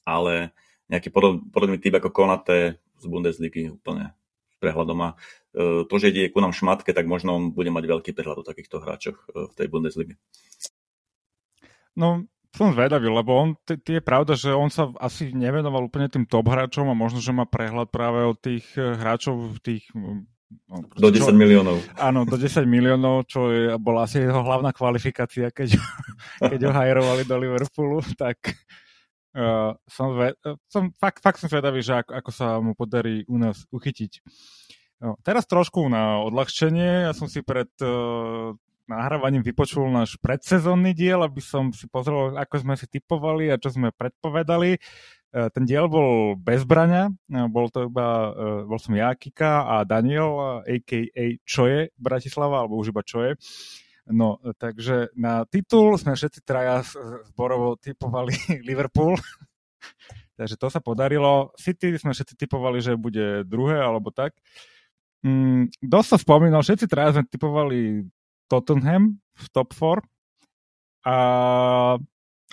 ale 0.04 0.52
nejaký 0.92 1.16
podob, 1.16 1.48
podobný 1.48 1.80
typ 1.80 1.96
ako 1.96 2.12
Konate 2.12 2.84
z 3.00 3.06
Bundesligy 3.08 3.72
úplne 3.72 4.12
prehľadom 4.60 5.00
a 5.00 5.10
e, 5.56 5.88
to, 5.88 5.96
že 5.96 6.12
ide 6.12 6.28
ku 6.28 6.44
nám 6.44 6.52
šmatke, 6.52 6.92
tak 6.92 7.08
možno 7.08 7.40
on 7.40 7.44
bude 7.56 7.72
mať 7.72 7.88
veľký 7.88 8.12
prehľad 8.12 8.44
o 8.44 8.48
takýchto 8.52 8.84
hráčoch 8.84 9.18
e, 9.32 9.48
v 9.48 9.54
tej 9.56 9.68
Bundeslige. 9.72 10.20
No, 11.96 12.28
som 12.52 12.76
zvedavý, 12.76 13.08
lebo 13.08 13.32
on, 13.32 13.50
t- 13.64 13.80
je 13.80 14.04
pravda, 14.04 14.36
že 14.36 14.52
on 14.52 14.68
sa 14.68 14.92
asi 15.00 15.32
nevenoval 15.32 15.88
úplne 15.88 16.12
tým 16.12 16.28
top 16.28 16.52
hráčom 16.52 16.88
a 16.92 16.96
možno, 16.96 17.24
že 17.24 17.32
má 17.32 17.48
prehľad 17.48 17.88
práve 17.88 18.28
od 18.28 18.36
tých 18.40 18.68
eh, 18.76 18.96
hráčov, 19.00 19.60
tých 19.64 19.88
No, 20.68 20.84
do 20.84 21.08
10 21.08 21.32
čo, 21.32 21.36
miliónov. 21.36 21.80
Áno, 21.96 22.28
do 22.28 22.36
10 22.36 22.68
miliónov, 22.68 23.24
čo 23.28 23.48
je, 23.52 23.72
bola 23.80 24.04
asi 24.04 24.20
jeho 24.20 24.44
hlavná 24.44 24.76
kvalifikácia, 24.76 25.48
keď, 25.48 25.80
keď 26.52 26.60
ho 26.68 26.72
hajrovali 26.76 27.24
do 27.24 27.36
Liverpoolu, 27.40 28.04
tak 28.20 28.60
uh, 29.36 29.72
som, 29.88 30.12
zve, 30.16 30.36
som 30.68 30.92
fakt, 31.00 31.24
fakt 31.24 31.40
som 31.40 31.48
zvedavý, 31.48 31.80
že 31.80 32.04
ako, 32.04 32.12
ako 32.12 32.32
sa 32.36 32.60
mu 32.60 32.76
podarí 32.76 33.24
u 33.32 33.40
nás 33.40 33.64
uchytiť. 33.72 34.20
No, 35.02 35.16
teraz 35.24 35.48
trošku 35.48 35.88
na 35.88 36.22
odľahčenie. 36.22 37.10
Ja 37.10 37.14
som 37.16 37.32
si 37.32 37.42
pred 37.42 37.72
uh, 37.82 38.54
nahrávaním 38.92 39.40
vypočul 39.40 39.88
náš 39.88 40.20
predsezónny 40.20 40.92
diel, 40.92 41.24
aby 41.24 41.40
som 41.40 41.72
si 41.72 41.88
pozrel, 41.88 42.36
ako 42.36 42.56
sme 42.60 42.76
si 42.76 42.86
typovali 42.92 43.48
a 43.48 43.56
čo 43.56 43.72
sme 43.72 43.96
predpovedali. 43.96 44.76
Eh, 45.32 45.48
ten 45.56 45.64
diel 45.64 45.88
bol 45.88 46.36
bez 46.36 46.68
braňa, 46.68 47.08
eh, 47.08 47.48
bol 47.48 47.72
to 47.72 47.88
iba, 47.88 48.36
eh, 48.36 48.62
bol 48.68 48.76
som 48.76 48.92
ja, 48.92 49.16
Kika 49.16 49.64
a 49.64 49.76
Daniel, 49.88 50.60
a.k.a. 50.68 51.40
Čoje 51.48 51.96
Bratislava, 51.96 52.60
alebo 52.60 52.76
už 52.76 52.92
iba 52.92 53.00
Čoje. 53.00 53.40
No, 54.12 54.44
takže 54.60 55.08
na 55.16 55.48
titul 55.48 55.96
sme 55.96 56.20
všetci 56.20 56.44
traja 56.44 56.84
zborovo 57.32 57.80
typovali 57.80 58.36
Liverpool. 58.68 59.16
takže 60.38 60.60
to 60.60 60.68
sa 60.68 60.84
podarilo. 60.84 61.56
City 61.56 61.96
sme 61.96 62.12
všetci 62.12 62.36
typovali, 62.36 62.84
že 62.84 63.00
bude 63.00 63.48
druhé, 63.48 63.80
alebo 63.80 64.12
tak. 64.12 64.36
Mm, 65.24 65.72
dosť 65.80 66.08
sa 66.12 66.18
spomínal, 66.20 66.60
všetci 66.60 66.92
traja 66.92 67.16
sme 67.16 67.24
typovali 67.24 68.04
Tottenham 68.52 69.16
v 69.16 69.46
top 69.56 69.72
4 69.72 70.04
a 71.08 71.16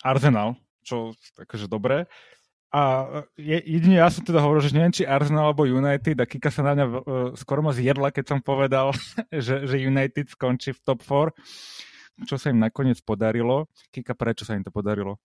Arsenal, 0.06 0.54
čo 0.86 1.10
takže 1.34 1.66
dobré. 1.66 2.06
A 2.68 3.08
je, 3.34 3.58
jedine 3.64 3.98
ja 3.98 4.12
som 4.12 4.22
teda 4.22 4.44
hovoril, 4.44 4.60
že 4.60 4.76
neviem, 4.76 4.92
či 4.92 5.08
Arsenal 5.08 5.50
alebo 5.50 5.64
United 5.64 6.20
a 6.20 6.28
Kika 6.28 6.52
sa 6.52 6.60
na 6.62 6.76
mňa 6.76 6.86
uh, 6.86 7.00
skoro 7.32 7.64
ma 7.64 7.72
zjedla, 7.72 8.12
keď 8.12 8.36
som 8.36 8.40
povedal, 8.44 8.92
že, 9.46 9.64
že 9.66 9.76
United 9.80 10.30
skončí 10.30 10.76
v 10.76 10.80
top 10.84 11.00
4, 11.02 12.28
čo 12.28 12.36
sa 12.36 12.52
im 12.52 12.60
nakoniec 12.60 13.00
podarilo. 13.02 13.66
Kika, 13.90 14.14
prečo 14.14 14.44
sa 14.44 14.54
im 14.54 14.62
to 14.62 14.70
podarilo? 14.70 15.16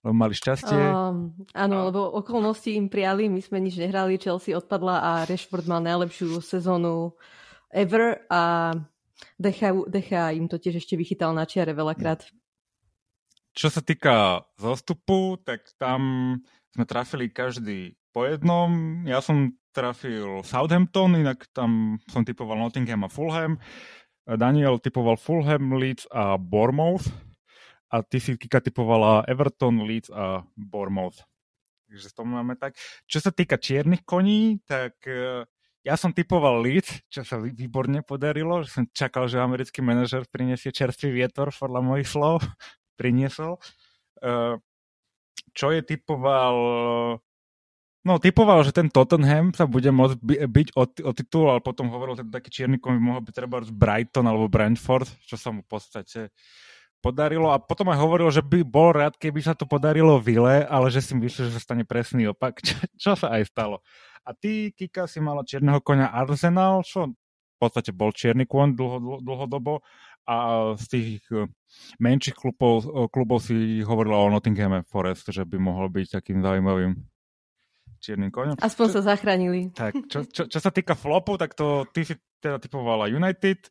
Lebo 0.00 0.14
mali 0.16 0.32
šťastie? 0.32 0.72
Um, 0.72 1.36
áno, 1.52 1.92
lebo 1.92 2.16
okolnosti 2.16 2.72
im 2.72 2.88
prijali, 2.88 3.28
my 3.28 3.44
sme 3.44 3.60
nič 3.60 3.76
nehrali, 3.76 4.16
Chelsea 4.16 4.56
odpadla 4.56 4.96
a 5.02 5.10
Rashford 5.28 5.68
mal 5.68 5.84
najlepšiu 5.84 6.40
sezónu 6.40 7.12
ever 7.76 8.24
a 8.32 8.72
Decha, 9.36 9.72
Decha 9.86 10.32
im 10.32 10.48
to 10.48 10.56
tiež 10.56 10.80
ešte 10.80 10.96
vychytal 10.96 11.36
na 11.36 11.44
čiare 11.44 11.76
veľakrát. 11.76 12.24
Čo 13.56 13.68
sa 13.72 13.80
týka 13.80 14.44
zostupu, 14.60 15.40
tak 15.40 15.64
tam 15.80 16.00
sme 16.76 16.84
trafili 16.84 17.32
každý 17.32 17.96
po 18.12 18.28
jednom. 18.28 19.00
Ja 19.08 19.24
som 19.24 19.56
trafil 19.72 20.40
Southampton, 20.44 21.20
inak 21.20 21.48
tam 21.52 22.00
som 22.08 22.24
typoval 22.24 22.56
Nottingham 22.60 23.04
a 23.04 23.12
Fulham. 23.12 23.60
Daniel 24.24 24.80
typoval 24.80 25.20
Fulham, 25.20 25.76
Leeds 25.76 26.08
a 26.12 26.40
Bournemouth. 26.40 27.08
A 27.92 28.02
ty 28.02 28.18
si 28.18 28.34
Kika 28.34 28.60
typovala 28.60 29.22
Everton, 29.24 29.84
Leeds 29.84 30.10
a 30.10 30.42
Bournemouth. 30.56 31.22
Takže 31.86 32.08
to 32.12 32.22
máme 32.26 32.58
tak. 32.58 32.74
Čo 33.06 33.22
sa 33.22 33.30
týka 33.30 33.62
čiernych 33.62 34.02
koní, 34.02 34.58
tak 34.66 34.98
e, 35.06 35.46
ja 35.86 35.94
som 35.94 36.10
typoval 36.10 36.66
Leeds, 36.66 37.06
čo 37.06 37.22
sa 37.22 37.38
výborne 37.38 38.02
podarilo, 38.02 38.66
som 38.66 38.90
čakal, 38.90 39.30
že 39.30 39.38
americký 39.38 39.78
manažer 39.86 40.26
priniesie 40.26 40.74
čerstvý 40.74 41.14
vietor, 41.14 41.54
podľa 41.54 41.80
mojich 41.86 42.10
slov, 42.10 42.42
priniesol. 42.98 43.62
E, 44.18 44.58
čo 45.54 45.70
je 45.70 45.80
typoval... 45.86 46.56
No, 48.06 48.22
typoval, 48.22 48.62
že 48.62 48.70
ten 48.70 48.86
Tottenham 48.86 49.50
sa 49.50 49.66
bude 49.66 49.90
môcť 49.90 50.14
by, 50.22 50.34
byť 50.46 50.68
o, 50.78 50.82
o 50.86 51.10
titul, 51.14 51.50
ale 51.50 51.58
potom 51.62 51.90
hovoril, 51.90 52.14
že 52.14 52.26
taký 52.30 52.50
čierny 52.50 52.78
by 52.78 53.02
mohol 53.02 53.22
byť 53.22 53.34
treba 53.34 53.62
Brighton 53.66 54.26
alebo 54.30 54.46
Brentford, 54.46 55.10
čo 55.26 55.34
sa 55.34 55.50
mu 55.50 55.66
v 55.66 55.70
podstate 55.70 56.30
podarilo. 57.02 57.50
A 57.50 57.58
potom 57.58 57.90
aj 57.90 57.98
hovoril, 57.98 58.30
že 58.30 58.42
by 58.42 58.62
bol 58.62 58.94
rád, 58.94 59.18
keby 59.18 59.42
sa 59.42 59.58
to 59.58 59.66
podarilo 59.66 60.22
Vile, 60.22 60.66
ale 60.66 60.86
že 60.90 61.02
si 61.02 61.18
myslí, 61.18 61.50
že 61.50 61.54
sa 61.54 61.62
stane 61.62 61.82
presný 61.82 62.30
opak, 62.30 62.58
čo, 62.66 62.74
čo 62.94 63.12
sa 63.18 63.34
aj 63.34 63.50
stalo. 63.50 63.82
A 64.26 64.34
ty, 64.34 64.74
Kika, 64.74 65.06
si 65.06 65.22
mala 65.22 65.46
čierneho 65.46 65.78
konia 65.78 66.10
Arsenal, 66.10 66.82
čo 66.82 67.14
v 67.56 67.58
podstate 67.62 67.94
bol 67.94 68.10
čierny 68.10 68.44
kôň 68.44 68.74
dlho, 68.74 68.98
dlho, 68.98 69.18
dlhodobo 69.22 69.80
a 70.26 70.36
z 70.74 70.84
tých 70.90 71.10
eh, 71.30 71.46
menších 72.02 72.34
klubov, 72.34 72.84
eh, 72.84 73.06
klubov 73.08 73.38
si 73.40 73.80
hovorila 73.86 74.26
o 74.26 74.28
Nottinghame 74.28 74.82
Forest, 74.84 75.30
že 75.30 75.46
by 75.46 75.56
mohol 75.56 75.86
byť 75.88 76.20
takým 76.20 76.42
zaujímavým 76.42 76.98
čiernym 78.02 78.34
koňom. 78.34 78.58
Aspoň 78.58 78.86
čo, 78.90 78.94
sa 78.98 79.00
zachránili. 79.14 79.70
Tak, 79.72 79.94
čo, 80.12 80.26
čo, 80.26 80.42
čo 80.50 80.58
sa 80.58 80.74
týka 80.74 80.98
flopu, 80.98 81.38
tak 81.38 81.54
to 81.54 81.86
ty 81.94 82.04
si 82.04 82.18
teda 82.42 82.60
typovala 82.60 83.08
United, 83.08 83.70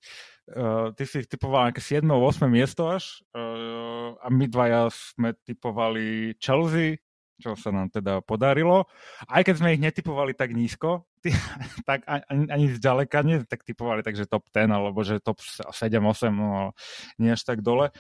uh, 0.58 0.90
ty 0.98 1.06
si 1.06 1.22
typovala 1.24 1.70
nejaké 1.70 1.84
7. 1.86 2.02
8. 2.10 2.50
miesto 2.50 2.90
až 2.90 3.22
uh, 3.38 4.18
a 4.20 4.28
my 4.34 4.50
dvaja 4.50 4.90
sme 4.90 5.38
typovali 5.46 6.34
Chelsea, 6.42 6.98
čo 7.40 7.54
sa 7.60 7.70
nám 7.72 7.92
teda 7.92 8.24
podarilo. 8.24 8.88
Aj 9.28 9.44
keď 9.44 9.56
sme 9.60 9.74
ich 9.76 9.82
netypovali 9.84 10.32
tak 10.36 10.56
nízko, 10.56 11.04
ty, 11.24 11.36
tak 11.84 12.08
ani, 12.08 12.48
ani 12.48 12.66
zďaleka 12.72 13.22
nie 13.26 13.44
tak 13.44 13.68
typovali, 13.68 14.04
takže 14.04 14.30
top 14.30 14.48
10, 14.52 14.72
alebo 14.72 15.00
že 15.04 15.20
top 15.20 15.40
7-8, 15.44 16.32
no 16.32 16.72
nie 17.20 17.34
až 17.36 17.44
tak 17.44 17.60
dole. 17.60 17.92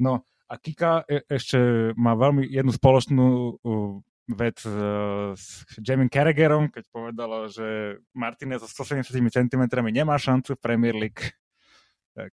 No 0.00 0.24
a 0.50 0.54
Kika 0.58 1.06
e, 1.06 1.22
ešte 1.30 1.58
má 1.94 2.18
veľmi 2.18 2.42
jednu 2.42 2.74
spoločnú 2.74 3.26
uh, 3.62 4.02
vec 4.34 4.58
uh, 4.66 5.30
s 5.38 5.62
Jamie 5.78 6.10
Carragherom, 6.10 6.70
keď 6.74 6.84
povedala, 6.90 7.46
že 7.46 7.98
Martinez 8.14 8.62
so 8.66 8.82
170 8.82 9.30
cm 9.30 9.62
nemá 9.90 10.18
šancu 10.18 10.58
v 10.58 10.62
Premier 10.62 10.94
League. 10.94 11.22
Tak 12.14 12.34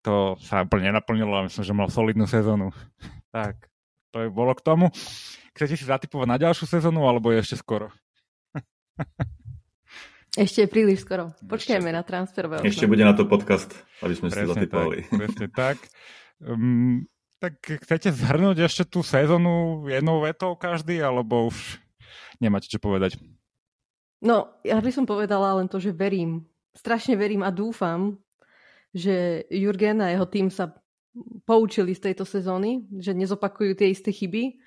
to 0.00 0.40
sa 0.40 0.64
úplne 0.64 0.92
nenaplnilo 0.92 1.36
a 1.36 1.44
myslím, 1.44 1.64
že 1.64 1.76
mal 1.76 1.88
solidnú 1.92 2.24
sezónu. 2.24 2.72
Tak, 3.30 3.70
to 4.10 4.26
je 4.26 4.28
bolo 4.34 4.58
k 4.58 4.66
tomu. 4.66 4.90
Chcete 5.54 5.74
si 5.74 5.84
zatypovať 5.84 6.26
na 6.30 6.38
ďalšiu 6.38 6.66
sezónu, 6.66 7.06
alebo 7.06 7.34
je 7.34 7.42
ešte 7.42 7.56
skoro? 7.58 7.90
Ešte 10.38 10.62
je 10.62 10.68
príliš 10.70 11.02
skoro. 11.02 11.34
Počkajme 11.42 11.90
na 11.90 12.06
transferové. 12.06 12.62
Ešte 12.62 12.86
bude 12.86 13.02
na 13.02 13.18
to 13.18 13.26
podcast, 13.26 13.74
aby 13.98 14.14
sme 14.14 14.30
presne 14.30 14.46
si 14.46 14.50
zatypovali. 14.54 14.98
Tak, 15.02 15.10
presne 15.18 15.46
tak. 15.50 15.76
Um, 16.38 17.10
tak 17.42 17.58
chcete 17.58 18.14
zhrnúť 18.14 18.62
ešte 18.62 18.86
tú 18.86 19.02
sezónu 19.02 19.82
jednou 19.90 20.22
vetou 20.22 20.54
každý, 20.54 21.02
alebo 21.02 21.50
už 21.50 21.82
nemáte 22.38 22.70
čo 22.70 22.78
povedať? 22.78 23.18
No, 24.22 24.54
ja 24.62 24.78
by 24.78 24.92
som 24.94 25.02
povedala 25.02 25.58
len 25.58 25.66
to, 25.66 25.82
že 25.82 25.90
verím. 25.90 26.46
Strašne 26.78 27.18
verím 27.18 27.42
a 27.42 27.50
dúfam, 27.50 28.14
že 28.94 29.42
Jurgen 29.50 29.98
a 29.98 30.14
jeho 30.14 30.30
tým 30.30 30.46
sa 30.46 30.78
poučili 31.42 31.90
z 31.90 32.06
tejto 32.06 32.22
sezóny, 32.22 32.86
že 33.02 33.18
nezopakujú 33.18 33.74
tie 33.74 33.90
isté 33.90 34.14
chyby 34.14 34.62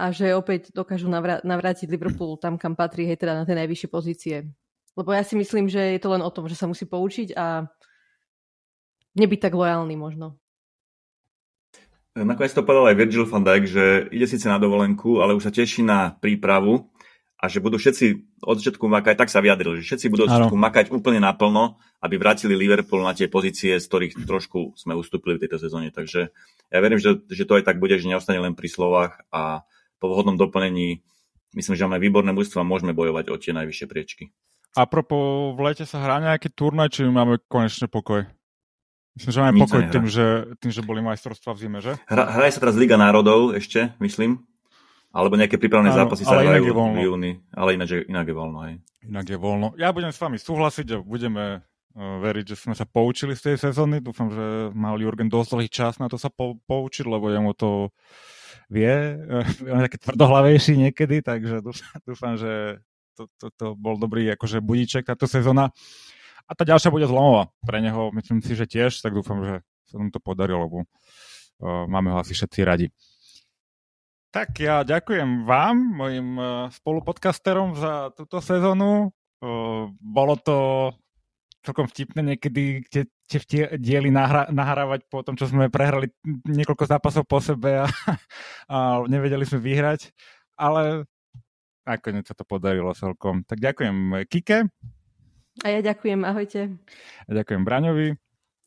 a 0.00 0.12
že 0.12 0.36
opäť 0.36 0.70
dokážu 0.72 1.08
navrátiť 1.42 1.88
Liverpool 1.88 2.36
tam, 2.36 2.60
kam 2.60 2.76
patrí, 2.76 3.08
hej, 3.08 3.20
teda 3.20 3.32
na 3.32 3.44
tie 3.48 3.56
najvyššie 3.56 3.88
pozície. 3.88 4.36
Lebo 4.96 5.12
ja 5.12 5.20
si 5.20 5.36
myslím, 5.36 5.68
že 5.68 5.96
je 5.96 6.00
to 6.00 6.12
len 6.12 6.24
o 6.24 6.32
tom, 6.32 6.48
že 6.48 6.56
sa 6.56 6.64
musí 6.64 6.88
poučiť 6.88 7.36
a 7.36 7.68
nebyť 9.16 9.40
tak 9.40 9.52
lojálny 9.52 9.96
možno. 9.96 10.40
Nakoniec 12.16 12.56
to 12.56 12.64
povedal 12.64 12.88
aj 12.88 12.96
Virgil 12.96 13.28
van 13.28 13.44
Dijk, 13.44 13.64
že 13.68 13.84
ide 14.08 14.24
síce 14.24 14.48
na 14.48 14.56
dovolenku, 14.56 15.20
ale 15.20 15.36
už 15.36 15.44
sa 15.44 15.52
teší 15.52 15.84
na 15.84 16.16
prípravu 16.16 16.88
a 17.36 17.44
že 17.52 17.60
budú 17.60 17.76
všetci 17.76 18.40
od 18.40 18.56
začiatku 18.56 18.88
makať, 18.88 19.20
tak 19.20 19.28
sa 19.28 19.44
vyjadril, 19.44 19.76
že 19.76 19.84
všetci 19.84 20.08
budú 20.08 20.24
od 20.24 20.32
začiatku 20.32 20.56
makať 20.56 20.88
úplne 20.88 21.20
naplno, 21.20 21.76
aby 22.00 22.16
vrátili 22.16 22.56
Liverpool 22.56 23.04
na 23.04 23.12
tie 23.12 23.28
pozície, 23.28 23.76
z 23.76 23.84
ktorých 23.84 24.24
trošku 24.24 24.72
sme 24.80 24.96
ustúpili 24.96 25.36
v 25.36 25.44
tejto 25.44 25.60
sezóne. 25.60 25.92
Takže 25.92 26.32
ja 26.72 26.78
verím, 26.80 26.96
že, 26.96 27.20
že 27.28 27.44
to 27.44 27.60
aj 27.60 27.68
tak 27.68 27.76
bude, 27.76 28.00
že 28.00 28.08
neostane 28.08 28.40
len 28.40 28.56
pri 28.56 28.72
slovách 28.72 29.20
a 29.28 29.68
po 29.96 30.06
vhodnom 30.12 30.36
doplnení 30.36 31.00
myslím, 31.56 31.74
že 31.74 31.84
máme 31.88 32.02
výborné 32.02 32.36
mužstvo 32.36 32.60
a 32.60 32.68
môžeme 32.68 32.92
bojovať 32.92 33.32
o 33.32 33.36
tie 33.40 33.56
najvyššie 33.56 33.86
priečky. 33.88 34.24
A 34.76 34.84
propo, 34.84 35.50
v 35.56 35.60
lete 35.72 35.88
sa 35.88 36.04
hrá 36.04 36.20
nejaký 36.20 36.52
turnaj, 36.52 36.92
či 36.92 37.08
máme 37.08 37.40
konečne 37.48 37.88
pokoj? 37.88 38.28
Myslím, 39.16 39.32
že 39.32 39.40
máme 39.40 39.56
Nic 39.56 39.62
pokoj 39.64 39.80
tým 39.88 40.06
že, 40.12 40.26
tým, 40.60 40.72
že 40.76 40.84
boli 40.84 41.00
majstrovstvá 41.00 41.56
v 41.56 41.60
zime, 41.64 41.78
že? 41.80 41.96
Hra, 42.04 42.36
hraje 42.36 42.52
sa 42.52 42.60
teraz 42.60 42.76
Liga 42.76 43.00
národov 43.00 43.56
ešte, 43.56 43.96
myslím. 44.04 44.44
Alebo 45.16 45.40
nejaké 45.40 45.56
prípravné 45.56 45.96
zápasy 45.96 46.28
sa 46.28 46.44
hrajú 46.44 46.76
v 46.76 47.08
júni. 47.08 47.40
Ale 47.56 47.72
ináč, 47.72 48.04
inak 48.04 48.28
je 48.28 48.36
voľno. 48.36 48.58
Hej. 48.68 48.74
Inak 49.08 49.26
je 49.32 49.38
voľno. 49.40 49.72
Ja 49.80 49.96
budem 49.96 50.12
s 50.12 50.20
vami 50.20 50.36
súhlasiť 50.36 50.86
a 50.92 50.96
budeme 51.00 51.64
uh, 51.64 52.20
veriť, 52.20 52.52
že 52.52 52.56
sme 52.60 52.76
sa 52.76 52.84
poučili 52.84 53.32
z 53.32 53.48
tej 53.48 53.72
sezóny. 53.72 54.04
Dúfam, 54.04 54.28
že 54.28 54.68
mal 54.76 55.00
Jurgen 55.00 55.32
dosť 55.32 55.48
dlhý 55.56 55.68
čas 55.72 55.96
na 55.96 56.12
to 56.12 56.20
sa 56.20 56.28
po, 56.28 56.60
poučiť, 56.68 57.08
lebo 57.08 57.32
jemu 57.32 57.56
to 57.56 57.96
vie, 58.66 58.94
on 59.62 59.78
je 59.80 59.86
taký 59.86 59.98
tvrdohlavejší 60.02 60.74
niekedy, 60.88 61.22
takže 61.22 61.62
dúfam, 61.62 61.94
dúfam 62.02 62.32
že 62.34 62.82
to, 63.16 63.30
to, 63.40 63.46
to 63.56 63.66
bol 63.78 63.96
dobrý 63.96 64.28
akože 64.36 64.60
budíček 64.60 65.08
táto 65.08 65.24
sezóna. 65.24 65.72
A 66.46 66.52
tá 66.54 66.62
ďalšia 66.62 66.94
bude 66.94 67.10
zlomová 67.10 67.50
pre 67.66 67.82
neho, 67.82 68.14
myslím 68.14 68.38
si, 68.38 68.54
že 68.54 68.70
tiež, 68.70 69.02
tak 69.02 69.16
dúfam, 69.16 69.42
že 69.42 69.54
sa 69.90 69.98
mu 69.98 70.10
to 70.14 70.22
podarilo, 70.22 70.66
lebo 70.66 70.76
uh, 70.82 71.86
máme 71.90 72.14
ho 72.14 72.22
asi 72.22 72.38
všetci 72.38 72.60
radi. 72.62 72.86
Tak 74.30 74.52
ja 74.60 74.84
ďakujem 74.84 75.48
vám, 75.48 75.96
mojim 75.96 76.36
eh, 76.36 76.68
spolupodcasterom 76.68 77.72
za 77.72 78.12
túto 78.12 78.44
sezónu. 78.44 79.08
Bolo 79.96 80.34
to 80.44 80.92
celkom 81.66 81.90
vtipné 81.90 82.22
niekedy 82.22 82.86
tie, 82.86 83.10
tie 83.26 83.74
diely 83.74 84.14
nahra, 84.14 84.46
nahrávať 84.54 85.10
po 85.10 85.26
tom, 85.26 85.34
čo 85.34 85.50
sme 85.50 85.66
prehrali 85.66 86.14
niekoľko 86.46 86.86
zápasov 86.86 87.26
po 87.26 87.42
sebe 87.42 87.82
a, 87.82 87.86
a 88.72 89.02
nevedeli 89.10 89.42
sme 89.42 89.58
vyhrať, 89.58 90.14
ale 90.54 91.10
nakoniec 91.82 92.30
sa 92.30 92.38
to 92.38 92.46
podarilo 92.46 92.94
celkom. 92.94 93.42
Tak 93.42 93.58
ďakujem 93.58 94.26
Kike. 94.30 94.70
A 95.64 95.66
ja 95.72 95.80
ďakujem, 95.82 96.20
ahojte. 96.22 96.78
A 97.26 97.30
ďakujem 97.32 97.62
Braňovi. 97.66 98.14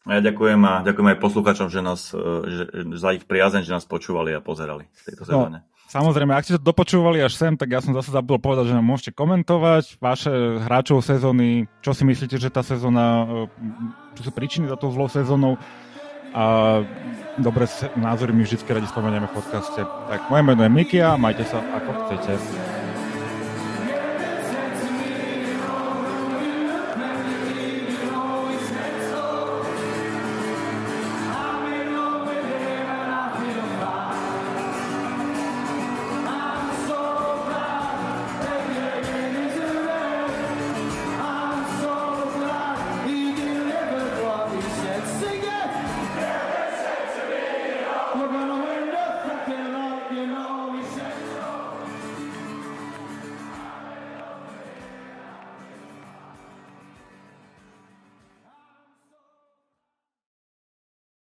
A 0.08 0.18
ja 0.18 0.22
ďakujem 0.26 0.62
a 0.64 0.74
ďakujem 0.82 1.08
aj 1.12 1.20
poslucháčom, 1.22 1.68
že 1.70 1.86
nás, 1.86 2.16
e, 2.16 2.24
že, 2.50 2.64
za 2.98 3.14
ich 3.14 3.28
priazeň, 3.30 3.62
že 3.68 3.76
nás 3.76 3.86
počúvali 3.86 4.34
a 4.34 4.42
pozerali 4.42 4.88
v 4.90 5.02
tejto 5.06 5.24
no, 5.24 5.30
sezóne. 5.30 5.60
No, 5.62 5.79
samozrejme, 5.90 6.32
ak 6.32 6.46
ste 6.46 6.56
to 6.62 6.70
dopočúvali 6.70 7.20
až 7.20 7.34
sem, 7.36 7.58
tak 7.58 7.74
ja 7.74 7.82
som 7.82 7.98
zase 7.98 8.14
zabudol 8.14 8.38
povedať, 8.40 8.72
že 8.72 8.78
nám 8.78 8.86
môžete 8.86 9.12
komentovať 9.18 9.98
vaše 9.98 10.32
hráčov 10.62 11.02
sezóny, 11.02 11.66
čo 11.82 11.98
si 11.98 12.06
myslíte, 12.06 12.38
že 12.38 12.54
tá 12.54 12.62
sezóna, 12.62 13.26
e, 13.26 14.18
čo 14.22 14.30
sú 14.30 14.32
príčiny 14.32 14.70
za 14.70 14.78
tou 14.78 14.94
zlou 14.94 15.10
sezónou 15.10 15.58
a 16.30 16.86
dobré 17.42 17.66
názory 17.98 18.32
my 18.38 18.46
vždy 18.46 18.62
radi 18.70 18.86
spomenieme 18.86 19.26
v 19.26 19.34
podcaste. 19.34 19.82
Tak 19.82 20.30
moje 20.30 20.44
meno 20.46 20.62
je 20.62 20.70
Mikia, 20.70 21.18
majte 21.18 21.42
sa 21.50 21.58
ako 21.58 21.90
chcete. 22.06 22.79